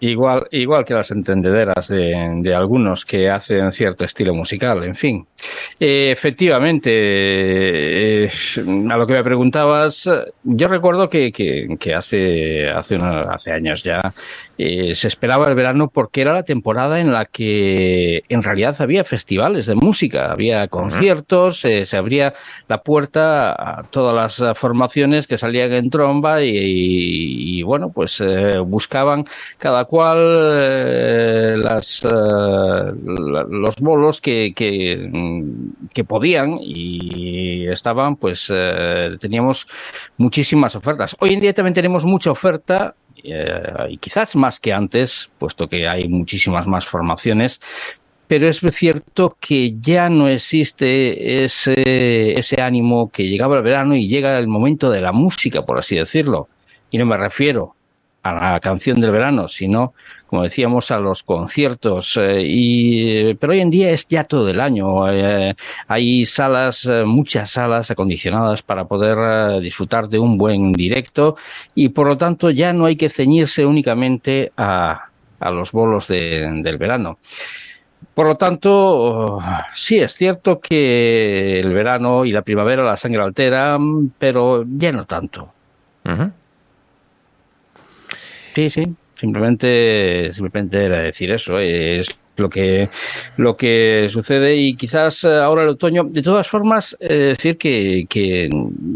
[0.00, 5.26] igual, igual que las entendederas de, algunos que hacen cierto estilo musical, en fin.
[5.78, 8.26] Eh, efectivamente,
[8.90, 10.08] a lo que me preguntabas,
[10.42, 14.00] yo recuerdo que, que, hace, una, hace años ya
[14.58, 19.02] eh, se esperaba el verano porque era la temporada en la que en realidad había
[19.04, 22.34] festivales de música, había conciertos, eh, se abría
[22.68, 28.20] la puerta a todas las formaciones que salían en tromba y, y, y bueno, pues
[28.20, 29.24] eh, buscaban
[29.58, 35.10] cada cual eh, las, los bolos que, que,
[35.92, 38.52] que, podían y estaban, pues
[39.20, 39.66] teníamos
[40.16, 41.16] muchísimas ofertas.
[41.20, 45.86] Hoy en día también tenemos mucha oferta eh, y quizás más que antes, puesto que
[45.86, 47.60] hay muchísimas más formaciones,
[48.26, 54.08] pero es cierto que ya no existe ese, ese ánimo que llegaba el verano y
[54.08, 56.48] llega el momento de la música, por así decirlo.
[56.90, 57.74] Y no me refiero
[58.22, 59.94] a la canción del verano, sino,
[60.26, 62.16] como decíamos, a los conciertos.
[62.20, 65.10] Eh, y, pero hoy en día es ya todo el año.
[65.12, 65.54] Eh,
[65.88, 71.36] hay salas, eh, muchas salas acondicionadas para poder eh, disfrutar de un buen directo
[71.74, 75.08] y por lo tanto ya no hay que ceñirse únicamente a,
[75.40, 77.18] a los bolos de, del verano.
[78.14, 79.40] Por lo tanto,
[79.74, 85.06] sí es cierto que el verano y la primavera la sangre alteran, pero ya no
[85.06, 85.48] tanto.
[88.54, 88.82] Sí, sí,
[89.14, 92.88] simplemente, simplemente era decir eso, es lo que,
[93.36, 98.48] lo que sucede y quizás ahora el otoño, de todas formas, eh, decir que, que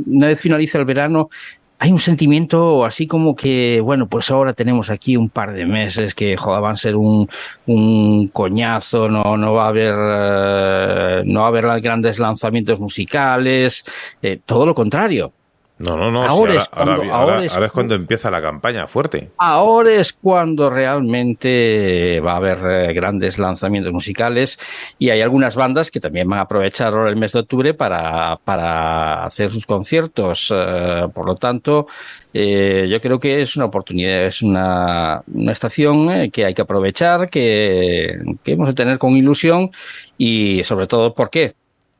[0.07, 1.31] una vez finaliza el verano,
[1.78, 6.15] hay un sentimiento así como que, bueno, pues ahora tenemos aquí un par de meses
[6.15, 7.28] que joder, van a ser un,
[7.66, 13.85] un coñazo, no, no va a haber, no va a haber grandes lanzamientos musicales,
[14.23, 15.33] eh, todo lo contrario.
[15.78, 16.24] No, no, no.
[16.24, 19.31] Ahora, sí, ahora, es cuando, ahora, ahora, es, ahora, es cuando, empieza la campaña fuerte.
[19.36, 24.59] Ahora es cuando realmente va a haber eh, grandes lanzamientos musicales
[24.98, 28.39] y hay algunas bandas que también van a aprovechar ahora el mes de octubre para,
[28.43, 30.51] para hacer sus conciertos.
[30.51, 31.86] Uh, por lo tanto,
[32.32, 36.62] eh, yo creo que es una oportunidad, es una, una estación eh, que hay que
[36.62, 39.70] aprovechar, que, que hemos de tener con ilusión
[40.16, 41.55] y sobre todo, ¿por qué?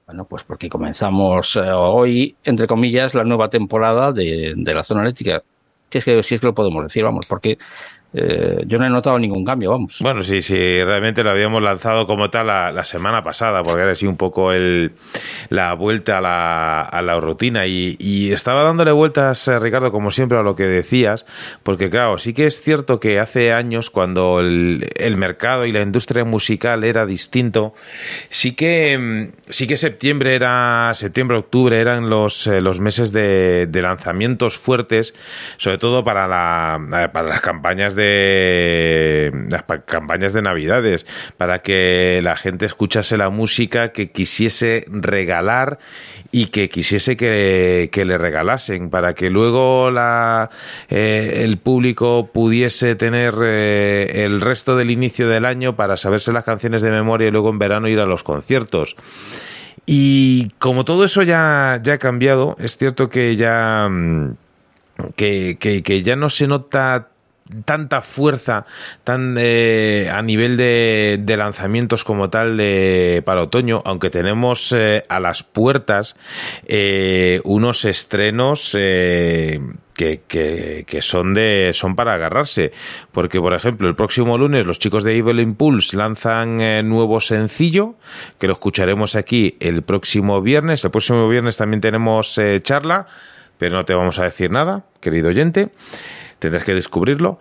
[0.07, 5.43] Bueno, pues porque comenzamos eh, hoy, entre comillas, la nueva temporada de, la zona eléctrica.
[5.91, 7.59] Si es, que, si es que lo podemos decir, vamos, porque
[8.19, 9.99] eh, yo no he notado ningún cambio, vamos.
[10.01, 14.07] Bueno, sí, sí, realmente lo habíamos lanzado como tal la, semana pasada, porque era así
[14.07, 14.93] un poco el,
[15.51, 17.67] la vuelta a la, a la rutina.
[17.67, 21.27] Y, y, estaba dándole vueltas, eh, Ricardo, como siempre, a lo que decías,
[21.63, 25.83] porque claro, sí que es cierto que hace años, cuando el, el mercado y la
[25.83, 27.75] industria musical era distinto,
[28.31, 33.83] sí que, sí que septiembre era, septiembre, octubre eran los, eh, los meses de, de
[33.83, 35.13] lanzamientos fuertes,
[35.59, 38.06] sobre todo para, la, para las campañas de
[39.51, 41.07] las campañas de Navidades,
[41.37, 45.79] para que la gente escuchase la música que quisiese regalar
[46.33, 50.51] y que quisiese que, que le regalasen, para que luego la,
[50.89, 56.45] eh, el público pudiese tener eh, el resto del inicio del año para saberse las
[56.45, 58.97] canciones de memoria y luego en verano ir a los conciertos.
[59.87, 63.89] Y como todo eso ya, ya ha cambiado, es cierto que ya,
[65.15, 67.09] que, que, que ya no se nota
[67.65, 68.67] tanta fuerza
[69.05, 75.05] tan eh, a nivel de, de, lanzamientos como tal de para otoño aunque tenemos eh,
[75.09, 76.17] a las puertas
[76.67, 82.73] eh, unos estrenos que, que, que, son de son para agarrarse.
[83.13, 86.59] Porque por ejemplo el próximo lunes los chicos de Evil Impulse lanzan
[86.89, 87.95] nuevo sencillo
[88.39, 90.85] que lo escucharemos aquí el próximo viernes.
[90.85, 93.07] El próximo viernes también tenemos charla
[93.59, 95.71] pero no te vamos a decir nada querido oyente
[96.47, 97.39] tendrás que descubrirlo.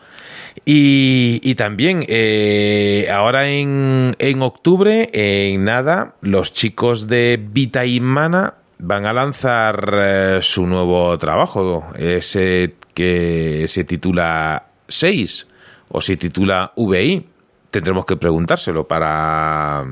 [0.65, 7.99] Y, y también, eh, ahora en, en octubre, en nada, los chicos de Vita y
[7.99, 15.48] Mana van a lanzar eh, su nuevo trabajo, ese que se titula 6
[15.90, 17.35] o se titula VI
[17.76, 19.84] tendremos que preguntárselo para,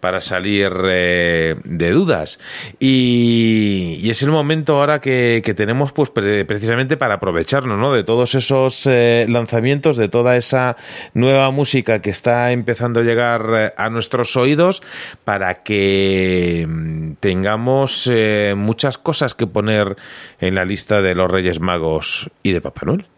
[0.00, 2.40] para salir eh, de dudas.
[2.80, 7.92] Y, es el momento ahora que, tenemos pues precisamente para aprovecharnos ¿no?
[7.92, 10.76] de todos esos eh, lanzamientos, de toda esa
[11.14, 14.82] nueva música que está empezando a llegar eh, a nuestros oídos
[15.22, 18.10] para que mm, tengamos
[18.56, 19.94] muchas cosas que poner
[20.40, 23.13] en la lista de los Reyes Magos y de Papá Noel.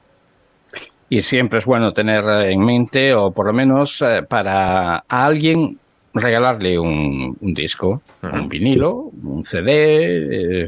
[1.09, 5.79] Y siempre es bueno tener en mente, o por lo menos eh, para alguien
[6.13, 10.65] regalarle un, un disco, un vinilo, un CD.
[10.65, 10.67] eh,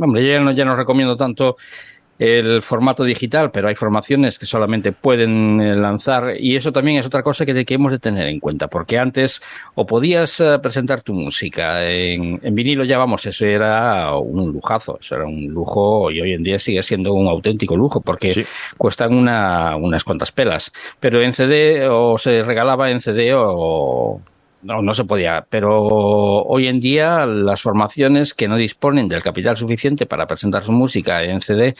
[0.00, 1.56] hombre, ya no, ya no recomiendo tanto
[2.18, 7.06] el formato digital, pero hay formaciones que solamente pueden eh, lanzar y eso también es
[7.06, 9.42] otra cosa que, que hemos de tener en cuenta, porque antes
[9.74, 14.98] o podías eh, presentar tu música en, en vinilo, ya vamos, eso era un lujazo,
[15.00, 18.44] eso era un lujo y hoy en día sigue siendo un auténtico lujo porque Sí.
[18.78, 24.20] cuestan una, unas cuantas pelas, pero en CD o se regalaba en CD o
[24.66, 25.86] no, no se podía, pero
[26.42, 31.22] hoy en día las formaciones que no disponen del capital suficiente para presentar su música
[31.24, 31.74] en CD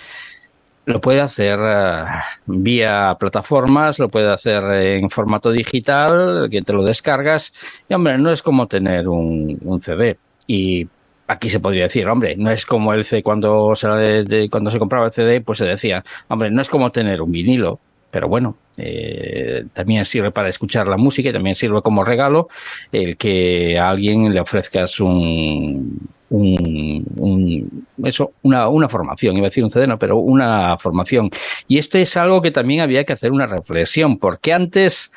[0.86, 2.04] lo puede hacer eh,
[2.46, 7.52] vía plataformas, lo puede hacer en formato digital, que te lo descargas.
[7.88, 10.16] Y hombre, no es como tener un, un CD.
[10.46, 10.88] Y
[11.26, 15.06] aquí se podría decir, hombre, no es como el CD cuando se, cuando se compraba
[15.06, 17.80] el CD, pues se decía, hombre, no es como tener un vinilo.
[18.10, 22.48] Pero bueno, eh, también sirve para escuchar la música y también sirve como regalo
[22.92, 25.98] el que a alguien le ofrezcas un,
[26.30, 31.30] un, un- eso, una, una formación, iba a decir un CD, no, pero una formación.
[31.68, 35.10] Y esto es algo que también había que hacer una reflexión, porque antes,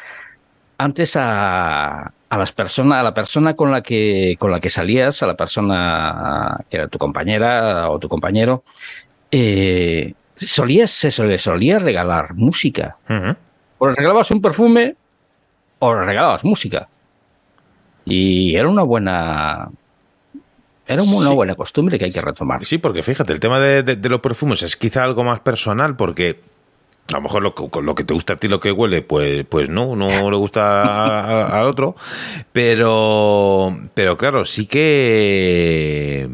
[0.78, 5.22] antes a, a las personas, a la persona con la que, con la que salías,
[5.24, 8.64] a la persona que era tu compañera o tu compañero,
[9.32, 12.98] eh, solías, se le solía regalar música.
[13.78, 14.96] O le regalabas un perfume
[15.80, 16.88] o le regalabas música.
[18.06, 19.70] Y era una buena.
[20.88, 21.34] Era una Sí.
[21.36, 22.66] buena costumbre que hay que retomar.
[22.66, 25.96] Sí, porque fíjate, el tema de, de- de los perfumes es quizá algo más personal
[25.96, 26.40] porque
[27.10, 29.46] a lo mejor lo, con lo que te gusta a ti, lo que huele, pues,
[29.48, 31.96] pues no, no le gusta al otro.
[32.52, 36.28] Pero, pero claro, sí que,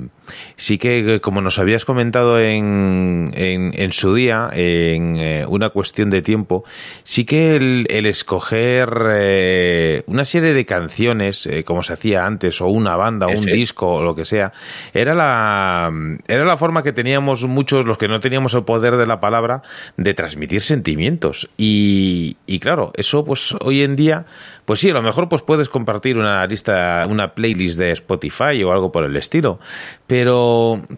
[0.57, 6.09] sí que, como nos habías comentado en, en, en su día, en eh, una cuestión
[6.09, 6.63] de tiempo,
[7.03, 12.61] sí que el, el escoger eh, una serie de canciones, eh, como se hacía antes,
[12.61, 13.51] o una banda, o un sí.
[13.51, 14.53] disco, o lo que sea,
[14.93, 15.91] era la,
[16.27, 19.61] era la forma que teníamos muchos, los que no teníamos el poder de la palabra,
[19.97, 21.49] de transmitir sentimientos.
[21.57, 24.25] Y, y claro, eso pues hoy en día,
[24.65, 28.71] pues sí, a lo mejor pues puedes compartir una lista, una playlist de Spotify o
[28.71, 29.59] algo por el estilo,
[30.07, 30.44] pero,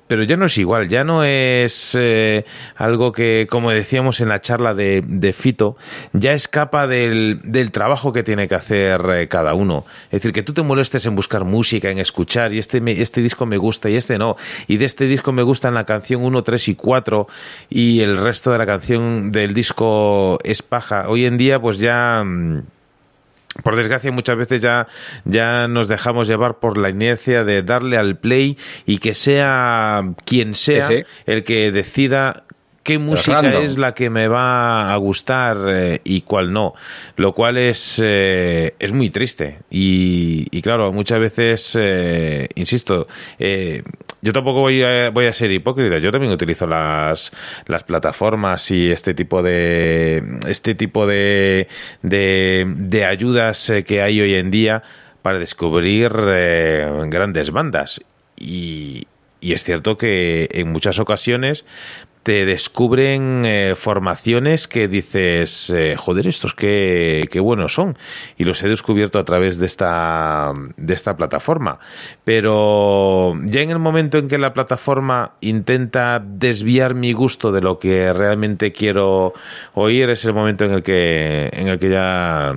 [0.08, 2.46] pero ya no es igual, ya no es eh,
[2.76, 5.76] algo que, como decíamos en la charla de, Fito,
[6.14, 9.86] ya escapa del, del trabajo que tiene que hacer eh, cada uno.
[10.06, 13.22] Es decir, que tú te molestes en buscar música, en escuchar, y este, me- este
[13.22, 14.36] disco me gusta y este no,
[14.68, 17.28] y de este disco me gustan la canción 1, 3 y 4,
[17.70, 21.10] y el resto de la canción del disco es paja.
[21.10, 22.24] Hoy en día, pues ya...
[22.24, 22.64] mm,
[23.64, 24.88] por desgracia muchas veces ya,
[25.26, 30.54] ya nos dejamos llevar por la inercia de darle al play y que sea quien
[30.56, 31.04] sea Sí, sí.
[31.26, 32.44] el que decida
[32.88, 33.64] qué música random.
[33.64, 36.74] es la que me va a gustar eh, y cuál no,
[37.18, 39.60] lo cual es, eh, es muy triste.
[39.70, 43.08] Y, y claro, muchas veces, eh, insisto,
[43.38, 47.34] yo tampoco voy a, voy a ser hipócrita, yo también utilizo las,
[47.66, 51.68] las plataformas y este tipo de este tipo de,
[52.04, 54.82] de, de ayudas que hay hoy en día
[55.22, 58.02] para descubrir grandes bandas.
[58.38, 59.08] Y,
[59.42, 61.66] y es cierto que en muchas ocasiones
[62.28, 67.98] te descubren eh, formaciones que dices, eh, joder, estos qué, qué buenos son.
[68.38, 71.80] Y los he descubierto a través de esta, de esta plataforma.
[72.26, 77.80] Pero ya en el momento en que la plataforma intenta desviar mi gusto de lo
[77.80, 79.34] que realmente quiero
[79.74, 82.56] oír, es el momento en el que, en el que ya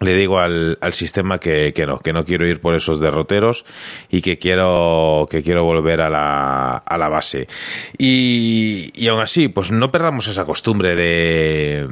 [0.00, 3.64] le digo al, al sistema que, que no, que no quiero ir por esos derroteros
[4.10, 7.48] y que quiero, que quiero volver a la, a la base.
[7.96, 11.88] Y, y aún así, pues no perdamos esa costumbre de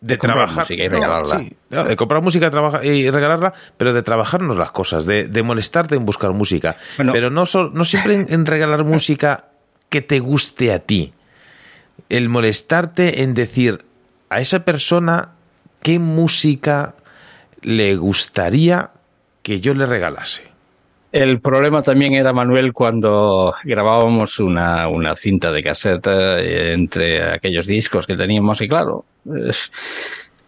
[0.00, 4.56] de trabajar y No, sí, no, de comprar música trabaja, y regalarla, pero de trabajarnos
[4.56, 6.76] las cosas, de, de molestarte en buscar música.
[6.96, 7.12] Bueno.
[7.12, 9.46] pero no, so- no siempre en, en regalar música
[9.88, 11.12] que te guste a ti.
[12.08, 13.84] El molestarte en decir
[14.28, 15.30] a esa persona
[15.86, 16.96] qué música
[17.62, 18.90] le gustaría
[19.44, 20.42] que yo le regalase.
[21.12, 27.66] El problema también era, Manuel, cuando grabábamos una, una cinta de cassette eh, entre aquellos
[27.68, 29.04] discos que teníamos, y claro,
[29.48, 29.70] es-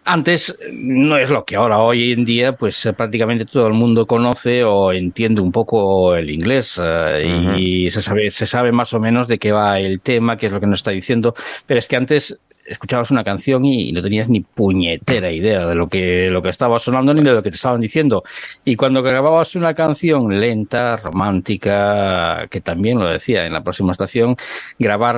[0.03, 4.05] antes no es lo que ahora, hoy en día, pues eh, prácticamente todo el mundo
[4.05, 8.99] conoce o entiende un poco el inglés eh, y se sabe, se sabe más o
[8.99, 11.33] menos de qué va el tema, qué es lo que nos está diciendo,
[11.65, 12.37] pero es que antes
[12.69, 16.79] escuchabas una canción y no tenías ni puñetera idea de lo que, lo que estaba
[16.79, 18.23] sonando ni de lo que te estaban diciendo.
[18.63, 24.35] Y cuando grababas una canción lenta, romántica, que también lo decía en la próxima estación,
[24.77, 25.15] grabar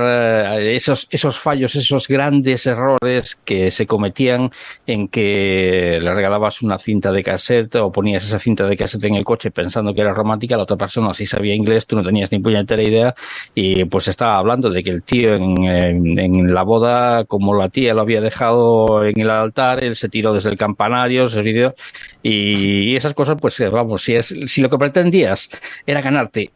[0.59, 4.51] eh, esos, esos fallos, esos grandes errores que se cometían
[4.87, 9.15] en que le regalabas una cinta de cassette o ponías esa cinta de cassette en
[9.15, 12.31] el coche pensando que era romántica, la otra persona sí sabía inglés, tú no tenías
[12.31, 13.13] ni puñetera idea
[13.53, 17.69] y pues estaba hablando de que el tío en, en, en la boda, como la
[17.69, 21.73] tía lo había dejado en el altar, él se tiró desde el campanario, ese vídeo,
[22.22, 25.49] y esas cosas, pues eh, vamos, si, es, si lo que pretendías
[25.88, 26.51] era ganarte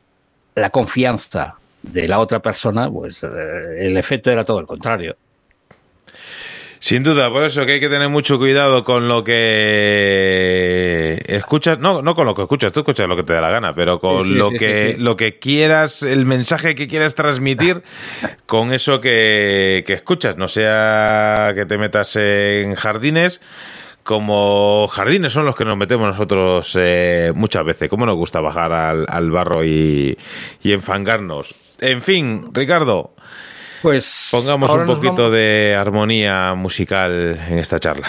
[0.53, 3.27] la confianza de la otra persona, pues eh,
[3.79, 5.15] el efecto era todo el contrario.
[6.79, 12.01] Sin duda, por eso que hay que tener mucho cuidado con lo que escuchas, no,
[12.01, 14.23] no con lo que escuchas, tú escuchas lo que te da la gana, pero con
[14.23, 17.83] Sí, sí, lo sí, que lo que quieras, el mensaje que quieras transmitir
[18.45, 23.41] con eso que, que escuchas, no sea que te metas en jardines
[24.05, 27.89] como jardines son los que nos metemos nosotros eh, muchas veces.
[27.89, 30.15] ¿Cómo nos gusta bajar al, al barro y,
[30.61, 31.55] y enfangarnos?
[31.81, 33.14] En fin, Ricardo,
[33.81, 38.07] Pues pongamos un poquito vamos- de armonía musical en esta charla.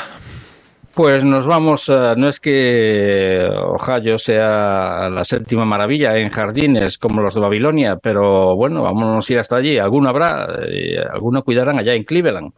[0.94, 7.20] Pues nos vamos, eh, no es que Ohio sea la séptima maravilla en jardines como
[7.20, 9.78] los de Babilonia, pero bueno, vámonos a ir hasta allí.
[9.78, 12.52] Alguno habrá, eh, alguno cuidarán allá en Cleveland.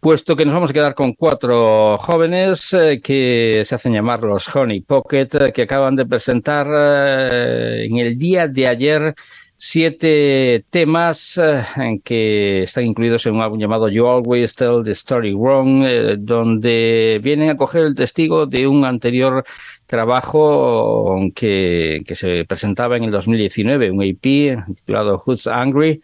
[0.00, 4.48] Puesto que nos vamos a quedar con cuatro jóvenes eh, que se hacen llamar los
[4.56, 9.14] Honey Pocket, eh, que acaban de presentar en el día de ayer
[9.62, 14.92] siete temas eh, en que están incluidos en un álbum llamado You Always Tell the
[14.92, 19.44] Story Wrong, eh, donde vienen a coger el testigo de un anterior
[19.86, 26.00] trabajo que, que se presentaba en el 2019, un EP titulado Who's Angry,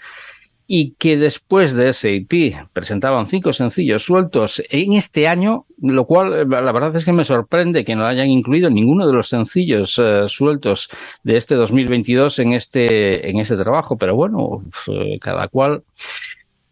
[0.67, 6.73] y que después de EP presentaban cinco sencillos sueltos en este año, lo cual la
[6.73, 10.91] verdad es que me sorprende que no hayan incluido ninguno de los sencillos eh, sueltos
[11.23, 15.85] de este 2022 en este, en este trabajo, pero bueno, eh, cada cual.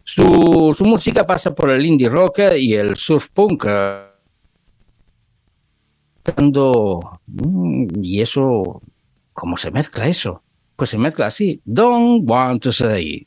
[0.07, 3.65] Su, su música pasa por el indie rock eh, y el surf punk.
[7.27, 8.83] mm, Y eso,
[9.33, 10.43] ¿cómo se mezcla eso?
[10.77, 11.61] Pues se mezcla así.
[11.65, 13.27] Don't want to say.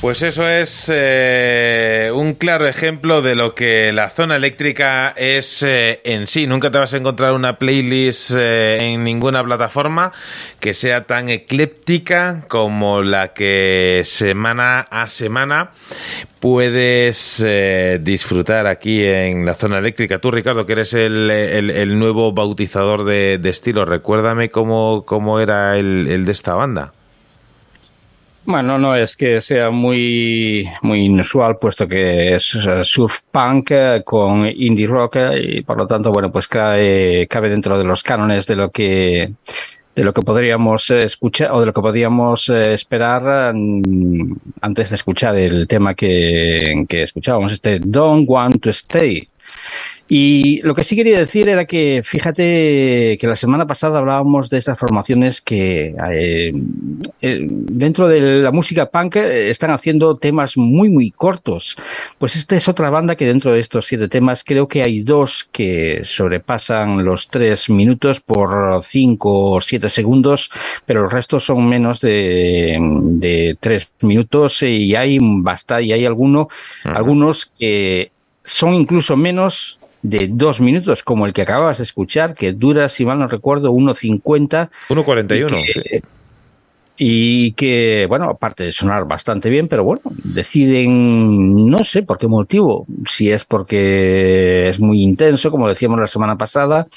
[0.00, 6.00] Pues eso es eh, un claro ejemplo de lo que la zona eléctrica es eh,
[6.04, 6.46] en sí.
[6.46, 10.12] Nunca te vas a encontrar una playlist eh, en ninguna plataforma
[10.58, 15.72] que sea tan ecléptica como la que semana a semana
[16.40, 17.44] puedes
[18.00, 20.18] disfrutar aquí en la zona eléctrica.
[20.18, 26.24] Tú, Ricardo, que eres el, el, nuevo bautizador de, estilo, recuérdame cómo, cómo era el
[26.24, 26.92] de esta banda.
[28.44, 34.46] Bueno, no es que sea muy, muy inusual, puesto que es surf punk eh, con
[34.46, 38.46] indie rock eh, y por lo tanto, bueno, pues cabe, cabe dentro de los cánones
[38.46, 39.32] de lo que
[39.94, 44.96] de lo que podríamos escuchar o de lo que podríamos eh, esperar mm, antes de
[44.96, 49.28] escuchar el tema que, que escuchábamos, este Don't Want to Stay.
[50.12, 54.58] Y lo que sí quería decir era que, fíjate que la semana pasada hablábamos de
[54.58, 56.52] estas formaciones que eh,
[57.22, 61.76] eh, dentro de la música punk eh, están haciendo temas muy, muy cortos.
[62.18, 65.48] Pues esta es otra banda que dentro de estos siete temas creo que hay dos
[65.52, 70.50] que sobrepasan los tres minutos por cinco o siete segundos,
[70.86, 76.48] pero el resto son menos de, de tres minutos y hay basta, y hay alguno,
[76.82, 78.10] algunos que
[78.42, 83.04] son incluso menos de dos minutos, como el que acababas de escuchar, que dura, si
[83.04, 84.70] mal no recuerdo, 1.50.
[84.88, 86.02] 1.41, sí.
[87.02, 92.28] Y que, bueno, aparte de sonar bastante bien, pero bueno, deciden, no sé por qué
[92.28, 96.88] motivo, si es porque es muy intenso, como decíamos la semana pasada,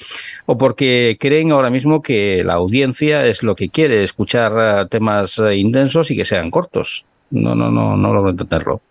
[0.46, 5.40] o porque creen ahora mismo que la audiencia es lo que quiere, escuchar eh, temas
[5.40, 7.06] eh, intensos y que sean cortos.
[7.32, 8.82] No, no, no, no logro entenderlo.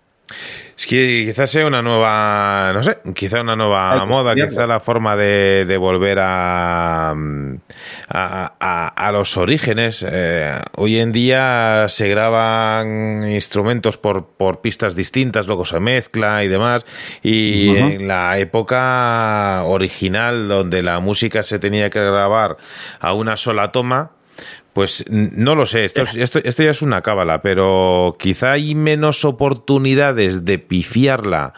[0.82, 5.14] Es que quizás sea una nueva, no sé, quizá una nueva moda, quizá la forma
[5.14, 7.14] de, de volver a,
[8.08, 10.04] a, a, los orígenes.
[10.04, 16.48] Eh, hoy en día se graban instrumentos por, por pistas distintas, luego se mezcla y
[16.48, 16.84] demás.
[17.22, 22.56] Y en la época original, donde la música se tenía que grabar
[22.98, 24.10] a una sola toma,
[24.72, 30.44] pues no lo sé, esto, esto, ya es una cábala, pero quizá hay menos oportunidades
[30.44, 31.52] de pifiarla,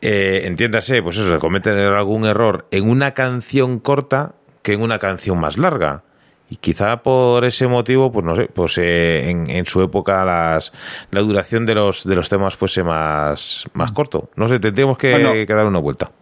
[0.00, 4.98] eh, entiéndase, pues eso, de cometer algún error en una canción corta que en una
[4.98, 6.02] canción más larga.
[6.48, 10.72] Y quizá por ese motivo, pues no sé, pues eh, en, su época las,
[11.10, 14.30] la duración de los, de los temas fuese más, más corto.
[14.36, 16.12] No sé, tendríamos que, que dar una vuelta.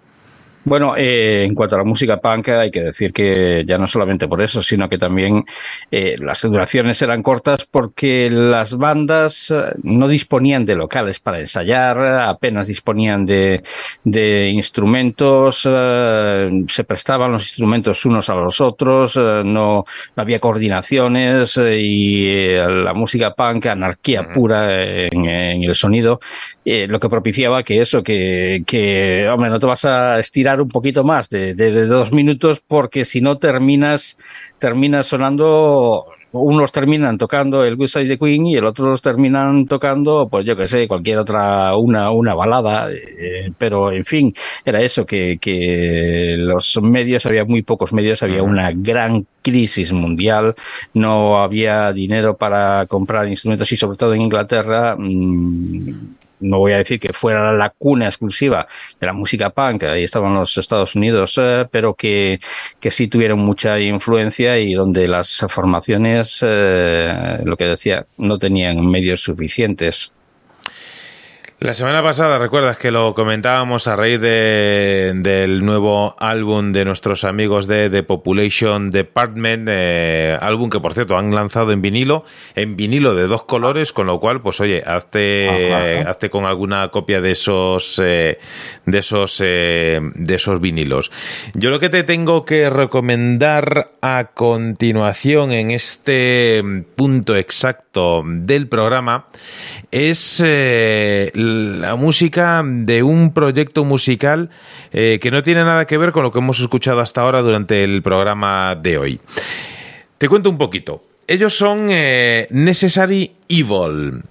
[0.66, 4.26] Bueno, eh, en cuanto a la música punk, hay que decir que ya no solamente
[4.26, 5.44] por eso, sino que también
[5.90, 11.98] eh, las duraciones eran cortas porque las bandas eh, no disponían de locales para ensayar,
[11.98, 13.62] apenas disponían de,
[14.04, 19.84] de instrumentos, se prestaban los instrumentos unos a los otros, no, no,
[20.16, 26.20] había coordinaciones y la música punk, anarquía pura en, en el sonido,
[26.64, 31.04] lo que propiciaba que eso, que, que, hombre, no te vas a estirar un poquito
[31.04, 31.54] más de,
[31.86, 34.18] dos minutos porque si no terminas,
[34.58, 40.28] terminas sonando unos terminan tocando el Good Side the Queen y el otros terminan tocando,
[40.28, 45.06] pues yo que sé, cualquier otra, una, una balada, eh, pero en fin, era eso,
[45.06, 50.56] que, que los medios, había muy pocos medios, había una gran crisis mundial,
[50.92, 56.78] no había dinero para comprar instrumentos y sobre todo en Inglaterra, mmm, no voy a
[56.78, 58.66] decir que fuera la cuna exclusiva
[59.00, 62.40] de la música punk, ahí estaban los Estados Unidos, eh, pero que,
[62.80, 68.86] que sí tuvieron mucha influencia y donde las formaciones, eh, lo que decía, no tenían
[68.86, 70.12] medios suficientes.
[71.64, 77.24] La semana pasada, recuerdas que lo comentábamos a raíz de, del nuevo álbum de nuestros
[77.24, 82.76] amigos de The Population Department, eh, álbum que por cierto han lanzado en vinilo, en
[82.76, 87.30] vinilo de dos colores, con lo cual, pues oye, hazte, hazte con alguna copia de
[87.30, 88.38] esos, eh,
[88.84, 91.10] de esos, eh, de esos vinilos.
[91.54, 96.62] Yo lo que te tengo que recomendar a continuación en este
[96.94, 99.28] punto exacto del programa
[99.90, 100.42] es
[101.80, 104.50] la música de un proyecto musical
[104.92, 107.84] eh, que no tiene nada que ver con lo que hemos escuchado hasta ahora durante
[107.84, 109.20] el programa de hoy.
[110.18, 111.02] Te cuento un poquito.
[111.26, 114.22] Ellos son eh, Necessary Evil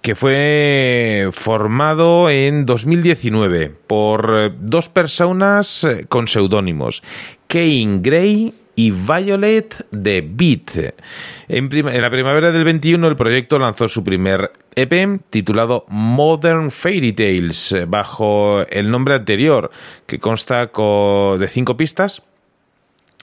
[0.00, 7.02] que fue formado en 2019 por eh, dos personas con seudónimos,
[7.46, 10.94] Kane Gray y Violet de Beat.
[11.48, 11.70] En,
[12.00, 18.62] la primavera del 21 el proyecto lanzó su primer EP titulado Modern Fairy Tales bajo
[18.68, 19.70] el nombre anterior
[20.06, 22.22] que consta de cinco pistas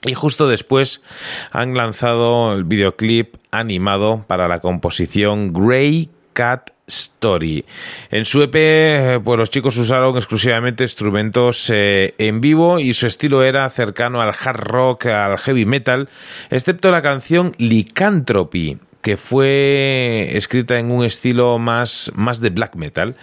[0.02, 1.02] y justo después
[1.50, 7.64] han lanzado el videoclip animado para la composición Grey Cat Story.
[8.10, 13.42] En su EP, pues los chicos usaron exclusivamente instrumentos eh, en vivo y su estilo
[13.42, 16.08] era cercano al hard rock, al heavy metal,
[16.50, 23.16] excepto la canción Lycanthropy, que fue escrita en un estilo más, más de black metal.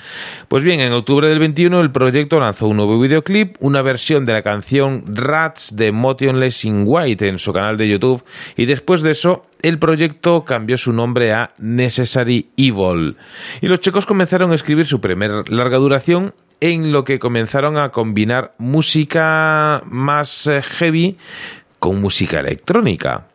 [0.48, 4.34] Pues bien, en octubre del 21 el proyecto lanzó un nuevo videoclip, una versión de
[4.34, 8.24] la canción Rats de Motionless in White en su canal de YouTube
[8.56, 13.18] y después de eso el proyecto cambió su nombre a Necessary Evil.
[13.62, 17.90] Y los chicos comenzaron a escribir su primer larga duración en lo que comenzaron a
[17.90, 21.18] combinar música más eh, heavy
[21.80, 23.28] con música electrónica.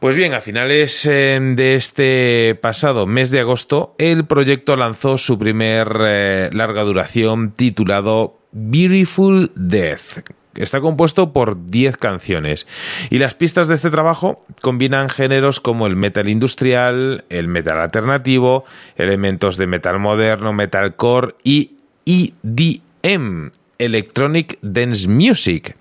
[0.00, 5.40] Pues bien, a finales eh, de este pasado mes de agosto, el proyecto lanzó su
[5.40, 10.20] primer eh, larga duración titulado Beautiful Death.
[10.54, 12.68] Está compuesto por 10 canciones
[13.10, 18.64] y las pistas de este trabajo combinan géneros como el metal industrial, el metal alternativo,
[18.96, 21.72] elementos de metal moderno, metalcore y
[22.06, 25.76] EDM, Electronic Dance Music.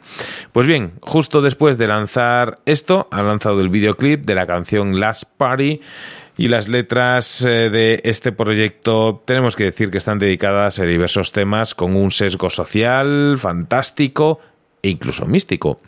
[0.51, 5.23] Pues bien, justo después de lanzar esto, han lanzado el videoclip de la canción Last
[5.37, 5.81] Party
[6.37, 11.31] y las letras eh, de este proyecto tenemos que decir que están dedicadas a diversos
[11.31, 14.39] temas con un sesgo social fantástico
[14.83, 15.79] e incluso místico,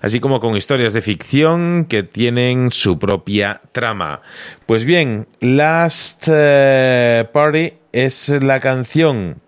[0.00, 4.22] así como con historias de ficción que tienen su propia trama.
[4.64, 9.42] Pues bien, Last eh, Party es la canción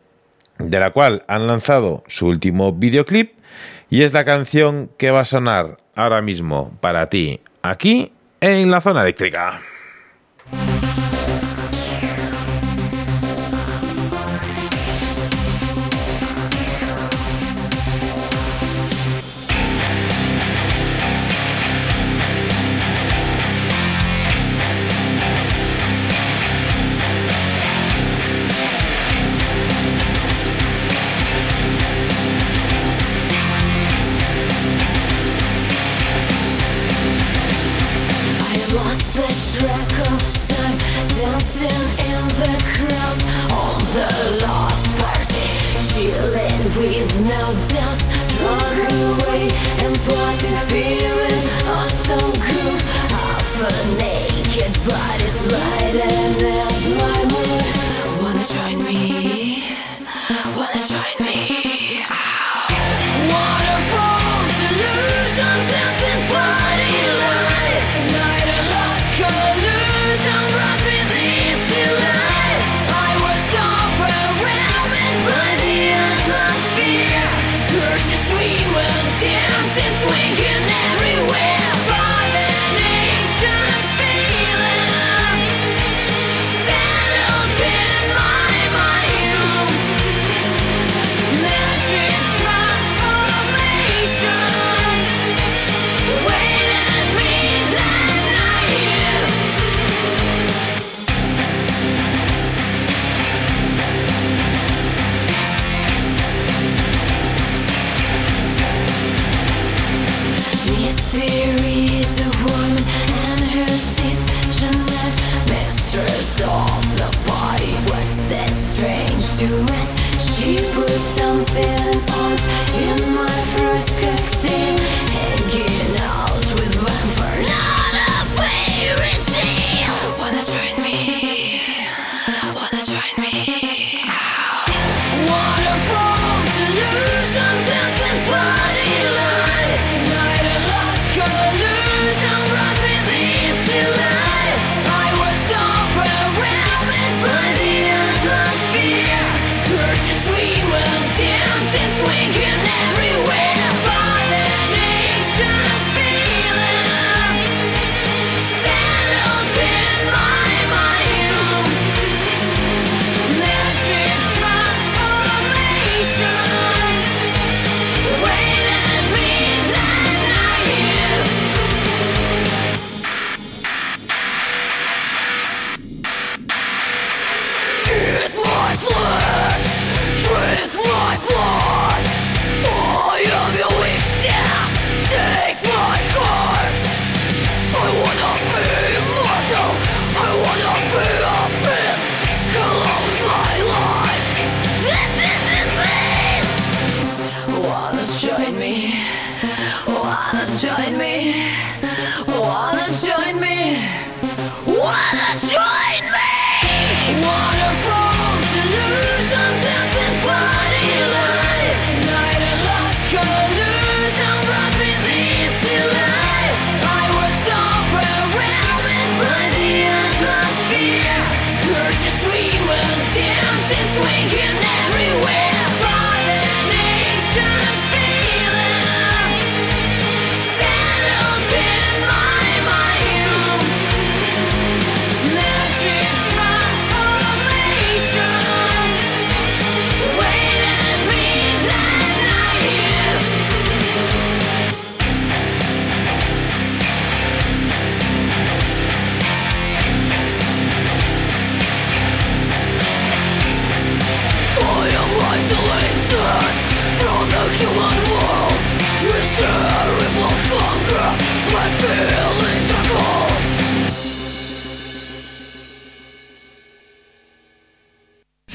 [0.71, 3.33] de la cual han lanzado su último videoclip
[3.91, 8.81] y es la canción que va a sonar ahora mismo para ti aquí en la
[8.81, 9.61] zona eléctrica.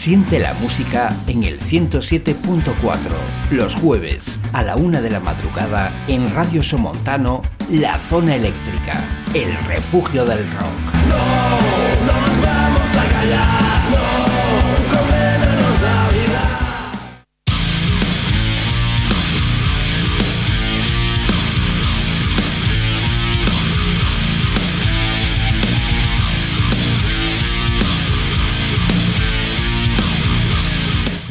[0.07, 2.97] Siente la música en el 107.4,
[3.51, 9.03] los jueves a la una de la madrugada en Radio Somontano, La Zona Eléctrica,
[9.33, 10.95] el refugio del rock.
[11.09, 11.17] No,
[12.05, 13.66] no nos vamos a callar,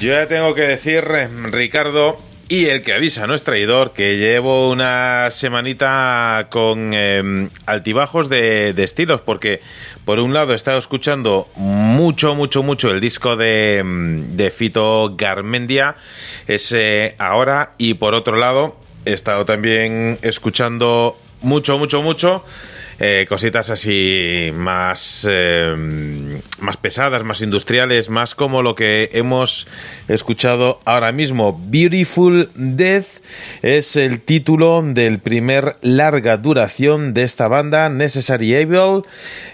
[0.07, 1.03] Yo ya tengo que decir,
[1.51, 2.17] Ricardo,
[2.49, 8.73] y el que avisa no es traidor, que llevo una semanita con eh, altibajos de,
[8.73, 9.63] de estilos, porque
[10.05, 15.17] por un lado he estado escuchando mucho, mucho, mucho el disco de, mm, de Fito
[15.17, 15.97] Garmendia,
[16.47, 18.77] ese ahora, y por otro lado
[19.07, 22.45] he estado también escuchando mucho, mucho, mucho
[22.99, 29.67] eh, cositas así más, eh, más pesadas, más industriales, más como lo que hemos
[30.09, 31.61] escuchado ahora mismo.
[31.67, 33.07] Beautiful Death
[33.63, 39.03] es el título del primer larga duración de esta banda, Necessary Evil.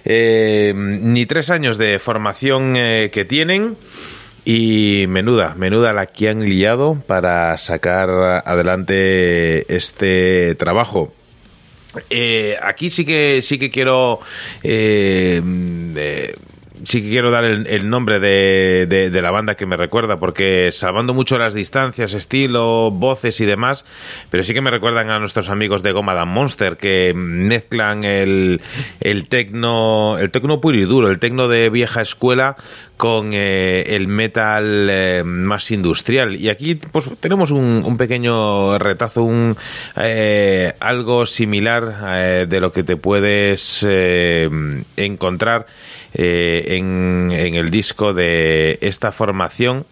[0.04, 3.76] Eh, ni tres años de formación eh, que tienen.
[4.44, 8.10] Y menuda, menuda la que han liado para sacar
[8.44, 11.12] adelante este trabajo.
[12.08, 14.20] Eh, aquí sí que sí que quiero
[14.62, 15.42] eh,
[15.96, 16.34] eh,
[16.84, 20.70] sí que quiero dar el, el nombre de, de, la banda que me recuerda, porque
[20.72, 23.84] salvando mucho las distancias, estilo, voces y demás,
[24.30, 28.60] pero sí que me recuerdan a nuestros amigos de Goma Dan Monster, que mezclan el,
[29.00, 32.56] el tecno, el tecno puro y duro, el tecno de vieja escuela
[33.02, 36.36] con eh, el metal eh, más industrial.
[36.36, 39.56] Y aquí pues tenemos un, pequeño retazo, un
[39.96, 43.84] eh, algo similar de lo que te puedes
[44.96, 45.66] encontrar
[46.14, 49.84] eh, en, el disco de esta formación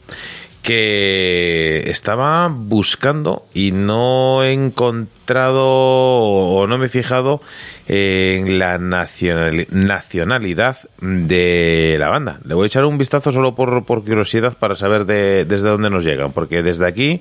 [0.63, 7.41] que estaba buscando y no he encontrado o no me he fijado
[7.89, 12.39] en la nacional, nacionalidad de la banda.
[12.45, 15.89] Le voy a echar un vistazo solo por, por curiosidad para saber de, desde dónde
[15.89, 17.21] nos llegan, porque desde aquí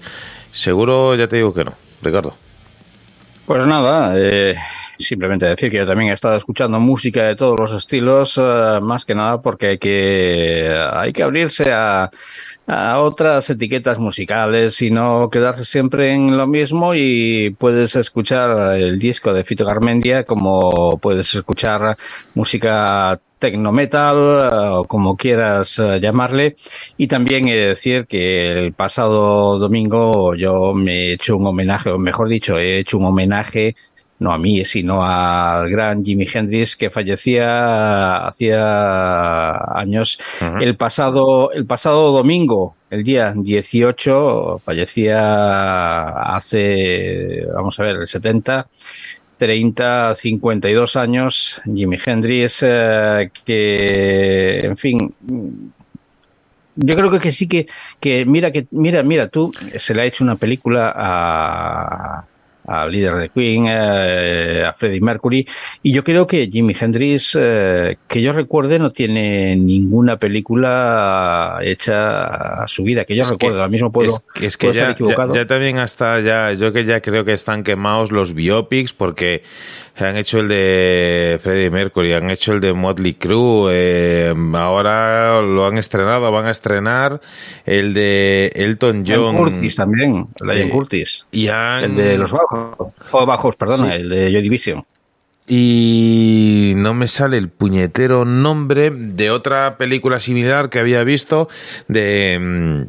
[0.51, 1.73] seguro ya te digo que no.
[2.01, 2.35] Ricardo.
[3.45, 4.55] Pues nada, eh,
[4.99, 9.05] simplemente decir que yo también he estado escuchando música de todos los estilos, uh, más
[9.05, 12.11] que nada porque hay que, hay que abrirse a,
[12.67, 16.93] a otras etiquetas musicales y no quedarse siempre en lo mismo.
[16.93, 21.97] Y puedes escuchar el disco de Fito Garmendia como puedes escuchar
[22.35, 24.17] música tecnometal
[24.73, 26.57] o como quieras uh, llamarle.
[26.97, 31.89] Y también he de decir que el pasado domingo yo me he hecho un homenaje
[31.89, 33.75] o mejor dicho he hecho un homenaje
[34.19, 40.19] no a mí, sino al gran Jimi Hendrix que fallecía hacía años.
[40.41, 40.63] Uh -huh.
[40.63, 48.67] El pasado, el pasado domingo, el día 18, fallecía hace, vamos a ver, el 70.
[49.39, 55.15] 30, 52 años, Jimi Hendrix, eh, que, en fin,
[56.75, 57.65] yo creo que, que sí que,
[58.01, 62.25] que, mira, que, mira, mira, tú, se le ha hecho una película a,
[62.69, 65.47] al líder de Queen, eh, a Freddie Mercury,
[65.81, 72.63] y yo creo que Jimi Hendrix, eh, que yo recuerde, no tiene ninguna película hecha
[72.63, 74.81] a su vida, que yo es recuerdo, ahora mismo puedo, es, es que puedo ya,
[74.81, 75.33] estar equivocado.
[75.33, 79.43] Ya, ya, también hasta ya, yo que ya creo que están quemados los biopics, porque
[79.97, 85.65] han hecho el de Freddie Mercury, han hecho el de Motley Crue, eh, ahora lo
[85.65, 87.19] han estrenado, van a estrenar
[87.65, 89.35] el de Elton John.
[89.35, 91.25] Curtis también, el de eh, Curtis.
[91.31, 91.83] Y han...
[91.83, 92.58] El de los bajos,
[93.11, 93.95] o bajos, perdona, sí.
[93.95, 94.85] el de Joy Division.
[95.47, 101.49] Y no me sale el puñetero nombre de otra película similar que había visto
[101.87, 102.85] de,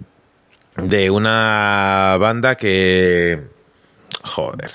[0.77, 3.41] de una banda que
[4.23, 4.71] Joder.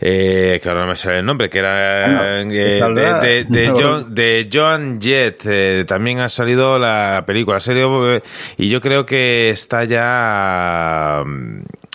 [0.00, 4.14] Eh, que ahora no me sale el nombre, que era eh, de, de, de, John,
[4.14, 5.42] de, Joan Jett.
[5.44, 7.60] Eh, también ha salido la película.
[7.60, 8.20] Serio,
[8.56, 11.22] y yo creo que está ya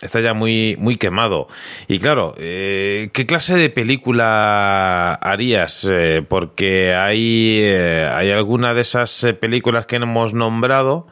[0.01, 1.47] está ya muy, muy quemado.
[1.87, 5.87] Y claro, eh, ¿qué clase de película harías?
[5.89, 11.07] Eh, porque hay, eh, hay alguna de esas películas que hemos nombrado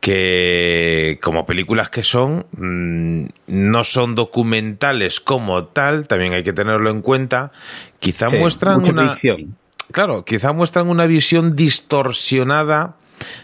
[0.00, 6.90] que como películas que son mmm, no son documentales como tal, también hay que tenerlo
[6.90, 7.50] en cuenta,
[7.98, 9.56] quizá sí, muestran una ficción.
[9.90, 12.96] Claro, quizá muestran una visión distorsionada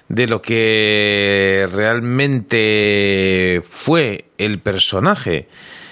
[0.09, 5.48] de lo que realmente fue el personaje.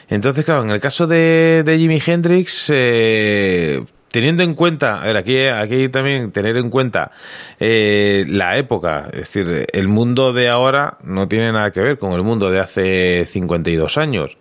[0.08, 5.46] Entonces, claro, en el caso de, de Jimi Hendrix, eh, teniendo en cuenta, ver, aquí,
[5.46, 7.12] aquí también tener en cuenta
[7.58, 12.12] eh, la época, es decir, el mundo de ahora no tiene nada que ver con
[12.12, 14.36] el mundo de hace 52 años.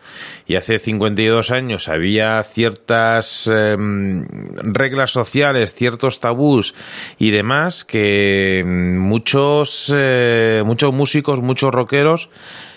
[0.48, 4.26] Y hace 52 años había ciertas em,
[4.64, 6.74] reglas sociales, ciertos tabús
[7.20, 12.30] y demás que muchos, eh, muchos músicos, muchos rockeros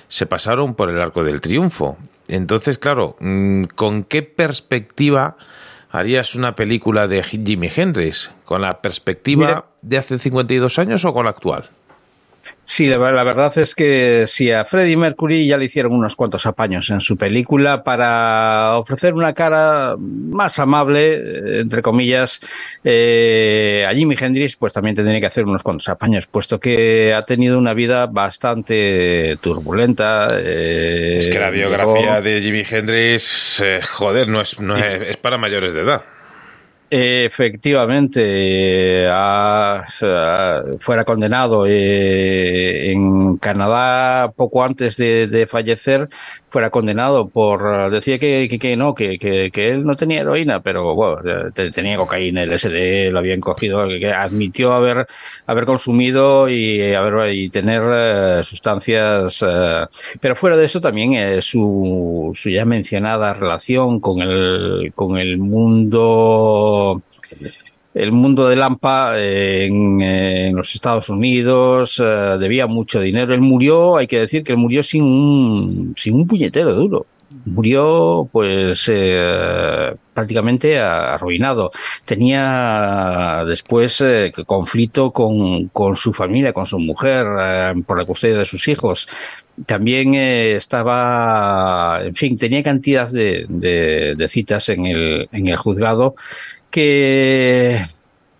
[0.09, 1.97] se pasaron por el arco del triunfo.
[2.29, 5.37] Entonces, claro, mm, ¿con qué perspectiva
[5.93, 8.31] harías una película de Jimi Hendrix?
[8.45, 11.71] ¿Con la perspectiva de hace 52 años o con la actual?
[12.65, 16.89] Sí, la, verdad es que sí, a Freddie Mercury ya le hicieron unos cuantos apaños
[16.91, 22.41] en su película para ofrecer una cara más amable, entre comillas.
[22.85, 27.25] Eh, a Jimi Hendrix, pues también tendría que hacer unos cuantos apaños, puesto que ha
[27.25, 30.29] tenido una vida bastante turbulenta.
[30.31, 35.37] Eh, es que la biografía de Jimi Hendrix, eh, joder, no es, no es para
[35.37, 36.05] mayores de edad.
[36.95, 39.07] Efectivamente,
[40.81, 46.11] fuera condenado eh, en Canadá poco antes de, fallecer,
[46.53, 51.51] fuera condenado por decía que, que, no, que, que, él no tenía heroína, pero bueno,
[51.53, 55.07] tenía cocaína, LSD, lo habían cogido, que admitió haber
[55.47, 59.87] haber consumido y haber y tener eh, sustancias, eh,
[60.21, 67.03] pero fuera de eso también su, su ya mencionada relación con el con el mundo
[67.95, 73.35] el mundo de Lampa en, los Estados Unidos eh, debía mucho dinero.
[73.35, 77.07] Él murió, hay que decir que él murió sin un, sin un puñetero duro.
[77.47, 81.71] Murió, pues, eh, prácticamente arruinado.
[82.05, 87.27] Tenía después eh, conflicto con, con, su familia, con su mujer,
[87.87, 89.09] por la custodia de sus hijos
[89.67, 96.15] también estaba, en fin, tenía cantidad de, de, citas en el, en el juzgado
[96.73, 97.87] que,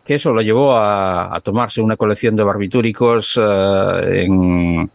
[0.07, 4.91] eso lo llevó a, tomarse una colección de barbitúricos eh, en,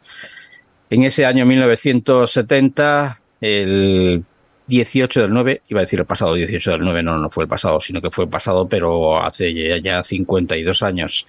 [0.89, 4.23] ese año 1970, el
[4.67, 7.49] 18 del 9, iba a decir el pasado 18 del 9, no, no fue el
[7.49, 11.25] pasado, sino que fue el pasado, pero hace ya 52 años.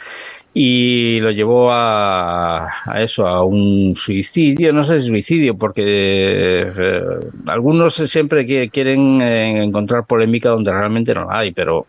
[0.55, 7.95] Y lo llevó a, a eso, a un suicidio, no sé, suicidio, porque eh, algunos
[7.95, 11.87] siempre quieren eh, encontrar polémica donde realmente no la hay, pero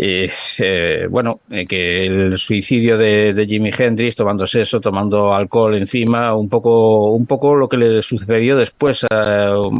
[0.00, 5.76] eh, eh, bueno, eh, que el suicidio de, de, Jimi Hendrix tomando sexo, tomando alcohol
[5.76, 9.04] encima, un poco, un poco lo que le sucedió después,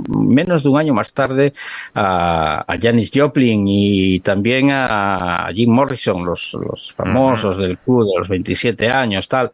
[0.09, 1.53] menos de un año más tarde,
[1.95, 8.19] a, a Janis Joplin y también a, Jim Morrison, los, los famosos del club de
[8.19, 9.53] los 27 años, tal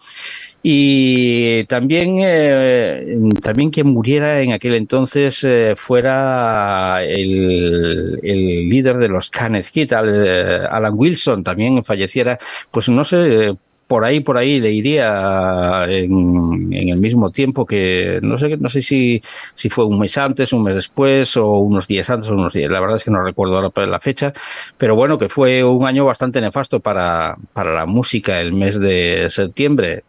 [0.66, 9.08] y también eh, también que muriera en aquel entonces eh, fuera el, el, líder de
[9.08, 12.38] los Kenneth Kid, eh, Alan Wilson, también falleciera,
[12.70, 13.54] pues no sé
[13.86, 18.68] por ahí, por ahí le iría en, en, el mismo tiempo que no sé, no
[18.68, 19.22] sé si,
[19.54, 22.70] si fue un mes antes, un mes después, o unos días antes, o unos días.
[22.70, 24.32] La verdad es que no recuerdo ahora la fecha,
[24.78, 29.28] pero bueno, que fue un año bastante nefasto para, para la música el mes de
[29.30, 30.04] septiembre.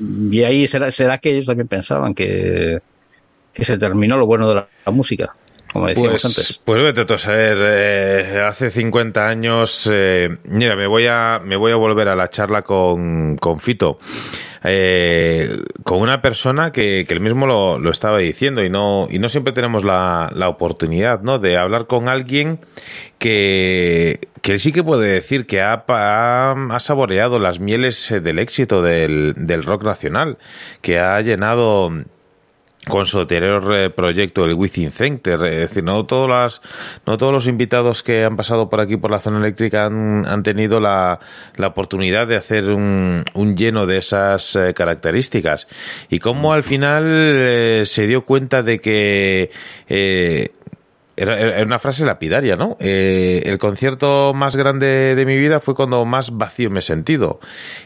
[0.00, 2.80] Y ahí será, será que ellos también pensaban que,
[3.52, 5.34] que se terminó lo bueno de la música
[5.74, 6.60] como decíamos pues, antes.
[6.64, 11.72] Pues vete a saber, eh, hace 50 años, eh, mira, me voy a me voy
[11.72, 13.98] a volver a la charla con, con Fito,
[14.62, 19.18] eh, con una persona que, que él mismo lo, lo, estaba diciendo y no y
[19.18, 21.40] no siempre tenemos la, la oportunidad, ¿no?
[21.40, 22.60] De hablar con alguien
[23.18, 28.80] que que sí que puede decir que ha, ha, ha, saboreado las mieles del éxito
[28.80, 30.38] del, del rock nacional,
[30.82, 31.90] que ha llenado
[32.88, 35.34] con su anterior eh, proyecto, el Within Center.
[35.44, 36.60] Es decir, no, todas las,
[37.06, 40.42] no todos los invitados que han pasado por aquí por la zona eléctrica han, han
[40.42, 41.20] tenido la,
[41.56, 45.66] la, oportunidad de hacer un, un lleno de esas eh, características.
[46.08, 49.50] Y cómo al final eh, se dio cuenta de que
[49.88, 50.50] eh,
[51.16, 52.76] era, una frase lapidaria, ¿no?
[52.80, 57.40] Eh, el concierto más grande de mi vida fue cuando más vacío me he sentido.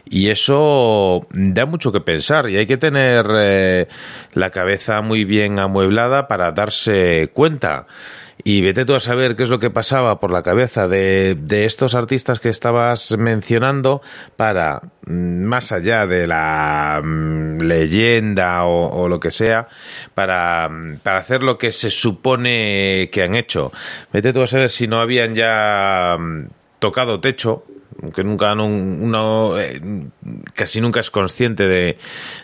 [0.04, 3.88] Y eso da mucho que pensar y hay que tener eh,
[4.32, 7.86] la cabeza muy bien amueblada para darse cuenta.
[8.44, 11.64] Y vete tú a saber qué es lo que pasaba por la cabeza de, de
[11.64, 14.00] estos artistas que estabas mencionando
[14.36, 19.68] para, mm, más allá de la mm, leyenda o, o, lo que sea,
[20.14, 23.72] para, mm, para hacer lo que se supone que han hecho.
[24.12, 26.16] Vete tú a saber si no habían ya
[26.78, 27.64] tocado techo
[28.14, 29.80] que nunca uno eh,
[30.54, 31.98] casi nunca es consciente de,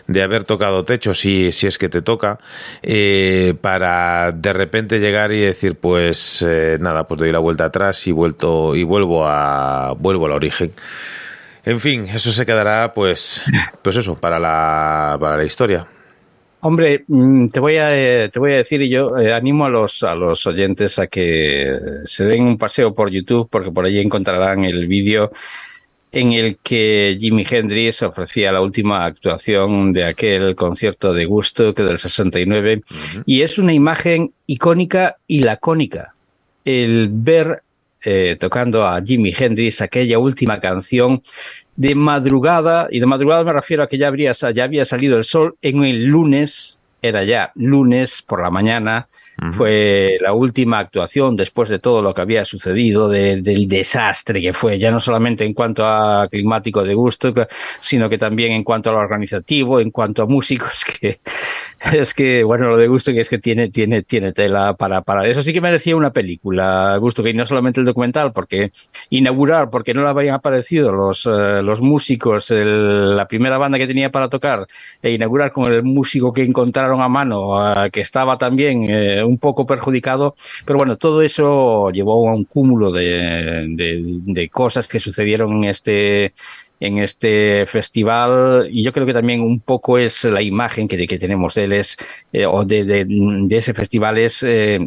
[0.07, 2.39] de, haber tocado techo si, si es que te toca,
[2.81, 8.05] eh, para de repente llegar y decir, pues eh, nada, pues doy la vuelta atrás
[8.07, 10.73] y vuelto y vuelvo a vuelvo al origen.
[11.63, 13.43] En fin, eso se quedará, pues,
[13.81, 15.87] pues eso, para la, para la historia.
[16.67, 19.69] Hombre, mm, te voy a, eh, te voy a decir y yo eh, animo a
[19.69, 23.99] los, a los oyentes a que se den un paseo por YouTube porque por allí
[23.99, 25.31] encontrarán el vídeo
[26.11, 31.83] en el que Jimi Hendrix ofrecía la última actuación de aquel concierto de gusto que
[31.83, 32.81] del 69
[33.27, 36.15] y es una imagen icónica y lacónica.
[36.63, 37.61] El ver
[38.03, 41.21] eh, tocando a Jimi Hendrix aquella última canción
[41.75, 45.23] de madrugada, y de madrugada me refiero a que ya, habría, ya había salido el
[45.23, 49.07] sol en el lunes, era ya lunes por la mañana,
[49.51, 54.79] fue la última actuación después de todo lo que había sucedido, del desastre que fue,
[54.79, 57.33] ya no solamente en cuanto a climático de gusto,
[57.81, 61.19] sino que también en cuanto a lo organizativo, en cuanto a músicos, que
[61.93, 65.27] es que, bueno, lo de gusto que es que tiene, tiene, tiene tela para, para
[65.27, 65.43] eso.
[65.43, 68.71] Sí que merecía una película, gusto que no solamente el documental, porque
[69.09, 74.09] inaugurar, porque no le habían aparecido los, eh, los músicos, la primera banda que tenía
[74.09, 74.67] para tocar,
[75.01, 77.55] e inaugurar con el músico que encontraron a mano,
[77.91, 80.35] que estaba también eh, un poco perjudicado,
[80.65, 86.33] pero bueno, todo eso llevó a un cúmulo de, de, cosas que sucedieron en este
[86.79, 91.17] en este festival y yo creo que también un poco es la imagen que, que
[91.17, 91.97] tenemos de él es
[92.33, 94.79] eh, o de, de, ese festival es eh,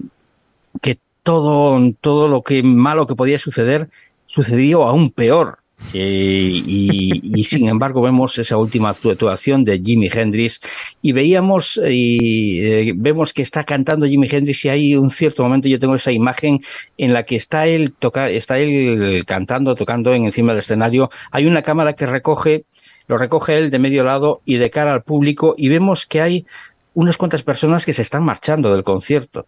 [0.83, 3.89] que todo todo lo que malo que podía suceder
[4.27, 5.59] sucedió aún peor
[5.93, 10.61] y, sin embargo vemos esa última actuación de Jimi Hendrix
[11.01, 15.69] y veíamos y eh, vemos que está cantando Jimi Hendrix y hay un cierto momento
[15.69, 16.61] yo tengo esa imagen
[16.99, 21.11] en la que está él toca, está él cantando tocando en encima del escenario.
[21.31, 22.65] Hay una cámara que recoge
[23.07, 26.47] lo recoge él de medio lado y de cara al público y vemos que hay
[26.93, 29.47] unas cuantas personas que se están marchando del concierto.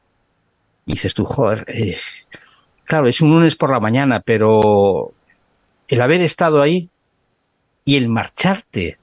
[0.86, 1.98] Y dices tú joder eh,
[2.84, 5.12] claro es un lunes por la mañana pero
[5.90, 6.88] el haber estado ahí
[7.84, 8.98] y el marcharte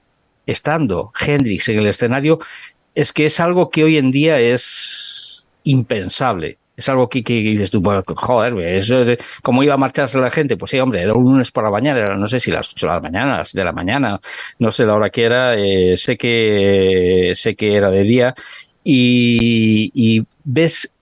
[0.46, 2.38] estando Hendrix en el escenario
[2.94, 6.56] es que es algo que hoy en día es impensable.
[6.76, 9.04] Es algo que, dices tú, joder, eso
[9.42, 10.56] ¿cómo iba a marcharse la gente?
[10.56, 12.86] Pues sí, hombre, era un lunes por la mañana, era, no sé si las 8
[12.86, 14.20] de la mañana, las de la mañana,
[14.60, 18.34] no sé la hora que era, eh, sé que sé que era de día,
[18.84, 20.92] y ves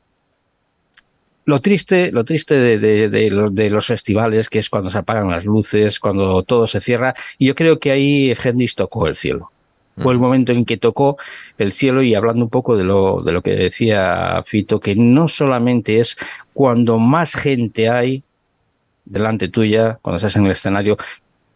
[1.46, 6.00] lo triste, lo triste de, de, los festivales, que es cuando se apagan las luces,
[6.00, 9.52] cuando todo se cierra, y yo creo que ahí Hendrix tocó el cielo.
[9.96, 10.22] Fue el mm.
[10.22, 11.16] momento en que tocó
[11.56, 15.28] el cielo y hablando un poco de lo, de lo que decía Fito, que no
[15.28, 16.18] solamente es
[16.52, 18.24] cuando más gente hay
[19.04, 20.96] delante tuya, cuando estás en el escenario,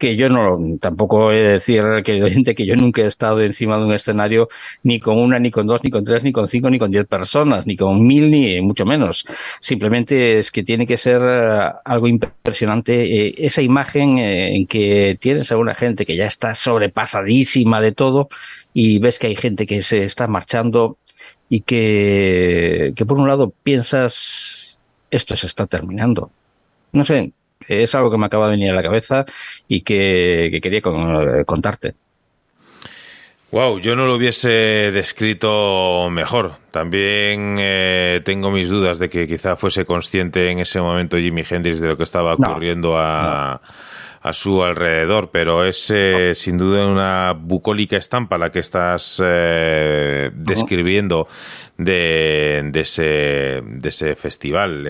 [0.01, 3.85] que yo no, tampoco he de decir, gente, que yo nunca he estado encima de
[3.85, 4.49] un escenario
[4.83, 7.07] ni con una, ni con dos, ni con tres, ni con cinco, ni con diez
[7.07, 9.25] personas, ni con mil, ni mucho menos.
[9.61, 15.19] Simplemente es que tiene que ser eh, algo impresionante eh, esa imagen eh, en que
[15.21, 18.29] tienes a una gente que ya está sobrepasadísima de todo
[18.73, 20.97] y ves que hay gente que se está marchando
[21.51, 24.79] y que, que por un lado piensas,
[25.11, 26.31] esto se está terminando.
[26.93, 27.33] No sé,
[27.71, 29.25] es algo que me acaba de venir a la cabeza
[29.69, 30.83] y que, quería
[31.47, 31.95] contarte.
[33.53, 34.49] Wow, yo no lo hubiese
[34.93, 36.55] descrito mejor.
[36.71, 41.81] También eh, tengo mis dudas de que quizá fuese consciente en ese momento Jimi Hendrix
[41.81, 43.61] de lo que estaba ocurriendo a,
[44.33, 51.27] su alrededor, pero es eh, sin duda una bucólica estampa la que estás eh, describiendo
[51.77, 54.85] de, ese, de ese festival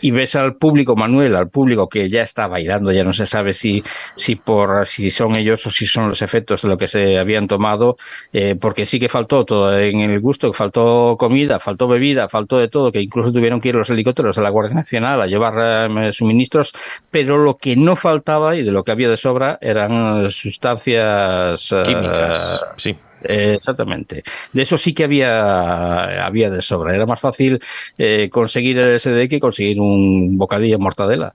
[0.00, 3.52] y ves al público, Manuel, al público que ya está bailando, ya no se sabe
[3.52, 3.82] si,
[4.16, 7.48] si por si son ellos o si son los efectos de lo que se habían
[7.48, 7.96] tomado,
[8.32, 12.68] eh, porque sí que faltó todo en el gusto, faltó comida, faltó bebida, faltó de
[12.68, 16.12] todo, que incluso tuvieron que ir los helicópteros de la Guardia Nacional a llevar eh,
[16.12, 16.72] suministros,
[17.10, 21.82] pero lo que no faltaba y de lo que había de sobra eran sustancias eh,
[21.84, 24.22] químicas, sí exactamente.
[24.52, 26.94] De eso sí que había, había de sobra.
[26.94, 27.60] Era más fácil
[27.96, 31.34] eh, conseguir el SD que conseguir un bocadillo de mortadela.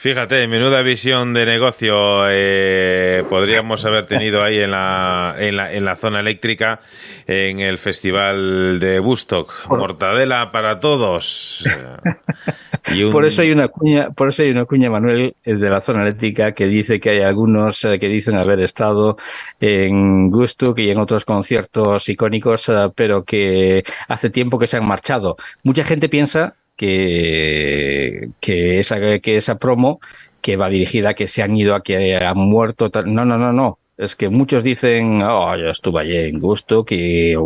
[0.00, 5.84] Fíjate, menuda visión de negocio eh, podríamos haber tenido ahí en la, en, la, en
[5.84, 6.78] la zona eléctrica
[7.26, 9.52] en el festival de Bustock.
[9.68, 11.64] Mortadela para todos.
[13.12, 16.52] Por eso hay una cuña, por eso hay una cuña, Manuel, de la zona eléctrica
[16.52, 19.16] que dice que hay algunos eh, que dicen haber estado
[19.60, 24.86] en Bustock y en otros conciertos icónicos, eh, pero que hace tiempo que se han
[24.86, 25.36] marchado.
[25.64, 30.00] Mucha gente piensa que, que, esa, que esa promo
[30.40, 32.90] que va dirigida a que se han ido, a que han muerto.
[33.04, 33.78] No, no, no, no.
[33.98, 37.36] Es que muchos dicen, oh, yo estuve allí en gusto, que,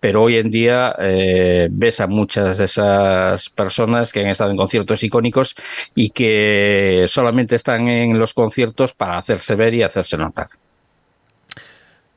[0.00, 4.56] pero hoy en día eh, ves a muchas de esas personas que han estado en
[4.56, 5.54] conciertos icónicos
[5.94, 10.48] y que solamente están en los conciertos para hacerse ver y hacerse notar.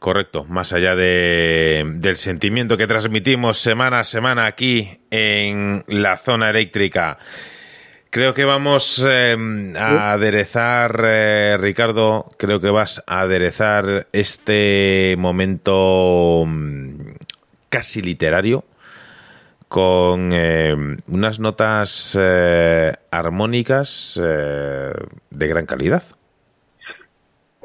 [0.01, 6.49] Correcto, más allá de, del sentimiento que transmitimos semana a semana aquí en la zona
[6.49, 7.19] eléctrica.
[8.09, 9.37] Creo que vamos eh,
[9.77, 17.11] a aderezar, eh, Ricardo, creo que vas a aderezar este momento mm,
[17.69, 18.65] casi literario
[19.67, 22.17] con eh, unas notas
[23.11, 26.01] armónicas de gran calidad.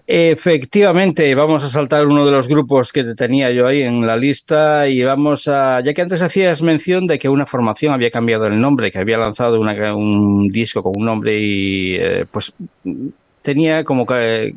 [0.09, 4.87] Efectivamente, vamos a saltar uno de los grupos que tenía yo ahí en la lista
[4.87, 8.61] y vamos a, ya que antes hacías mención de que una formación había cambiado el
[8.61, 12.53] nombre, que había lanzado un disco con un nombre y eh, pues
[13.43, 14.55] tenía como que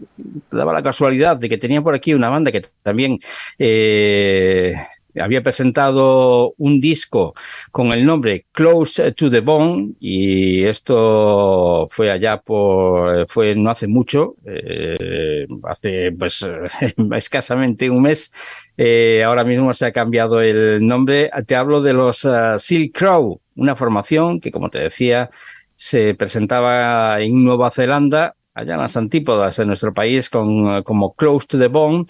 [0.52, 3.18] daba la casualidad de que tenía por aquí una banda que también
[3.58, 4.76] eh,
[5.20, 7.34] había presentado un disco
[7.72, 13.88] con el nombre Close to the Bone y esto fue allá por fue no hace
[13.88, 16.46] mucho eh, hace pues
[17.16, 18.32] escasamente un mes.
[18.78, 21.30] Eh, ahora mismo se ha cambiado el nombre.
[21.46, 25.30] Te hablo de los uh, Silk Crow una formación que como te decía
[25.76, 31.48] se presentaba en Nueva Zelanda allá en las antípodas de nuestro país con como Close
[31.48, 32.06] to the Bone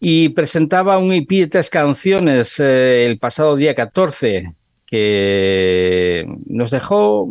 [0.00, 4.54] y presentaba un EP de tres canciones eh, el pasado día 14
[4.86, 7.28] que nos dejó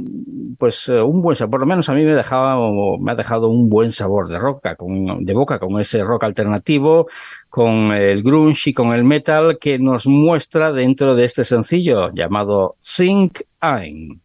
[0.58, 2.58] pues eh, un buen sabor, por lo menos a mí me dejaba
[3.00, 7.08] me ha dejado un buen sabor de roca, con, de boca con ese rock alternativo,
[7.50, 12.76] con el grunge y con el metal que nos muestra dentro de este sencillo llamado
[12.80, 14.25] Sink Ein.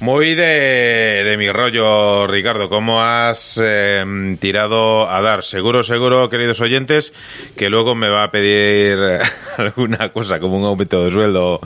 [0.00, 2.70] Muy de, de mi rollo, Ricardo.
[2.70, 4.02] ¿Cómo has eh,
[4.40, 5.44] tirado a dar?
[5.44, 7.12] Seguro, seguro, queridos oyentes,
[7.54, 8.98] que luego me va a pedir
[9.58, 11.60] alguna cosa como un aumento de sueldo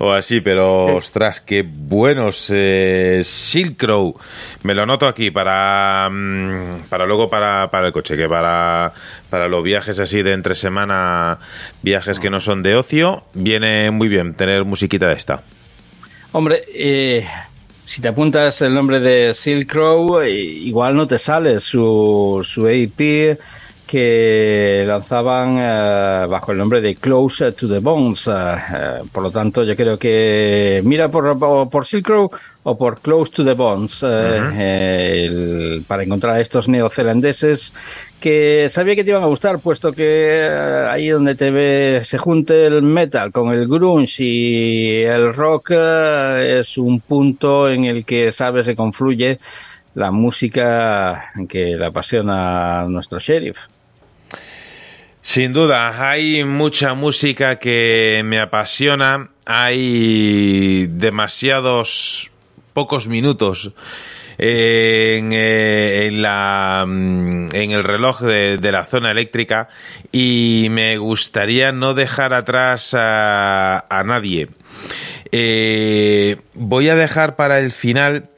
[0.00, 3.86] o así, pero ostras, qué buenos eh, Silk.
[4.64, 8.92] Me lo anoto aquí para, mm, para luego para, para el coche, que para,
[9.30, 11.38] para los viajes así de entre semana,
[11.82, 15.42] viajes que no son de ocio, viene muy bien tener musiquita de esta.
[16.32, 17.26] Hombre, eh,
[17.88, 22.68] si te apuntas el nombre de Silk Row, eh, igual no te sale su, su
[22.68, 23.38] EP
[23.86, 28.28] que lanzaban eh, bajo el nombre de Close to the Bones.
[28.28, 32.30] Eh, por lo tanto, yo creo que mira por, o por Silk Row
[32.64, 37.72] o por Close to the Bones eh, el- para encontrar a estos neozelandeses
[38.20, 42.18] que sabía que te iban a gustar, puesto que eh, ahí donde te ve, se
[42.18, 48.04] junte el metal con el grunge y el rock eh, es un punto en el
[48.04, 49.38] que, sabes, se confluye
[49.94, 53.58] la música que le apasiona a nuestro sheriff.
[55.22, 62.30] Sin duda, hay mucha música que me apasiona, hay demasiados
[62.72, 63.72] pocos minutos
[64.38, 69.68] en, eh, en la, mm, en el reloj de, la zona eléctrica
[70.12, 74.48] y me gustaría no dejar atrás a, a nadie.
[75.32, 78.28] Eh, voy a dejar para el final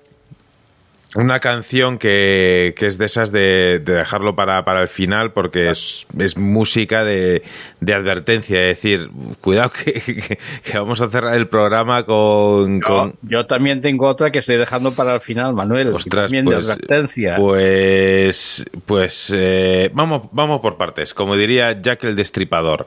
[1.16, 5.70] una canción que, que es de esas de, de dejarlo para, para el final porque
[5.70, 7.42] es, es música de,
[7.80, 9.08] de advertencia, es decir,
[9.40, 12.80] cuidado que, que- que vamos a cerrar el programa con...
[12.80, 15.88] con Yo también tengo otra que estoy dejando para el final, Manuel.
[15.94, 17.34] Ostras, también pues, de advertencia.
[17.36, 22.86] Pues, pues eh, vamos, vamos por partes, como diría Jack el Destripador.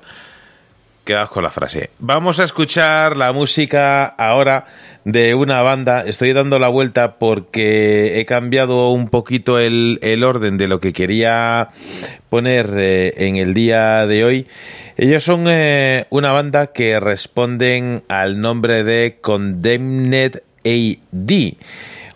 [1.03, 1.89] Quedaos con la frase.
[1.99, 4.67] Vamos a escuchar la música ahora
[5.03, 6.01] de una banda.
[6.01, 10.93] Estoy dando la vuelta porque he cambiado un poquito el, el orden de lo que
[10.93, 11.69] quería
[12.29, 14.47] poner eh, en el día de hoy.
[14.95, 21.53] Ellos son eh, una banda que responden al nombre de Condemned AD.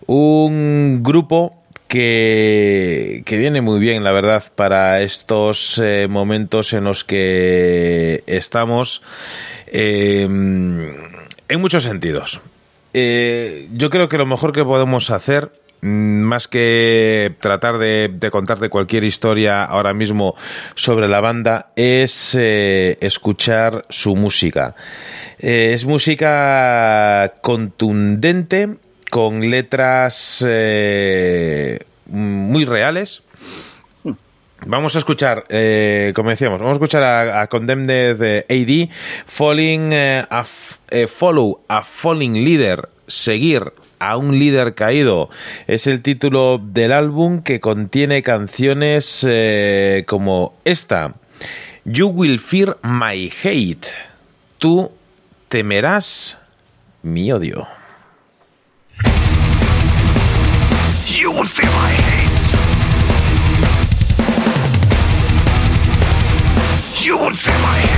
[0.06, 7.02] Un grupo que, que viene muy bien, la verdad, para estos eh, momentos en los
[7.02, 9.02] que estamos
[9.66, 12.40] eh, en muchos sentidos.
[12.92, 15.50] Eh, yo creo que lo mejor que podemos hacer,
[15.80, 20.36] mm, más que tratar de, de contarte cualquier historia ahora mismo
[20.74, 24.74] sobre la banda, es escuchar su música.
[25.38, 28.76] Es música contundente,
[29.10, 33.22] con letras eh, muy reales.
[34.66, 38.88] Vamos a escuchar, eh, como decíamos, vamos a escuchar a, a Condemned AD,
[39.26, 40.44] Falling, eh, a
[41.06, 45.30] Follow a Falling Leader, seguir a un líder caído.
[45.68, 49.26] Es el título del álbum que contiene canciones
[50.06, 51.14] como esta,
[51.84, 53.86] You Will Fear My Hate,
[54.58, 54.90] tú
[55.48, 56.36] temerás
[57.02, 57.77] mi odio.
[61.10, 62.28] You will feel my hate.
[67.04, 67.97] You will feel my hate.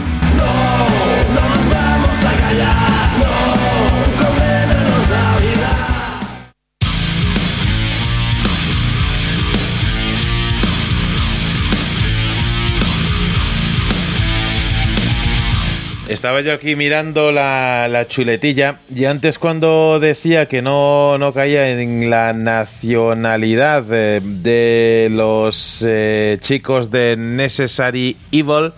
[16.21, 21.71] Estaba yo aquí mirando la, la chuletilla y antes cuando decía que no, no caía
[21.71, 28.71] en la nacionalidad de, de los eh, chicos de Necessary Evil,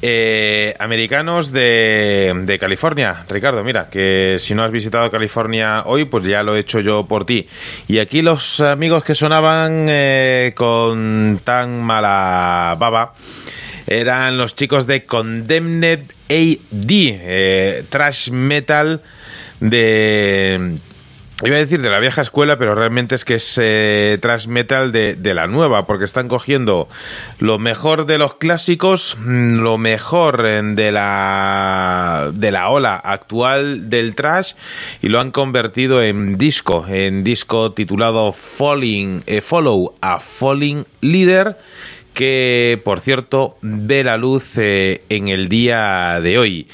[0.00, 3.26] eh, americanos de, de, California.
[3.28, 7.04] Ricardo, mira, que si no has visitado California hoy, pues ya lo he hecho yo
[7.04, 7.46] por ti.
[7.86, 13.12] Y aquí los amigos que sonaban eh, con tan mala baba
[13.86, 19.02] eran los chicos de Condemned AD, eh, trash metal
[19.60, 20.78] de...
[21.44, 24.92] Iba a decir de la vieja escuela, pero realmente es que es eh, trash metal
[24.92, 26.88] de, de, la nueva, porque están cogiendo
[27.40, 34.14] lo mejor de los clásicos, mm, lo mejor de la, de la ola actual del
[34.14, 34.52] trash,
[35.00, 41.58] y lo han convertido en disco, en disco titulado Falling, eh, Follow a Falling Leader,
[42.14, 46.68] que por cierto ve la luz eh, en el día de hoy.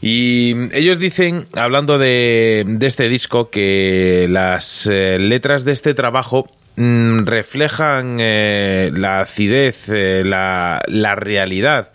[0.00, 6.48] Y ellos dicen, hablando de, de este disco, que las eh, letras de este trabajo
[6.76, 11.92] mm, reflejan eh, la acidez, la, la, realidad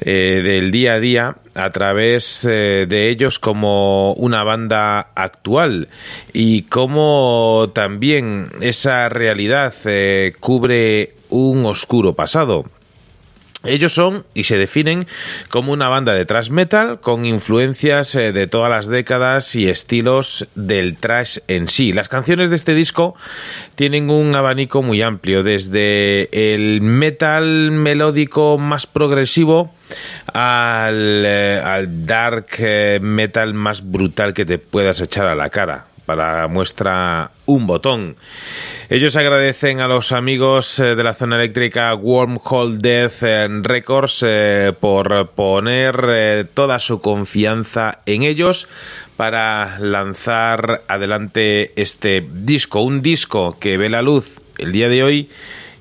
[0.00, 5.88] del día a día a través de ellos como una banda actual
[6.32, 9.72] y cómo también esa realidad
[10.40, 12.64] cubre un oscuro pasado.
[13.66, 15.06] Ellos son y se definen
[15.48, 20.46] como una banda de thrash metal con influencias eh, de todas las décadas y estilos
[20.54, 21.92] del thrash en sí.
[21.92, 23.14] Las canciones de este disco
[23.74, 29.72] tienen un abanico muy amplio, desde el metal melódico más progresivo
[30.32, 35.86] al, eh, al dark eh, metal más brutal que te puedas echar a la cara
[36.06, 38.16] para muestra un botón.
[38.88, 43.22] Ellos agradecen a los amigos de la zona eléctrica Wormhole Death
[43.62, 48.68] Records eh, por poner eh, toda su confianza en ellos
[49.16, 55.30] para lanzar adelante este disco, un disco que ve la luz el día de hoy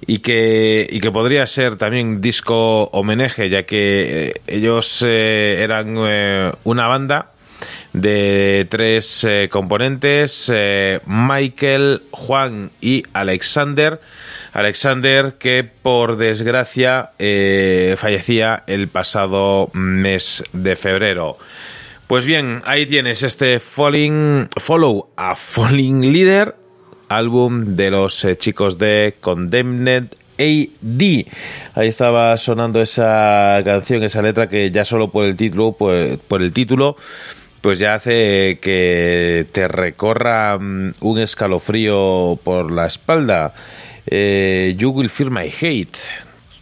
[0.07, 5.95] y que, y que podría ser también disco homenaje, ya que eh, ellos eh, eran
[5.97, 7.31] eh, una banda
[7.93, 13.99] de tres eh, componentes, eh, Michael, Juan y Alexander.
[14.53, 21.37] Alexander que por desgracia eh, fallecía el pasado mes de febrero.
[22.07, 26.55] Pues bien, ahí tienes este Falling, Follow a Falling Leader,
[27.09, 31.25] álbum de los chicos de Condemned AD.
[31.75, 36.41] Ahí estaba sonando esa canción, esa letra que ya solo por el título, pues, por
[36.41, 36.97] el título,
[37.65, 43.55] pues ya hace que te recorra um, un escalofrío por la espalda.
[44.05, 45.97] Eh, you will fear my hate.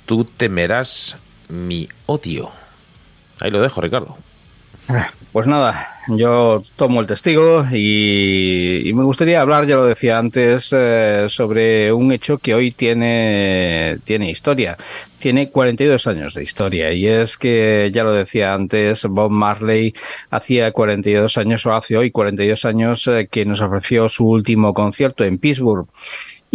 [0.06, 1.18] Tú temerás
[1.50, 2.52] mi odio.
[3.42, 4.16] Ahí lo dejo, Ricardo.
[5.32, 11.26] Pues nada, yo tomo el testigo y, me gustaría hablar, ya lo decía antes, eh,
[11.28, 14.78] sobre un hecho que hoy tiene, tiene historia.
[15.18, 19.96] Tiene 42 años de historia y es que, ya lo decía antes, Bob Marley
[20.30, 25.24] hacía 42 años o hace hoy 42 años eh, que nos ofreció su último concierto
[25.24, 25.88] en Pittsburgh.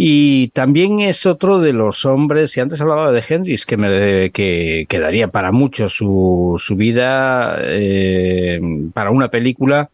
[0.01, 4.85] Y también es otro de los hombres, y antes hablaba de Hendrix, que, me, que,
[4.87, 8.61] que daría para mucho su, su vida, eh,
[8.93, 9.89] para una película,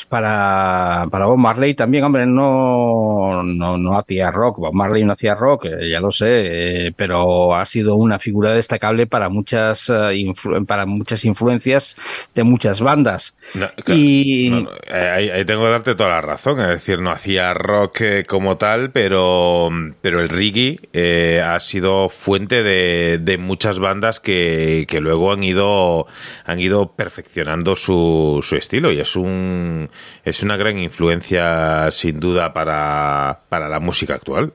[0.00, 5.12] pues para, para Bob Marley también, hombre, no, no, no hacía rock, Bob Marley no
[5.12, 9.88] hacía rock, eh, ya lo sé, eh, pero ha sido una figura destacable para muchas,
[9.90, 11.96] uh, influ para muchas influencias
[12.34, 13.34] de muchas bandas.
[13.54, 17.10] No, claro, y no, ahí, ahí, tengo que darte toda la razón, es decir, no
[17.10, 19.68] hacía rock eh, como tal, pero,
[20.00, 25.42] pero el reggae eh, ha sido fuente de, de muchas bandas que, que, luego han
[25.42, 26.06] ido,
[26.44, 28.92] han ido perfeccionando su, su estilo.
[28.92, 29.89] Y es un,
[30.24, 34.52] es una gran influencia sin duda para, para la música actual.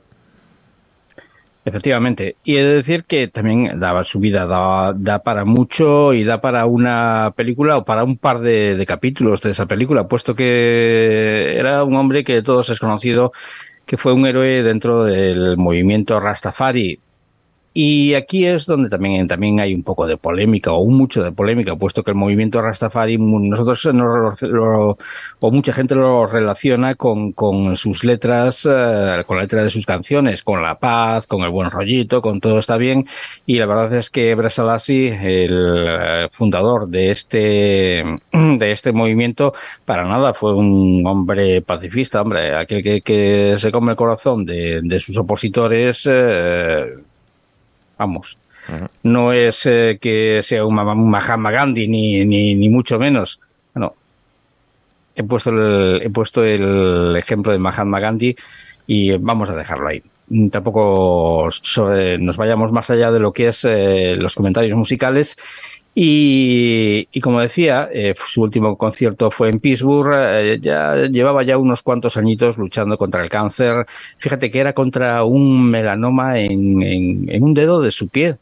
[1.65, 2.35] Efectivamente.
[2.43, 6.39] Y he de decir que también daba su vida, da, da, para mucho y da
[6.39, 11.57] para una película o para un par de, de, capítulos de esa película, puesto que
[11.57, 13.33] era un hombre que todos es conocido,
[13.87, 16.99] que fue un héroe dentro del movimiento Rastafari.
[17.77, 21.75] Y aquí es donde también, también hay un poco de polémica, o mucho de polémica,
[21.75, 23.85] puesto que el movimiento Rastafari, nosotros
[25.39, 29.85] o mucha gente lo relaciona con, con sus letras, eh, con la letra de sus
[29.85, 33.07] canciones, con la paz, con el buen rollito, con todo está bien.
[33.45, 37.37] Y la verdad es que Bresalasi, el eh, fundador de este,
[38.31, 43.91] de este movimiento, para nada fue un hombre pacifista, hombre, aquel que, que se come
[43.91, 46.07] el corazón de, de sus opositores.
[46.09, 46.85] Eh,
[47.97, 48.37] Vamos.
[49.03, 53.39] No es eh, que sea un Mahatma Gandhi, ni, ni, ni mucho menos.
[53.73, 53.93] Bueno,
[55.15, 58.35] he puesto, el, he puesto el ejemplo de Mahatma Gandhi
[58.87, 60.01] y vamos a dejarlo ahí.
[60.49, 61.49] Tampoco
[62.19, 65.37] nos vayamos más allá de lo que es eh, los comentarios musicales
[65.95, 71.57] y, y, como decía, eh, su último concierto fue en Pittsburgh, eh, ya llevaba ya
[71.57, 73.85] unos cuantos añitos luchando contra el cáncer.
[74.17, 78.37] Fíjate que era contra un melanoma en, en, en un dedo de su pie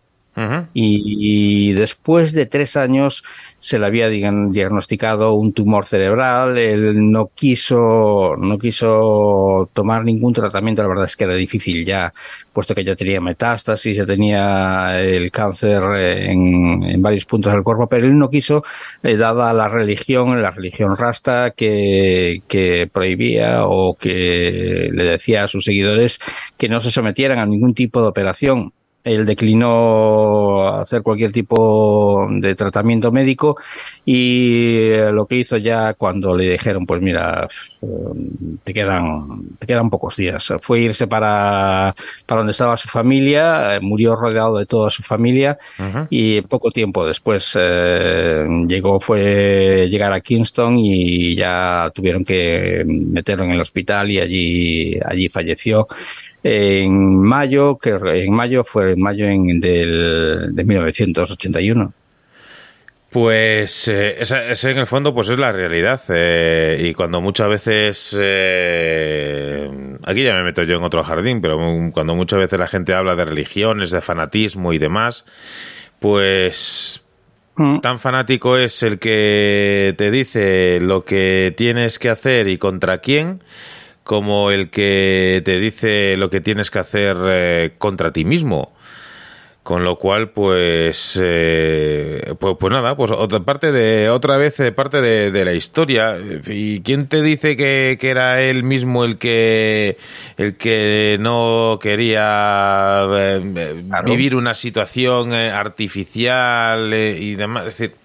[0.74, 3.24] y, después de tres años
[3.60, 6.58] se le había diagnosticado un tumor cerebral.
[6.58, 10.82] Él no quiso, no quiso tomar ningún tratamiento.
[10.82, 12.14] La verdad es que era difícil ya,
[12.52, 18.06] puesto que ya tenía metástasis, ya tenía el cáncer en, varios puntos del cuerpo, pero
[18.08, 18.64] él no quiso,
[19.04, 25.66] eh, dada la religión, la religión rasta, que prohibía o que le decía a sus
[25.66, 26.20] seguidores
[26.58, 32.56] que no se sometieran a ningún tipo de operación él declinó hacer cualquier tipo de
[32.56, 33.58] tratamiento médico
[34.06, 37.48] y lo que hizo ya cuando le dijeron pues mira
[38.64, 41.94] te quedan te quedan pocos días fue irse para
[42.26, 46.08] para donde estaba su familia murió rodeado de toda su familia uh -huh.
[46.10, 53.44] y poco tiempo después eh, llegó fue llegar a Kingston y ya tuvieron que meterlo
[53.44, 55.88] en el hospital y allí allí falleció
[56.44, 61.94] en mayo, que en mayo fue en mayo en, del, de 1981.
[63.10, 67.48] Pues eh, esa, esa, en el fondo pues es la realidad eh, y cuando muchas
[67.48, 69.70] veces eh,
[70.04, 71.60] aquí ya me meto yo en otro jardín pero
[71.94, 75.26] cuando muchas veces la gente habla de religiones de fanatismo y demás
[76.00, 77.06] pues
[77.56, 77.82] mm.
[77.82, 83.44] tan fanático es el que te dice lo que tienes que hacer y contra quién
[84.04, 88.74] como el que te dice lo que tienes que hacer eh, contra ti mismo.
[89.64, 94.74] Con lo cual, pues, eh, pues, pues, nada, pues otra parte de, otra vez de
[94.74, 96.18] parte de, de, la historia.
[96.48, 99.98] ¿Y quién te dice que, que, era él mismo el que,
[100.36, 104.12] el que no quería eh, claro.
[104.12, 107.68] vivir una situación eh, artificial eh, y demás?
[107.68, 107.96] Es decir,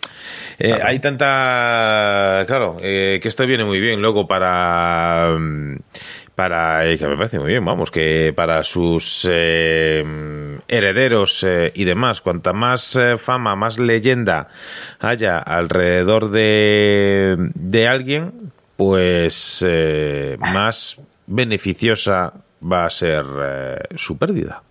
[0.59, 0.85] eh, claro.
[0.87, 2.45] hay tanta.
[2.47, 5.37] Claro, eh, que esto viene muy bien luego para.
[6.35, 6.89] Para.
[6.89, 10.05] Eh, que me parece muy bien, vamos, que para sus eh,
[10.67, 14.49] herederos eh, y demás, cuanta más fama, más leyenda
[14.99, 19.65] haya alrededor de, de alguien, pues
[20.39, 20.97] más
[21.27, 23.25] beneficiosa va a ser
[23.97, 24.63] su pérdida.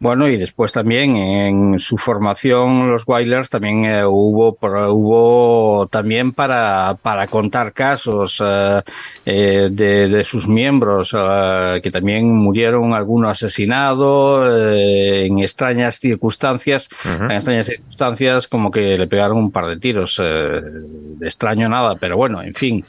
[0.00, 6.96] Bueno, y después también en su formación, los Wailers también eh, hubo, hubo también para,
[7.02, 8.80] para contar casos eh,
[9.26, 16.88] eh, de, de, sus miembros, eh, que también murieron algunos asesinados eh, en extrañas circunstancias,
[17.04, 17.24] uh -huh.
[17.24, 22.16] en extrañas circunstancias como que le pegaron un par de tiros, de extraño nada, pero
[22.16, 22.84] bueno, en fin.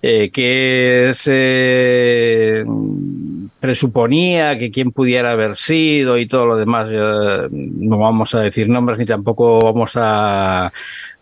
[0.00, 2.64] Eh, que se
[3.58, 6.88] presuponía que quien pudiera haber sido y todo lo demás.
[6.90, 10.72] Eh, no vamos a decir nombres ni tampoco vamos a,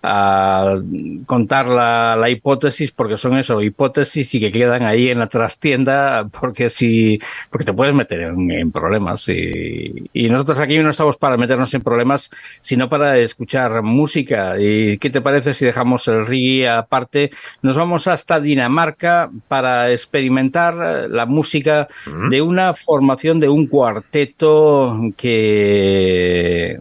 [0.09, 0.78] a
[1.26, 6.28] contar la, la, hipótesis porque son eso, hipótesis y que quedan ahí en la trastienda
[6.28, 7.18] porque si
[7.51, 11.75] porque te puedes meter en, en problemas y, y, nosotros aquí no estamos para meternos
[11.75, 14.60] en problemas sino para escuchar música.
[14.60, 17.31] Y qué te parece si dejamos el reggae aparte
[17.62, 20.75] nos vamos hasta Dinamarca para experimentar
[21.10, 21.89] la música
[22.31, 26.78] de una formación de un cuarteto que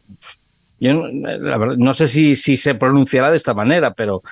[0.86, 1.10] yo
[1.78, 4.24] no sé si, se pronunciará de esta manera, pero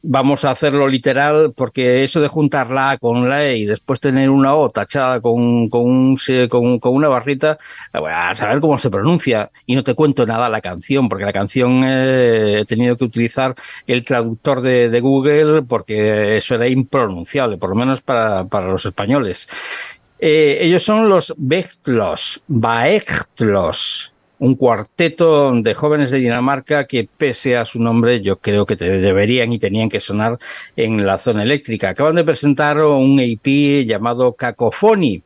[0.00, 4.00] vamos a hacerlo literal porque eso de juntar la A con la E y después
[4.00, 7.58] tener una O tachada con, con, un, con, con una barrita,
[7.92, 9.50] a saber cómo se pronuncia.
[9.66, 13.54] Y no te cuento nada la canción, porque la canción eh, he tenido que utilizar
[13.86, 19.48] el traductor de, Google porque eso era impronunciable, por lo menos para, para los españoles.
[20.18, 27.64] Eh, ellos son los Bechtlos, Baechtlos un cuarteto de jóvenes de Dinamarca que, pese a
[27.64, 30.38] su nombre, yo creo que deberían y tenían que sonar
[30.76, 31.90] en la zona eléctrica.
[31.90, 35.22] Acaban de presentar un EP llamado Cacophony.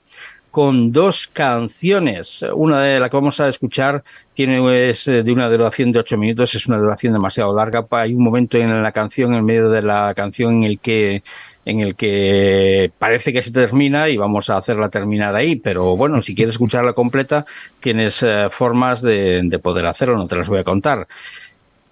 [0.53, 2.45] con dos canciones.
[2.55, 6.55] Una de la que vamos a escuchar tiene es de una duración de ocho minutos,
[6.55, 7.87] es una duración demasiado larga.
[7.91, 11.23] Hay un momento en la canción, en medio de la canción, en el que
[11.65, 16.21] en el que parece que se termina y vamos a hacerla terminar ahí, pero bueno,
[16.21, 17.47] si quieres escucharla completa,
[17.81, 21.07] tienes eh, formas de, de, poder hacerlo, no te las voy a contar.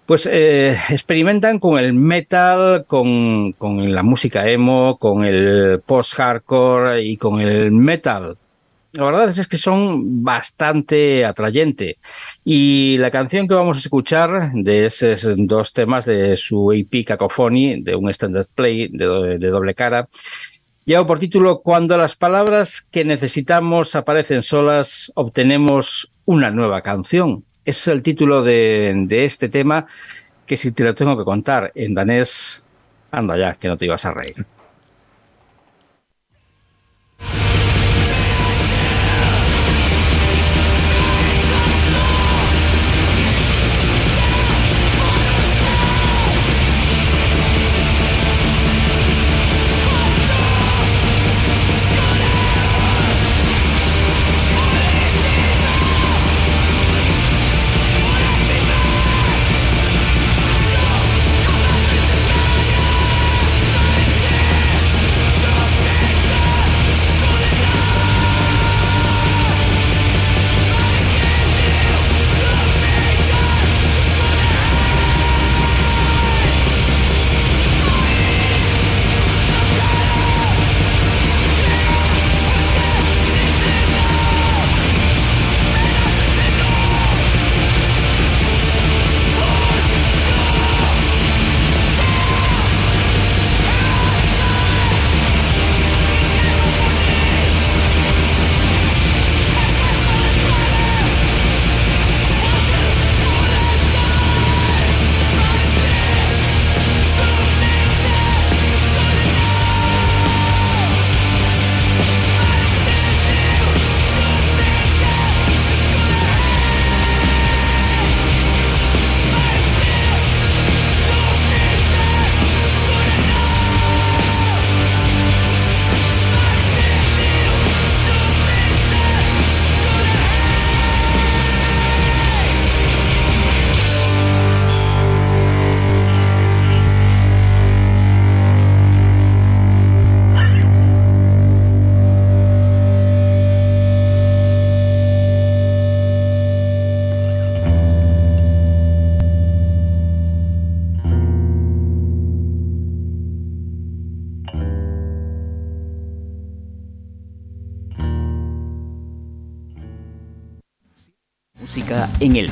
[0.06, 7.16] Pues eh, experimentan con el metal, con, con la música emo, con el post-hardcore y
[7.16, 8.36] con el metal
[8.92, 11.96] la verdad es que son bastante atrayentes.
[12.44, 17.82] Y la canción que vamos a escuchar de esos dos temas de su EP Cacophony,
[17.82, 20.08] de un standard play de, doble cara,
[20.84, 27.44] lleva por título Cuando las palabras que necesitamos aparecen solas, obtenemos una nueva canción.
[27.64, 29.86] Es el título de, de este tema
[30.46, 32.62] que si te lo tengo que contar en danés,
[33.12, 34.44] anda ya, que no te ibas a reír.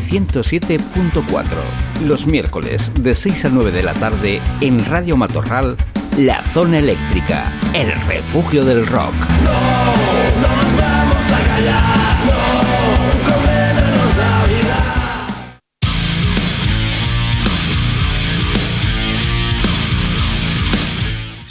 [0.08, 1.44] 107.4.
[2.06, 5.76] Los miércoles de 6 a 9 de la tarde en Radio Matorral,
[6.16, 9.14] La Zona Eléctrica, el refugio del rock.
[9.44, 9.52] No,
[10.40, 11.97] no nos vamos a callar,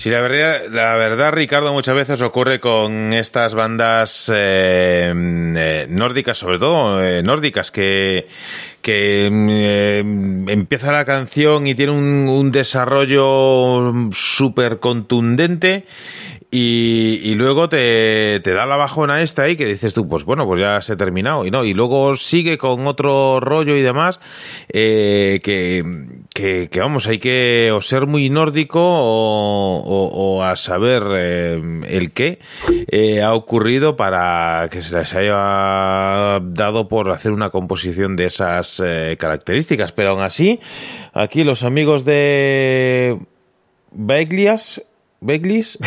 [0.08, 6.38] Sí, la verdad, la verdad, Ricardo, muchas veces ocurre con estas bandas eh, eh, nórdicas,
[6.38, 8.30] sobre todo eh, nórdicas, que,
[8.82, 15.84] que eh, empieza la canción y tiene un, un desarrollo súper contundente
[16.50, 20.61] y, luego te, te, da la bajona esta ahí que dices tú, pues bueno, pues
[20.61, 21.45] ya se ha terminado.
[21.45, 24.19] Y no, y luego sigue con otro rollo y demás,
[24.69, 25.84] eh, que,
[26.34, 32.14] que, vamos, hay que o ser muy nórdico o, o, o a saber eh, el
[32.14, 32.40] qué
[32.88, 38.82] eh, ha ocurrido para que se les haya dado por hacer una composición de esas
[38.85, 39.92] eh, características.
[39.92, 40.61] Pero aún así,
[41.14, 43.19] aquí los amigos de
[43.92, 44.82] Beglias
[45.19, 45.80] Beglis,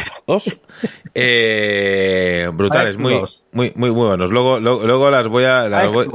[1.15, 4.31] eh, brutales, muy, muy, muy, muy buenos.
[4.31, 6.07] Luego, luego, luego las voy a, las voy,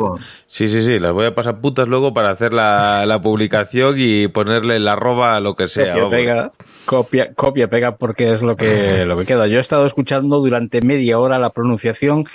[0.48, 4.28] sí, sí, sí, las voy a pasar putas luego para hacer la, la publicación y
[4.28, 5.94] ponerle la arroba a lo que sea.
[5.94, 6.52] Copia, pega,
[6.86, 9.48] copia, copia, pega, porque es lo que, lo que queda.
[9.48, 12.26] Yo he estado escuchando durante media hora la pronunciación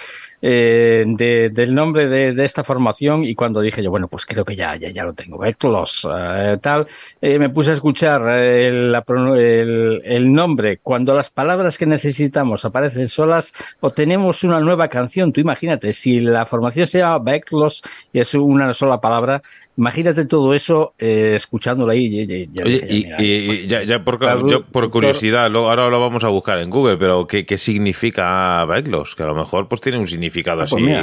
[0.42, 4.44] eh, de, del nombre de, de, esta formación y cuando dije yo, bueno, pues creo
[4.44, 6.86] que ya, ya, ya lo tengo, Eklos, eh, tal,
[7.20, 8.94] eh, me puse a escuchar el,
[9.36, 10.78] el, el, nombre.
[10.78, 15.32] Cuando las palabras que necesitamos aparecen solas, obtenemos una nueva canción.
[15.32, 19.42] Tú imagínate, si la formación se llama Eklos y es una sola palabra,
[19.80, 22.04] Imagínate todo eso eh, escuchándolo ahí.
[22.04, 23.24] y- y- y- Oye, y, mira, y-
[23.62, 26.98] y ya, ya por, yo por curiosidad, lo- ahora lo vamos a buscar en Google,
[26.98, 29.14] pero ¿qué, qué significa Baeklos?
[29.16, 30.74] Que a lo mejor pues tiene un significado Ah, así.
[30.74, 31.00] pues mira.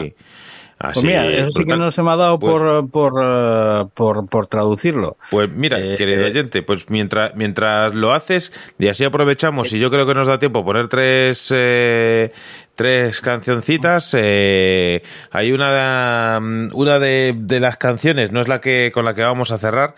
[0.77, 3.85] así Pues mira, eso sí que no se me ha dado Pues- por, por, eh,
[3.95, 5.17] por, por traducirlo.
[5.31, 9.79] Pues mira, Eh, querido eh, oyente, pues mientras, mientras lo haces, y así aprovechamos, y
[9.79, 12.31] yo creo que nos da tiempo poner tres, eh,
[12.77, 14.15] tres cancioncitas.
[14.17, 16.39] eh, hay una,
[16.73, 19.95] una de, de las canciones, no es la que con la que vamos a cerrar,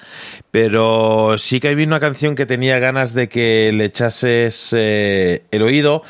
[0.50, 5.62] pero sí que hay una canción que tenía ganas de que le echases eh, el
[5.62, 6.02] oído.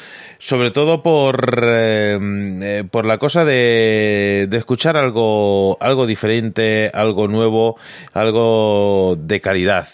[0.41, 2.17] Sobre todo por, eh,
[2.61, 7.75] eh, por la cosa de, de escuchar algo, algo diferente, algo nuevo,
[8.14, 9.89] algo de calidad.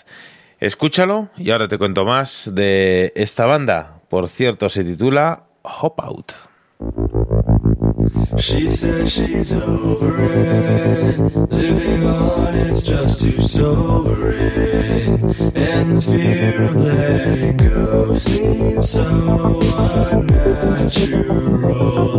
[0.59, 4.01] Escúchalo y ahora te cuento más de esta banda.
[4.07, 6.33] Por cierto, se titula Hop Out.
[8.37, 11.17] She says she's over it.
[11.49, 15.23] Living on is just too sobering.
[15.55, 19.57] And the fear of letting go seems so
[20.11, 21.45] unnatural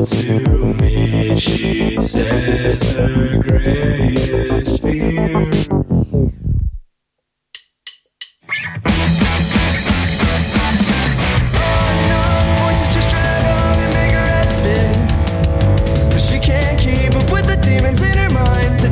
[0.06, 1.38] to me.
[1.38, 6.45] She says her greatest fear.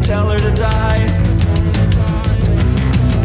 [0.07, 1.07] Tell her to die.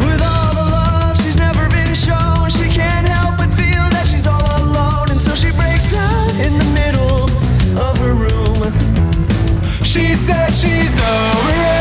[0.02, 4.26] With all the love she's never been shown, she can't help but feel that she's
[4.26, 7.24] all alone until she breaks down in the middle
[7.78, 8.62] of her room.
[9.84, 11.79] She said she's over it.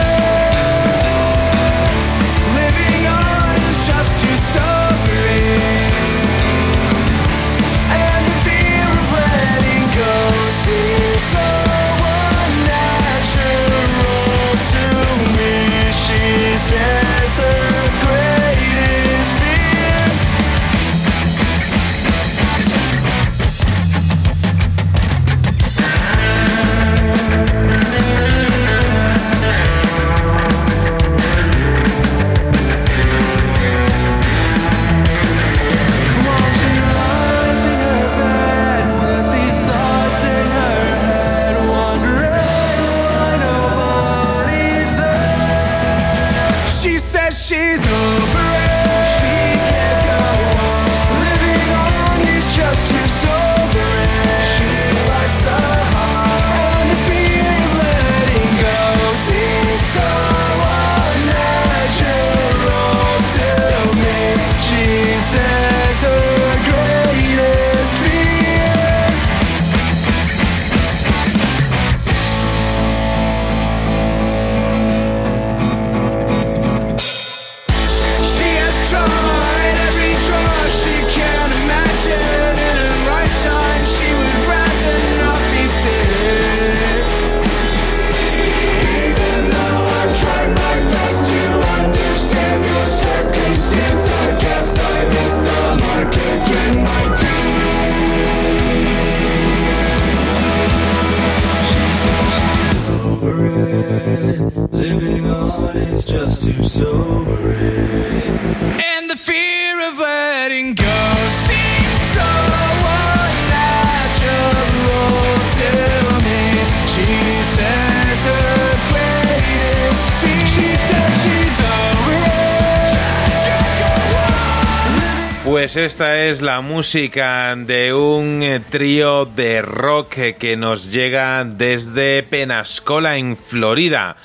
[126.61, 134.15] Música de un eh, trío de rock eh, que nos llega desde Penascola, en Florida.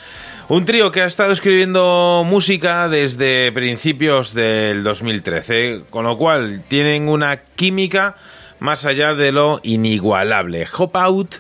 [0.49, 7.09] Un trío que ha estado escribiendo música desde principios del 2013, con lo cual tienen
[7.09, 8.17] una química
[8.65, 10.67] más allá de lo inigualable.
[10.79, 11.35] Hop Out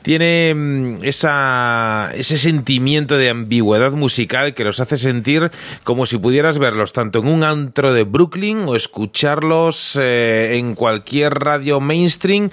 [0.00, 5.50] tiene mm, esa, ese sentimiento de ambigüedad musical que los hace sentir
[5.84, 11.34] como si pudieras verlos tanto en un antro de Brooklyn o escucharlos eh, en cualquier
[11.34, 12.48] radio mainstream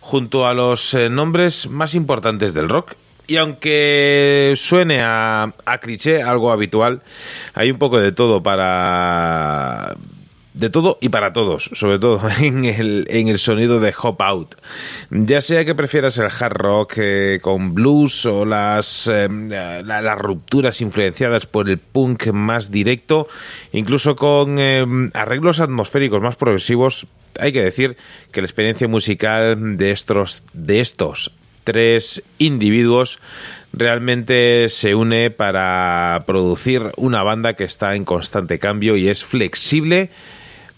[0.00, 2.92] junto a los eh, nombres más importantes del rock.
[3.28, 7.00] Y aunque suene a, a cliché, algo habitual,
[7.54, 9.96] hay un poco de todo para
[10.60, 14.54] de todo y para todos, sobre todo en el, en el sonido de Hop Out.
[15.10, 20.18] Ya sea que prefieras el hard rock eh, con blues o las, eh, la- las
[20.18, 23.26] rupturas influenciadas por el punk más directo,
[23.72, 27.06] incluso con eh, arreglos atmosféricos más progresivos,
[27.38, 27.96] hay que decir
[28.32, 31.32] que la experiencia musical de estos, de estos
[31.64, 33.18] tres individuos
[33.72, 40.10] realmente se une para producir una banda que está en constante cambio y es flexible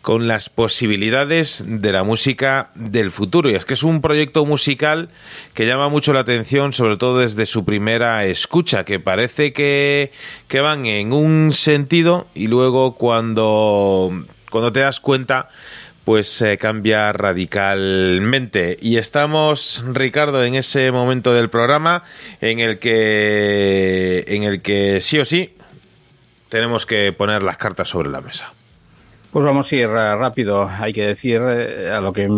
[0.03, 3.49] con las posibilidades de la música del futuro.
[3.49, 5.09] Y es que es un proyecto musical
[5.55, 10.13] que llama mucho la atención, sobre todo desde su primera escucha, que parece que,
[10.49, 14.11] que van en un sentido y luego cuando,
[14.51, 15.49] cuando te das cuenta
[16.05, 18.77] pues se cambia radicalmente.
[18.81, 22.03] Y estamos, Ricardo, en ese momento del programa
[22.41, 25.55] en el que, en el que sí o sí
[26.49, 28.53] tenemos que poner las cartas sobre la mesa.
[29.33, 30.69] Pues vamos a ir eh, rápido.
[30.69, 32.29] Hay que decir eh, a lo que,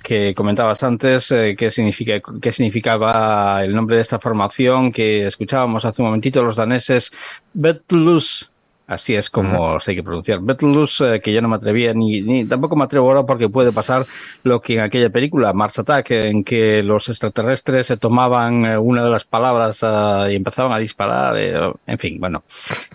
[0.00, 5.84] que comentabas antes eh, qué, significa, qué significaba el nombre de esta formación que escuchábamos
[5.84, 7.10] hace un momentito los daneses
[7.52, 8.48] Betlus
[8.86, 10.40] Así es como se hay que pronunciar.
[10.40, 13.72] Betlus, eh, que yo no me atrevía ni, ni tampoco me atrevo ahora porque puede
[13.72, 14.06] pasar
[14.44, 19.02] lo que en aquella película, Mars Attack, en que los extraterrestres se tomaban eh, una
[19.02, 21.36] de las palabras uh, y empezaban a disparar.
[21.36, 22.44] Eh, en fin, bueno,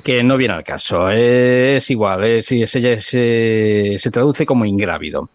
[0.02, 1.10] que no viene al caso.
[1.10, 5.30] es igual, se, se, se traduce como ingrávido.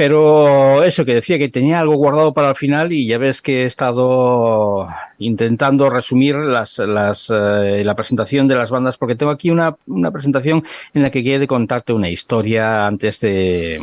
[0.00, 3.64] Pero eso que decía que tenía algo guardado para el final y ya ves que
[3.64, 4.88] he estado
[5.18, 9.76] intentando resumir las, las, eh, la presentación de las bandas porque tengo aquí una,
[10.10, 10.64] presentación
[10.94, 13.78] en la que quiero contarte una historia antes de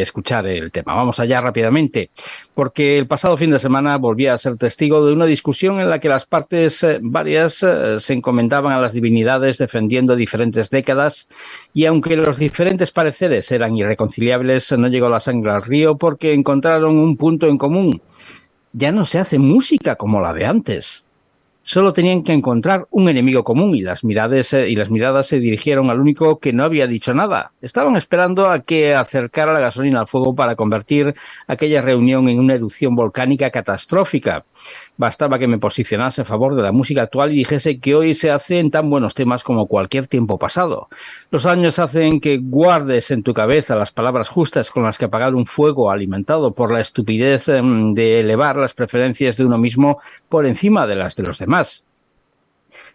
[0.00, 0.94] escuchar el tema.
[0.94, 2.08] Vamos allá rápidamente
[2.54, 5.98] porque el pasado fin de semana volví a ser testigo de una discusión en la
[5.98, 11.28] que las partes eh, varias eh, se encomendaban a las divinidades defendiendo diferentes décadas
[11.72, 16.98] y aunque los diferentes pareceres eran irreconciliables no llegó la sangre al río porque encontraron
[16.98, 18.02] un punto en común.
[18.72, 21.04] Ya no se hace música como la de antes.
[21.62, 25.90] Solo tenían que encontrar un enemigo común y las miradas y las miradas se dirigieron
[25.90, 27.52] al único que no había dicho nada.
[27.60, 31.14] Estaban esperando a que acercara la gasolina al fuego para convertir
[31.46, 34.44] aquella reunión en una erupción volcánica catastrófica.
[35.00, 38.30] Bastaba que me posicionase a favor de la música actual y dijese que hoy se
[38.30, 40.88] hacen tan buenos temas como cualquier tiempo pasado.
[41.30, 45.34] Los años hacen que guardes en tu cabeza las palabras justas con las que apagar
[45.34, 50.44] un fuego alimentado por la estupidez em, de elevar las preferencias de uno mismo por
[50.44, 51.82] encima de las de los demás.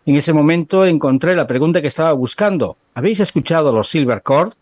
[0.05, 2.77] En ese momento encontré la pregunta que estaba buscando.
[2.93, 4.53] ¿Habéis escuchado los Silver Cord?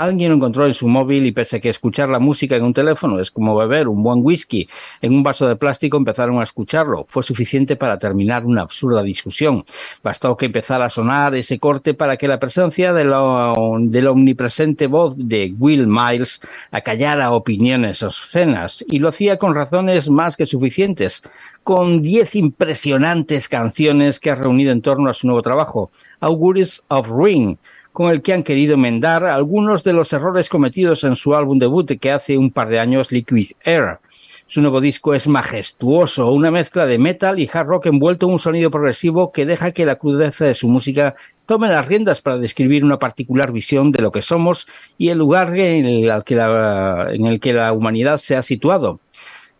[0.00, 2.72] Alguien lo encontró en su móvil y pese a que escuchar la música en un
[2.72, 4.66] teléfono es como beber un buen whisky
[5.02, 7.04] en un vaso de plástico, empezaron a escucharlo.
[7.06, 9.62] Fue suficiente para terminar una absurda discusión.
[10.02, 15.14] Bastó que empezara a sonar ese corte para que la presencia de la, omnipresente voz
[15.18, 21.22] de Will Miles acallara opiniones obscenas y lo hacía con razones más que suficientes
[21.62, 27.10] con diez impresionantes canciones que ha reunido en torno a su nuevo trabajo, Auguries of
[27.10, 27.58] Ring,
[27.92, 31.98] con el que han querido enmendar algunos de los errores cometidos en su álbum debut
[32.00, 33.98] que hace un par de años, Liquid Air.
[34.46, 38.38] Su nuevo disco es majestuoso, una mezcla de metal y hard rock envuelto en un
[38.40, 41.14] sonido progresivo que deja que la crudeza de su música
[41.46, 44.66] tome las riendas para describir una particular visión de lo que somos
[44.98, 48.98] y el lugar en el que la, en el que la humanidad se ha situado.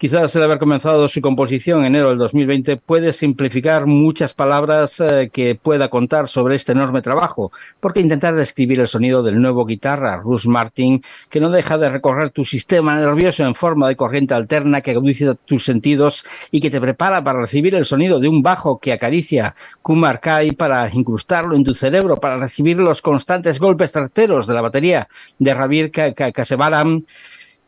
[0.01, 5.29] Quizás el haber comenzado su composición en enero del 2020 puede simplificar muchas palabras eh,
[5.31, 10.17] que pueda contar sobre este enorme trabajo, porque intentar describir el sonido del nuevo guitarra
[10.17, 14.81] Russ Martin, que no deja de recorrer tu sistema nervioso en forma de corriente alterna
[14.81, 18.79] que agudiza tus sentidos y que te prepara para recibir el sonido de un bajo
[18.79, 24.47] que acaricia Kumar Kai para incrustarlo en tu cerebro, para recibir los constantes golpes certeros
[24.47, 27.05] de la batería de Javier Kasebaram,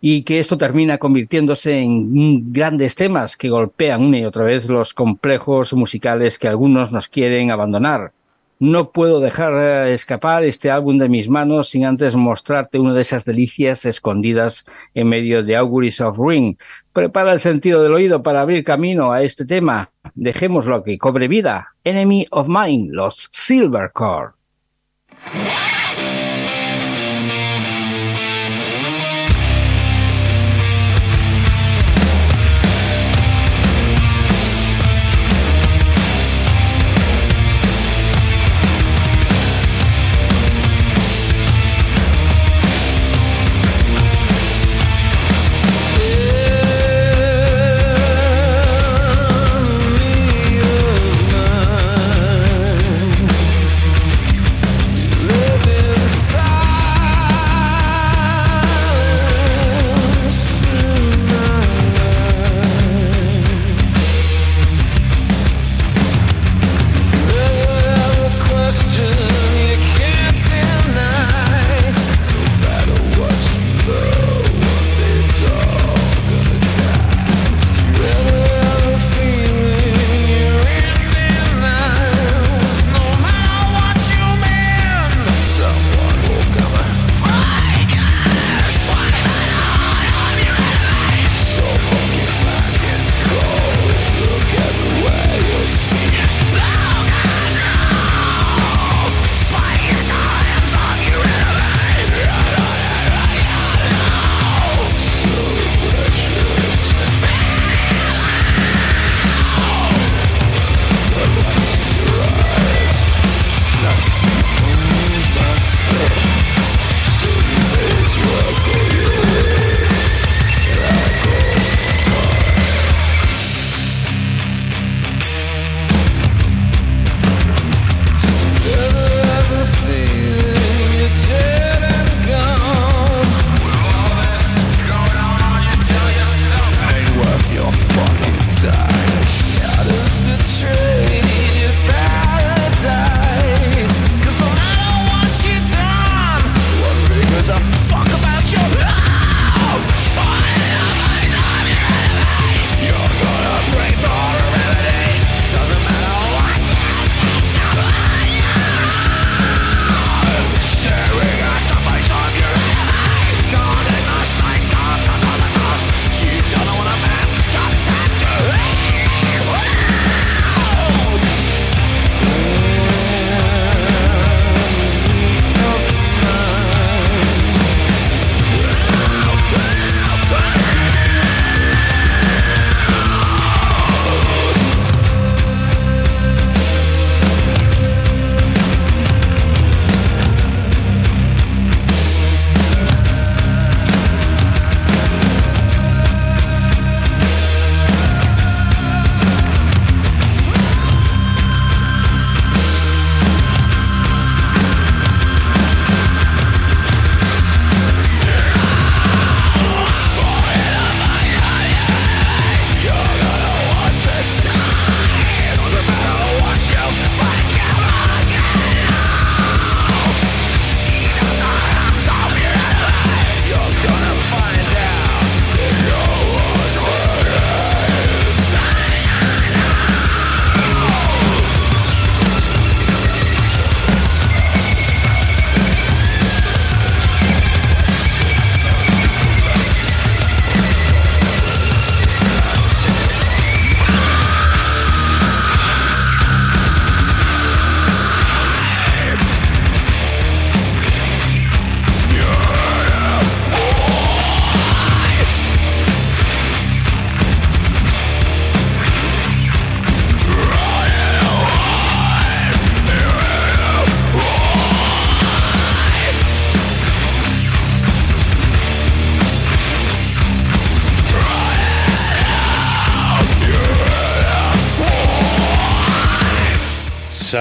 [0.04, 4.94] y que esto termina convirtiéndose en grandes temas que golpean una y otra vez los
[4.94, 8.10] complejos musicales que algunos nos quieren abandonar.
[8.58, 13.02] No puedo dejar eh, escapar este álbum de mis manos sin antes mostrarte una de
[13.02, 16.56] esas delicias escondidas en medio de Auguries of Ring.
[16.92, 19.90] Prepara el sentido del oído para abrir camino a este tema.
[20.14, 21.74] Dejémoslo que cobre vida.
[21.84, 23.92] Enemy of Mine, los Silver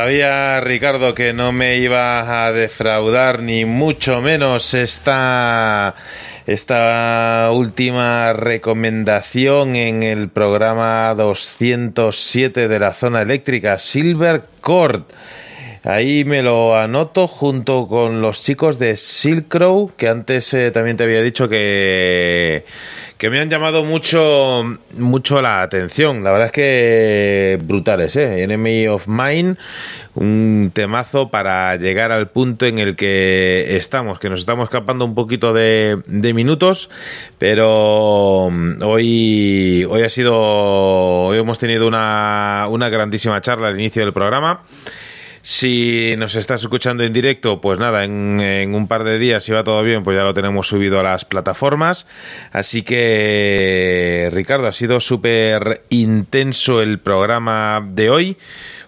[0.02, 5.94] Sabía Ricardo que no me iba a defraudar ni mucho menos esta
[6.48, 15.04] esta última recomendación en el programa 207 de la zona eléctrica Silver Cord
[15.84, 20.96] Ahí me lo anoto junto con los chicos de Silk Crow, que antes eh, también
[20.96, 22.66] te había dicho que,
[23.18, 26.24] que me han llamado mucho, mucho la atención.
[26.24, 28.44] La verdad es que brutales, ¿eh?
[28.44, 29.56] Enemy of Mine,
[30.14, 35.16] un temazo para llegar al punto en el que estamos, que nos estamos escapando un
[35.16, 36.92] poquito de, de minutos,
[37.40, 44.04] pero mm, hoy, hoy ha sido, hoy hemos tenido una, una grandísima charla al inicio
[44.04, 44.62] del programa.
[45.44, 49.64] Si nos estás escuchando en directo, pues nada, en, un par de días, si va
[49.64, 52.06] todo bien, pues ya lo tenemos subido a las plataformas.
[52.52, 58.38] Así que, Ricardo, ha sido súper intenso el programa de hoy.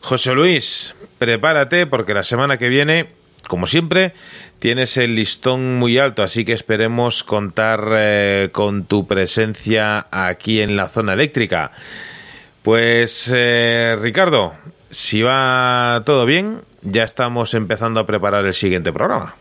[0.01, 3.07] José Luis, prepárate porque la semana que viene,
[3.47, 4.13] como siempre,
[4.59, 10.75] tienes el listón muy alto, así que esperemos contar eh, con tu presencia aquí en
[10.75, 11.71] la zona eléctrica.
[12.61, 14.53] Pues, eh, Ricardo,
[14.93, 19.35] si va todo bien, ya estamos empezando a preparar el siguiente programa.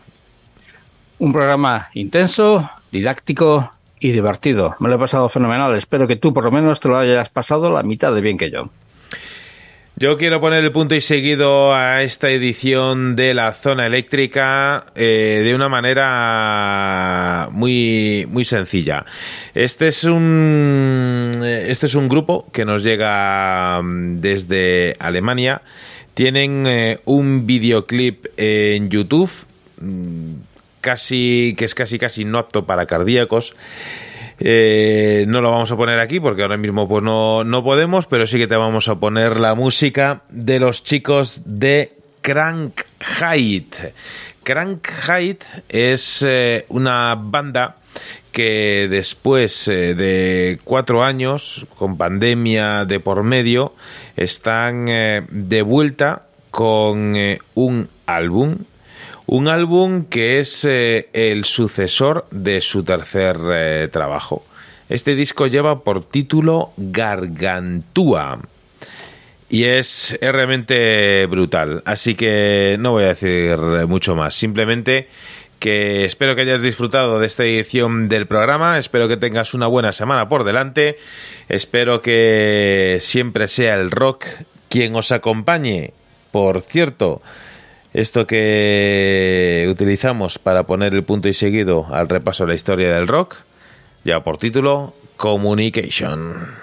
[1.19, 4.75] Un programa intenso, didáctico y divertido.
[4.79, 5.75] Me lo he pasado fenomenal.
[5.75, 8.51] Espero que tú por lo menos te lo hayas pasado la mitad de bien que
[8.51, 8.63] yo.
[9.95, 15.43] Yo quiero poner el punto y seguido a esta edición de la zona eléctrica eh,
[15.45, 19.05] de una manera muy muy sencilla.
[19.53, 25.61] Este es un este es un grupo que nos llega mm, desde Alemania.
[26.15, 29.29] Tienen eh, un videoclip en YouTube
[29.79, 30.31] mm,
[30.81, 33.53] casi que es casi casi no apto para cardíacos.
[34.45, 38.27] Eh, no lo vamos a poner aquí porque ahora mismo pues no, no podemos, pero
[38.27, 42.81] sí que te vamos a poner la música de los chicos de Crank
[43.21, 43.75] Height.
[45.69, 47.77] Es eh, una banda
[48.33, 53.75] que después eh, de cuatro años, con pandemia de por medio,
[54.17, 57.15] están de vuelta con
[57.55, 58.57] un álbum
[59.25, 64.45] un álbum que es eh, el sucesor de su tercer eh, trabajo.
[64.89, 68.39] Este disco lleva por título Gargantúa.
[69.49, 71.83] Y es, realmente brutal.
[71.85, 74.33] Así que no voy a decir mucho más.
[74.33, 75.07] Simplemente
[75.63, 78.77] que espero que hayas disfrutado de esta edición del programa.
[78.77, 80.97] Espero que tengas una buena semana por delante.
[81.47, 84.25] Espero que siempre sea el rock
[84.67, 85.93] quien os acompañe.
[86.31, 87.21] Por cierto,
[87.93, 93.07] esto que utilizamos para poner el punto y seguido al repaso de la historia del
[93.07, 93.35] rock,
[94.03, 96.62] ya por título Communication.